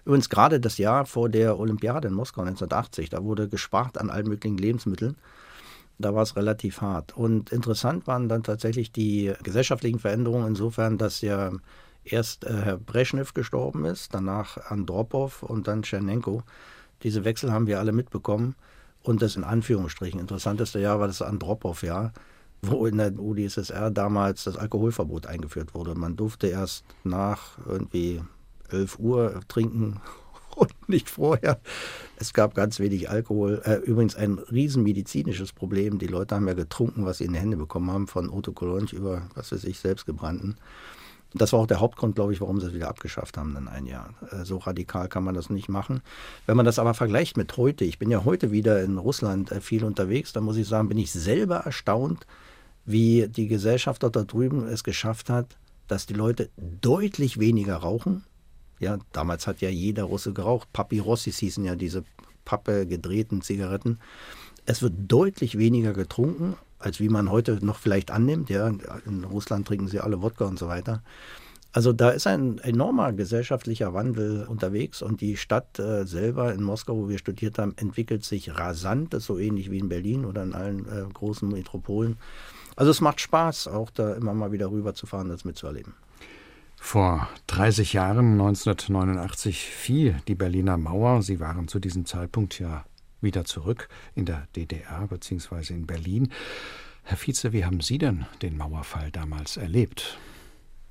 Übrigens 0.06 0.30
gerade 0.30 0.60
das 0.60 0.78
Jahr 0.78 1.06
vor 1.06 1.30
der 1.30 1.60
Olympiade 1.60 2.10
in 2.10 2.14
Moskau 2.14 2.42
1980, 2.42 3.10
da 3.10 3.24
wurde 3.24 3.48
gespart 3.48 3.98
an 3.98 4.10
allen 4.10 4.28
möglichen 4.28 4.58
Lebensmitteln. 4.58 5.16
Da 6.00 6.14
war 6.14 6.24
es 6.24 6.36
relativ 6.36 6.82
hart. 6.82 7.16
Und 7.16 7.52
interessant 7.52 8.08
waren 8.08 8.28
dann 8.28 8.44
tatsächlich 8.44 8.92
die 8.92 9.32
gesellschaftlichen 9.44 10.00
Veränderungen 10.00 10.48
insofern, 10.48 10.98
dass 10.98 11.22
ja 11.22 11.52
erst 12.04 12.44
äh, 12.44 12.62
Herr 12.64 12.78
Brezhnev 12.78 13.34
gestorben 13.34 13.86
ist, 13.86 14.14
danach 14.14 14.58
Andropov 14.70 15.44
und 15.44 15.68
dann 15.68 15.84
Tschernenko. 15.84 16.44
Diese 17.04 17.24
Wechsel 17.24 17.52
haben 17.52 17.68
wir 17.68 17.80
alle 17.80 17.92
mitbekommen. 17.92 18.56
Und 19.04 19.22
das 19.22 19.36
in 19.36 19.44
Anführungsstrichen 19.44 20.20
interessanteste 20.20 20.80
Jahr 20.80 21.00
war 21.00 21.08
das 21.08 21.22
Andropov-Jahr, 21.22 22.14
wo 22.62 22.86
in 22.86 22.98
der 22.98 23.20
UdSSR 23.20 23.92
damals 23.92 24.46
das 24.46 24.58
Alkoholverbot 24.58 25.28
eingeführt 25.28 25.74
wurde. 25.74 25.94
Man 25.94 26.16
durfte 26.16 26.48
erst 26.48 26.86
nach 27.04 27.58
irgendwie 27.68 28.22
11 28.72 29.00
Uhr 29.00 29.42
trinken 29.48 30.02
und 30.56 30.72
nicht 30.88 31.10
vorher. 31.10 31.60
Es 32.18 32.34
gab 32.34 32.56
ganz 32.56 32.80
wenig 32.80 33.10
Alkohol. 33.10 33.62
Äh, 33.66 33.76
übrigens 33.78 34.16
ein 34.16 34.40
riesenmedizinisches 34.40 35.52
Problem. 35.54 36.00
Die 36.00 36.08
Leute 36.08 36.36
haben 36.36 36.48
ja 36.48 36.54
getrunken, 36.54 37.06
was 37.06 37.18
sie 37.20 37.26
in 37.26 37.34
die 37.34 37.40
Hände 37.40 37.58
bekommen 37.58 37.92
haben, 37.92 38.08
von 38.08 38.30
Otto 38.30 38.52
Kolonch 38.52 38.94
über, 38.94 39.24
was 39.36 39.52
weiß 39.52 39.64
ich, 39.66 39.80
selbstgebrannten. 39.80 40.58
Das 41.36 41.52
war 41.52 41.62
auch 41.62 41.68
der 41.68 41.80
Hauptgrund, 41.80 42.16
glaube 42.16 42.32
ich, 42.32 42.42
warum 42.42 42.60
sie 42.60 42.68
es 42.68 42.74
wieder 42.74 42.90
abgeschafft 42.90 43.38
haben 43.38 43.58
in 43.58 43.68
ein 43.68 43.88
Jahr. 43.88 44.14
Äh, 44.32 44.46
so 44.46 44.58
radikal 44.58 45.08
kann 45.10 45.24
man 45.24 45.34
das 45.34 45.50
nicht 45.50 45.70
machen. 45.70 46.02
Wenn 46.46 46.58
man 46.58 46.66
das 46.66 46.80
aber 46.80 46.94
vergleicht 46.94 47.38
mit 47.38 47.58
heute, 47.58 47.86
ich 47.86 47.98
bin 47.98 48.12
ja 48.12 48.24
heute 48.24 48.52
wieder 48.52 48.84
in 48.84 48.98
Russland 48.98 49.52
äh, 49.52 49.60
viel 49.60 49.84
unterwegs, 49.84 50.34
dann 50.34 50.44
muss 50.44 50.58
ich 50.58 50.68
sagen, 50.68 50.90
bin 50.90 50.98
ich 50.98 51.12
selber 51.12 51.58
erstaunt, 51.58 52.28
wie 52.86 53.28
die 53.28 53.48
Gesellschaft 53.48 54.04
dort 54.04 54.16
da 54.16 54.24
drüben 54.24 54.68
es 54.68 54.84
geschafft 54.84 55.30
hat, 55.30 55.58
dass 55.88 56.06
die 56.06 56.14
Leute 56.14 56.50
deutlich 56.58 57.40
weniger 57.40 57.78
rauchen. 57.78 58.24
Ja, 58.84 58.98
damals 59.12 59.48
hat 59.48 59.62
ja 59.62 59.70
jeder 59.70 60.04
Russe 60.04 60.34
geraucht. 60.34 60.72
Papyrossis 60.74 61.38
hießen 61.40 61.64
ja 61.66 61.76
diese 61.76 62.04
Pappe 62.46 62.86
gedrehten 62.86 63.42
Zigaretten. 63.42 64.00
Es 64.66 64.82
wird 64.82 64.94
deutlich 65.08 65.58
weniger 65.58 65.94
getrunken, 65.94 66.56
als 66.80 67.00
wie 67.00 67.10
man 67.10 67.32
heute 67.32 67.66
noch 67.66 67.78
vielleicht 67.78 68.12
annimmt. 68.12 68.50
Ja, 68.50 68.68
in 69.06 69.24
Russland 69.24 69.68
trinken 69.68 69.88
sie 69.88 70.00
alle 70.00 70.22
Wodka 70.22 70.46
und 70.46 70.60
so 70.60 70.68
weiter. 70.68 71.02
Also 71.76 71.92
da 71.92 72.12
ist 72.12 72.28
ein 72.28 72.60
enormer 72.60 73.14
gesellschaftlicher 73.14 73.96
Wandel 73.96 74.46
unterwegs 74.46 75.02
und 75.02 75.22
die 75.22 75.38
Stadt 75.38 75.80
äh, 75.80 76.06
selber 76.06 76.54
in 76.54 76.62
Moskau, 76.62 76.96
wo 76.96 77.10
wir 77.10 77.18
studiert 77.18 77.58
haben, 77.58 77.74
entwickelt 77.78 78.24
sich 78.24 78.56
rasant, 78.56 79.12
das 79.12 79.24
ist 79.24 79.28
so 79.28 79.40
ähnlich 79.40 79.72
wie 79.72 79.80
in 79.80 79.90
Berlin 79.90 80.24
oder 80.24 80.44
in 80.44 80.54
allen 80.54 80.86
äh, 80.86 81.04
großen 81.12 81.50
Metropolen. 81.50 82.18
Also 82.76 82.92
es 82.92 83.02
macht 83.02 83.22
Spaß, 83.22 83.68
auch 83.68 83.90
da 83.90 84.14
immer 84.14 84.36
mal 84.36 84.52
wieder 84.52 84.70
rüberzufahren, 84.70 85.30
das 85.30 85.46
mitzuerleben. 85.46 85.94
Vor 86.86 87.28
30 87.48 87.94
Jahren, 87.94 88.34
1989, 88.34 89.68
fiel 89.68 90.18
die 90.28 90.36
Berliner 90.36 90.78
Mauer. 90.78 91.24
Sie 91.24 91.40
waren 91.40 91.68
zu 91.68 91.80
diesem 91.80 92.06
Zeitpunkt 92.06 92.60
ja 92.60 92.84
wieder 93.20 93.46
zurück 93.46 93.88
in 94.14 94.26
der 94.26 94.48
DDR 94.56 95.08
bzw. 95.08 95.74
in 95.74 95.88
Berlin. 95.88 96.32
Herr 97.02 97.18
Vize, 97.18 97.52
wie 97.52 97.66
haben 97.66 97.80
Sie 97.80 97.98
denn 97.98 98.26
den 98.44 98.58
Mauerfall 98.58 99.12
damals 99.12 99.58
erlebt? 99.58 100.20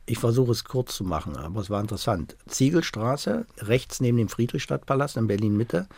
Ich 0.06 0.18
versuche 0.18 0.50
es 0.52 0.64
kurz 0.64 0.96
zu 0.96 1.04
machen, 1.04 1.36
aber 1.36 1.60
es 1.60 1.70
war 1.70 1.80
interessant. 1.80 2.36
Ziegelstraße, 2.46 3.46
rechts 3.58 4.00
neben 4.00 4.16
dem 4.16 4.28
Friedrichstadtpalast 4.28 5.18
in 5.18 5.28
Berlin-Mitte. 5.28 5.88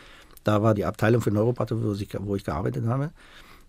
Da 0.43 0.61
war 0.61 0.75
die 0.75 0.85
Abteilung 0.85 1.21
für 1.21 1.31
Neuropathologie, 1.31 1.87
wo 1.87 2.17
ich, 2.19 2.27
wo 2.27 2.35
ich 2.35 2.43
gearbeitet 2.43 2.85
habe. 2.85 3.11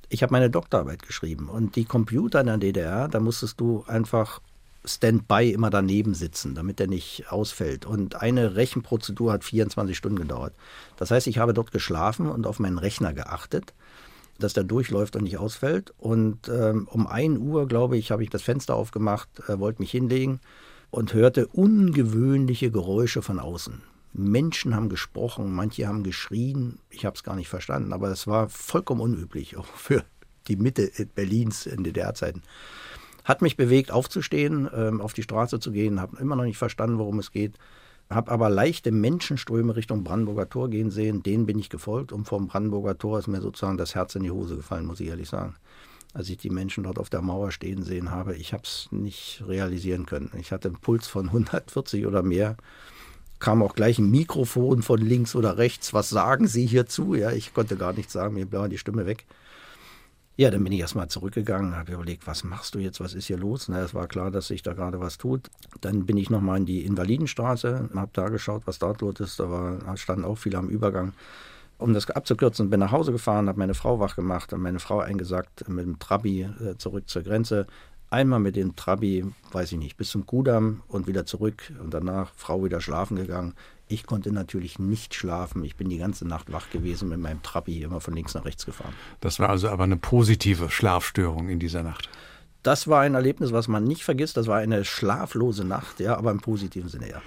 Ich 0.09 0.23
habe 0.23 0.33
meine 0.33 0.51
Doktorarbeit 0.51 1.03
geschrieben 1.03 1.49
und 1.49 1.77
die 1.77 1.85
Computer 1.85 2.41
in 2.41 2.47
der 2.47 2.59
DDR, 2.59 3.09
da 3.09 3.21
musstest 3.21 3.61
du 3.61 3.85
einfach 3.87 4.41
Standby 4.87 5.53
immer 5.53 5.71
daneben 5.71 6.15
sitzen, 6.15 6.55
damit 6.55 6.81
er 6.81 6.87
nicht 6.87 7.31
ausfällt. 7.31 7.87
Und 7.87 8.17
eine 8.23 8.57
Rechenprozedur 8.57 9.33
hat 9.33 9.45
24 9.45 9.97
Stunden 9.97 10.19
gedauert. 10.19 10.55
Das 10.97 11.11
heißt, 11.11 11.27
ich 11.27 11.39
habe 11.39 11.53
dort 11.53 11.73
geschlafen 11.73 12.29
und 12.29 12.47
auf 12.47 12.59
meinen 12.59 12.79
Rechner 12.79 13.13
geachtet, 13.13 13.75
dass 14.39 14.53
der 14.53 14.65
durchläuft 14.65 15.17
und 15.17 15.25
nicht 15.25 15.39
ausfällt. 15.39 15.93
Und 15.99 16.49
ähm, 16.49 16.89
um 16.91 17.07
1 17.07 17.39
Uhr, 17.39 17.67
glaube 17.67 17.97
ich, 17.97 18.11
habe 18.11 18.23
ich 18.23 18.31
das 18.31 18.43
Fenster 18.43 18.75
aufgemacht, 18.77 19.29
äh, 19.49 19.59
wollte 19.59 19.83
mich 19.83 19.91
hinlegen 19.91 20.41
und 20.91 21.15
hörte 21.15 21.49
ungewöhnliche 21.49 22.71
Geräusche 22.71 23.23
von 23.23 23.41
außen. 23.41 23.83
Menschen 24.13 24.75
haben 24.75 24.89
gesprochen, 24.89 25.53
manche 25.53 25.87
haben 25.87 26.03
geschrien. 26.03 26.79
Ich 26.89 27.05
habe 27.05 27.17
es 27.17 27.23
gar 27.23 27.37
nicht 27.37 27.49
verstanden, 27.49 27.93
aber 27.93 28.09
es 28.09 28.27
war 28.27 28.49
vollkommen 28.49 29.01
unüblich, 29.01 29.57
auch 29.57 29.67
für 29.67 30.05
die 30.49 30.57
Mitte 30.57 30.91
Berlins 31.15 31.67
in 31.67 31.85
DDR-Zeiten. 31.85 32.43
Hat 33.27 33.43
mich 33.43 33.57
bewegt, 33.57 33.91
aufzustehen, 33.91 34.71
ähm, 34.73 35.01
auf 35.01 35.13
die 35.13 35.25
Straße 35.25 35.59
zu 35.59 35.73
gehen, 35.73 36.01
habe 36.01 36.17
immer 36.19 36.37
noch 36.37 36.45
nicht 36.45 36.59
verstanden, 36.59 36.99
worum 36.99 37.19
es 37.19 37.33
geht. 37.33 37.59
Habe 38.09 38.31
aber 38.31 38.49
leichte 38.49 38.93
Menschenströme 38.93 39.75
Richtung 39.75 40.05
Brandenburger 40.05 40.49
Tor 40.49 40.71
gehen 40.71 40.93
sehen. 40.93 41.25
Denen 41.25 41.45
bin 41.45 41.59
ich 41.59 41.69
gefolgt 41.69 42.13
und 42.13 42.27
vom 42.27 42.47
Brandenburger 42.47 42.97
Tor 42.97 43.19
ist 43.19 43.27
mir 43.27 43.41
sozusagen 43.41 43.79
das 43.79 43.97
Herz 43.97 44.15
in 44.15 44.23
die 44.23 44.31
Hose 44.31 44.55
gefallen, 44.55 44.87
muss 44.87 45.01
ich 45.01 45.09
ehrlich 45.09 45.29
sagen. 45.29 45.57
Als 46.15 46.31
ich 46.31 46.37
die 46.37 46.51
Menschen 46.51 46.85
dort 46.85 47.01
auf 47.01 47.11
der 47.11 47.21
Mauer 47.21 47.51
stehen 47.51 47.83
sehen 47.83 48.13
habe, 48.13 48.37
ich 48.37 48.53
habe 48.53 48.63
es 48.63 48.87
nicht 48.93 49.43
realisieren 49.45 50.07
können. 50.07 50.31
Ich 50.39 50.53
hatte 50.53 50.69
einen 50.69 50.79
Puls 50.79 51.09
von 51.09 51.27
140 51.27 52.07
oder 52.07 52.23
mehr 52.23 52.57
kam 53.39 53.63
auch 53.63 53.75
gleich 53.75 53.99
ein 53.99 54.11
Mikrofon 54.11 54.83
von 54.83 55.01
links 55.01 55.35
oder 55.35 55.59
rechts. 55.59 55.93
Was 55.93 56.09
sagen 56.09 56.47
Sie 56.47 56.65
hierzu? 56.65 57.15
Ja, 57.15 57.33
ich 57.33 57.53
konnte 57.53 57.77
gar 57.77 57.93
nichts 57.93 58.13
sagen, 58.13 58.35
mir 58.35 58.51
war 58.53 58.69
die 58.69 58.79
Stimme 58.79 59.05
weg. 59.05 59.27
Ja, 60.39 60.51
dann 60.51 60.63
bin 60.63 60.73
ich 60.73 60.81
erstmal 60.81 61.09
zurückgegangen, 61.09 61.77
habe 61.77 61.93
überlegt, 61.93 62.27
was 62.27 62.45
machst 62.45 62.75
du 62.75 62.79
jetzt, 62.79 63.01
was 63.01 63.15
ist 63.15 63.27
hier 63.27 63.39
los? 63.39 63.69
Na, 63.69 63.81
es 63.81 63.95
war 63.95 64.07
klar, 64.07 64.31
dass 64.31 64.49
sich 64.49 64.63
da 64.63 64.75
gerade 64.75 65.01
was 65.01 65.17
tut. 65.17 65.49
Dann 65.81 66.05
bin 66.05 66.19
ich 66.19 66.29
nochmal 66.29 66.59
in 66.59 66.67
die 66.67 66.85
Invalidenstraße, 66.85 67.89
habe 67.95 68.11
da 68.13 68.29
geschaut, 68.29 68.63
was 68.67 68.79
dort 68.79 69.01
los 69.01 69.19
ist. 69.21 69.41
Da 69.41 69.51
war, 69.51 69.97
standen 69.97 70.27
auch 70.27 70.37
viele 70.37 70.59
am 70.59 70.69
Übergang. 70.69 71.15
Um 71.79 71.95
das 71.95 72.11
abzukürzen, 72.11 72.69
bin 72.69 72.81
nach 72.81 72.93
Hause 72.93 73.13
gefahren, 73.13 73.49
habe 73.49 73.59
meine 73.59 73.75
Frau 73.75 73.99
wach 73.99 74.15
gemacht 74.15 74.53
und 74.53 74.61
meine 74.61 74.79
Frau 74.79 75.01
eingesagt 75.01 75.69
mit 75.69 75.87
dem 75.87 75.99
Trabi 75.99 76.43
äh, 76.43 76.77
zurück 76.77 77.09
zur 77.09 77.23
Grenze. 77.23 77.67
Einmal 78.11 78.41
mit 78.41 78.57
dem 78.57 78.77
Trabi, 78.77 79.25
weiß 79.53 79.73
ich 79.73 79.79
nicht, 79.79 79.97
bis 79.97 80.11
zum 80.11 80.27
Kudamm 80.27 80.83
und 80.89 81.07
wieder 81.07 81.25
zurück 81.25 81.73
und 81.83 81.93
danach 81.95 82.33
Frau 82.37 82.63
wieder 82.63 82.81
schlafen 82.83 83.17
gegangen. 83.17 83.55
Ich 83.89 84.07
konnte 84.07 84.33
natürlich 84.33 84.79
nicht 84.79 85.15
schlafen. 85.15 85.65
Ich 85.65 85.77
bin 85.77 85.89
die 85.89 85.99
ganze 85.99 86.27
Nacht 86.27 86.53
wach 86.53 86.71
gewesen 86.71 87.09
mit 87.09 87.21
meinem 87.21 87.43
Trabi 87.43 87.83
immer 87.83 88.01
von 88.01 88.15
links 88.15 88.35
nach 88.35 88.45
rechts 88.45 88.67
gefahren. 88.67 88.93
Das 89.21 89.39
war 89.39 89.49
also 89.49 89.69
aber 89.69 89.85
eine 89.85 89.97
positive 89.97 90.71
Schlafstörung 90.71 91.49
in 91.49 91.61
dieser 91.61 91.83
Nacht. 91.83 92.09
Das 92.65 92.89
war 92.89 93.03
ein 93.03 93.15
Erlebnis, 93.15 93.53
was 93.53 93.69
man 93.69 93.85
nicht 93.85 94.03
vergisst. 94.03 94.37
Das 94.37 94.49
war 94.49 94.59
eine 94.59 94.85
schlaflose 94.85 95.65
Nacht, 95.65 96.01
ja, 96.01 96.17
aber 96.17 96.33
im 96.33 96.41
positiven 96.41 96.89
Sinne, 96.89 97.09
ja. 97.09 97.23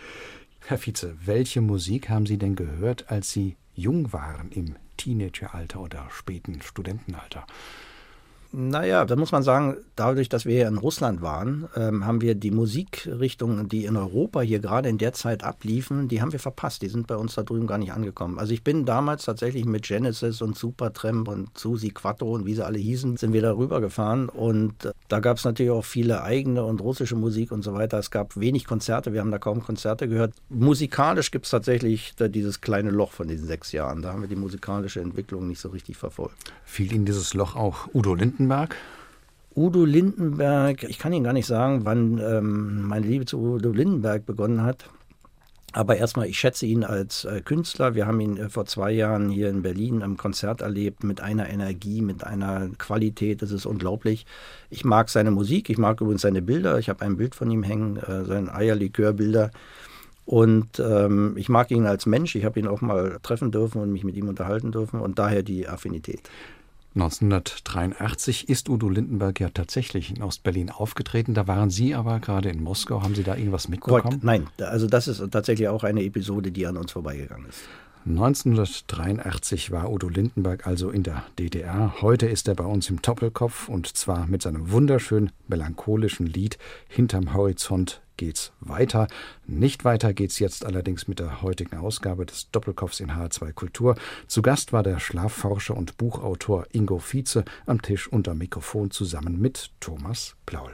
Herr 0.65 0.77
Vize, 0.77 1.15
welche 1.23 1.61
Musik 1.61 2.09
haben 2.09 2.25
Sie 2.25 2.37
denn 2.37 2.55
gehört, 2.55 3.09
als 3.09 3.31
Sie 3.31 3.55
jung 3.73 4.11
waren, 4.11 4.51
im 4.51 4.75
Teenageralter 4.97 5.79
oder 5.79 6.07
späten 6.11 6.61
Studentenalter? 6.61 7.47
Naja, 8.51 9.05
da 9.05 9.15
muss 9.15 9.31
man 9.31 9.43
sagen, 9.43 9.77
dadurch, 9.95 10.27
dass 10.27 10.45
wir 10.45 10.55
hier 10.55 10.67
in 10.67 10.79
Russland 10.79 11.21
waren, 11.21 11.69
ähm, 11.75 12.07
haben 12.07 12.19
wir 12.21 12.33
die 12.33 12.49
Musikrichtungen, 12.49 13.69
die 13.69 13.85
in 13.85 13.95
Europa 13.95 14.41
hier 14.41 14.57
gerade 14.57 14.89
in 14.89 14.97
der 14.97 15.13
Zeit 15.13 15.43
abliefen, 15.43 16.07
die 16.07 16.19
haben 16.19 16.31
wir 16.31 16.39
verpasst. 16.39 16.81
Die 16.81 16.87
sind 16.89 17.05
bei 17.05 17.15
uns 17.15 17.35
da 17.35 17.43
drüben 17.43 17.67
gar 17.67 17.77
nicht 17.77 17.93
angekommen. 17.93 18.39
Also 18.39 18.51
ich 18.53 18.63
bin 18.63 18.85
damals 18.85 19.25
tatsächlich 19.25 19.65
mit 19.65 19.83
Genesis 19.83 20.41
und 20.41 20.57
Supertramp 20.57 21.27
und 21.27 21.55
Susi 21.55 21.89
Quattro 21.89 22.31
und 22.33 22.47
wie 22.47 22.55
sie 22.55 22.65
alle 22.65 22.79
hießen, 22.79 23.17
sind 23.17 23.33
wir 23.33 23.43
da 23.43 23.55
rübergefahren. 23.55 24.29
Und 24.29 24.85
äh, 24.85 24.93
da 25.09 25.19
gab 25.19 25.37
es 25.37 25.43
natürlich 25.43 25.71
auch 25.71 25.83
viele 25.83 26.23
eigene 26.23 26.63
und 26.63 26.81
russische 26.81 27.15
Musik 27.15 27.51
und 27.51 27.63
so 27.63 27.73
weiter. 27.73 27.97
Es 27.99 28.11
gab 28.11 28.37
wenig 28.37 28.65
Konzerte, 28.65 29.11
wir 29.11 29.19
haben 29.19 29.31
da 29.31 29.39
kaum 29.39 29.61
Konzerte 29.61 30.07
gehört. 30.07 30.33
Musikalisch 30.49 31.31
gibt 31.31 31.45
es 31.45 31.51
tatsächlich 31.51 32.13
dieses 32.17 32.61
kleine 32.61 32.91
Loch 32.91 33.11
von 33.11 33.27
diesen 33.27 33.47
sechs 33.47 33.71
Jahren. 33.71 34.01
Da 34.01 34.13
haben 34.13 34.21
wir 34.21 34.29
die 34.29 34.35
musikalische 34.35 35.01
Entwicklung 35.01 35.47
nicht 35.47 35.59
so 35.59 35.69
richtig 35.69 35.97
verfolgt. 35.97 36.53
Fiel 36.63 36.93
in 36.93 37.05
dieses 37.05 37.33
Loch 37.33 37.55
auch 37.55 37.89
Udo 37.93 38.15
Linden? 38.15 38.29
Lindenberg? 38.39 38.75
Udo 39.55 39.83
Lindenberg, 39.83 40.83
ich 40.83 40.99
kann 40.99 41.11
Ihnen 41.11 41.23
gar 41.23 41.33
nicht 41.33 41.47
sagen, 41.47 41.81
wann 41.83 42.19
ähm, 42.19 42.83
meine 42.83 43.05
Liebe 43.05 43.25
zu 43.25 43.39
Udo 43.39 43.71
Lindenberg 43.71 44.25
begonnen 44.25 44.63
hat. 44.63 44.89
Aber 45.71 45.97
erstmal, 45.97 46.27
ich 46.27 46.39
schätze 46.39 46.65
ihn 46.65 46.83
als 46.83 47.25
äh, 47.25 47.41
Künstler. 47.41 47.93
Wir 47.93 48.07
haben 48.07 48.19
ihn 48.19 48.37
äh, 48.37 48.49
vor 48.49 48.65
zwei 48.65 48.91
Jahren 48.91 49.29
hier 49.29 49.49
in 49.49 49.61
Berlin 49.61 50.01
am 50.01 50.17
Konzert 50.17 50.61
erlebt 50.61 51.03
mit 51.03 51.21
einer 51.21 51.49
Energie, 51.49 52.01
mit 52.01 52.23
einer 52.23 52.69
Qualität. 52.77 53.41
Das 53.41 53.51
ist 53.51 53.67
unglaublich. 53.67 54.25
Ich 54.71 54.83
mag 54.83 55.09
seine 55.09 55.29
Musik, 55.31 55.69
ich 55.69 55.77
mag 55.77 56.01
übrigens 56.01 56.21
seine 56.21 56.41
Bilder. 56.41 56.79
Ich 56.79 56.89
habe 56.89 57.03
ein 57.05 57.17
Bild 57.17 57.35
von 57.35 57.51
ihm 57.51 57.61
hängen, 57.61 57.97
äh, 57.97 58.25
seine 58.25 58.53
Eierlikörbilder. 58.53 59.51
Und 60.25 60.79
ähm, 60.79 61.35
ich 61.37 61.49
mag 61.49 61.69
ihn 61.71 61.85
als 61.85 62.05
Mensch. 62.05 62.35
Ich 62.35 62.45
habe 62.45 62.59
ihn 62.59 62.67
auch 62.67 62.81
mal 62.81 63.19
treffen 63.21 63.51
dürfen 63.51 63.81
und 63.81 63.91
mich 63.91 64.03
mit 64.03 64.15
ihm 64.15 64.27
unterhalten 64.27 64.71
dürfen 64.71 64.99
und 64.99 65.19
daher 65.19 65.43
die 65.43 65.67
Affinität. 65.67 66.21
1983 67.01 68.49
ist 68.49 68.69
Udo 68.69 68.89
Lindenberg 68.89 69.39
ja 69.39 69.49
tatsächlich 69.49 70.15
in 70.15 70.21
Ostberlin 70.21 70.69
aufgetreten. 70.69 71.33
Da 71.33 71.47
waren 71.47 71.69
Sie 71.69 71.95
aber 71.95 72.19
gerade 72.19 72.49
in 72.49 72.61
Moskau. 72.61 73.01
Haben 73.01 73.15
Sie 73.15 73.23
da 73.23 73.35
irgendwas 73.35 73.69
mitbekommen? 73.69 74.03
Korrekt. 74.03 74.23
Nein, 74.23 74.47
also 74.59 74.87
das 74.87 75.07
ist 75.07 75.23
tatsächlich 75.31 75.69
auch 75.69 75.83
eine 75.83 76.03
Episode, 76.03 76.51
die 76.51 76.67
an 76.67 76.75
uns 76.75 76.91
vorbeigegangen 76.91 77.47
ist. 77.47 77.61
1983 78.09 79.71
war 79.71 79.91
Udo 79.91 80.09
Lindenberg 80.09 80.65
also 80.65 80.89
in 80.89 81.03
der 81.03 81.23
DDR. 81.37 82.01
Heute 82.01 82.25
ist 82.25 82.47
er 82.47 82.55
bei 82.55 82.63
uns 82.65 82.89
im 82.89 83.01
Doppelkopf 83.01 83.69
und 83.69 83.85
zwar 83.85 84.25
mit 84.25 84.41
seinem 84.41 84.71
wunderschön 84.71 85.31
melancholischen 85.47 86.25
Lied 86.25 86.57
Hinterm 86.87 87.33
Horizont 87.35 88.01
geht's 88.17 88.51
weiter. 88.61 89.07
Nicht 89.45 89.85
weiter 89.85 90.13
geht's 90.13 90.39
jetzt 90.39 90.65
allerdings 90.65 91.07
mit 91.07 91.19
der 91.19 91.43
heutigen 91.43 91.77
Ausgabe 91.77 92.25
des 92.25 92.49
Doppelkopfs 92.51 92.99
in 92.99 93.11
H2 93.11 93.53
Kultur. 93.53 93.95
Zu 94.27 94.41
Gast 94.41 94.73
war 94.73 94.81
der 94.81 94.99
Schlafforscher 94.99 95.77
und 95.77 95.97
Buchautor 95.97 96.65
Ingo 96.71 96.97
Vize 96.97 97.45
am 97.67 97.81
Tisch 97.81 98.07
unter 98.07 98.33
Mikrofon 98.33 98.89
zusammen 98.89 99.39
mit 99.39 99.69
Thomas 99.79 100.35
Plaul. 100.47 100.73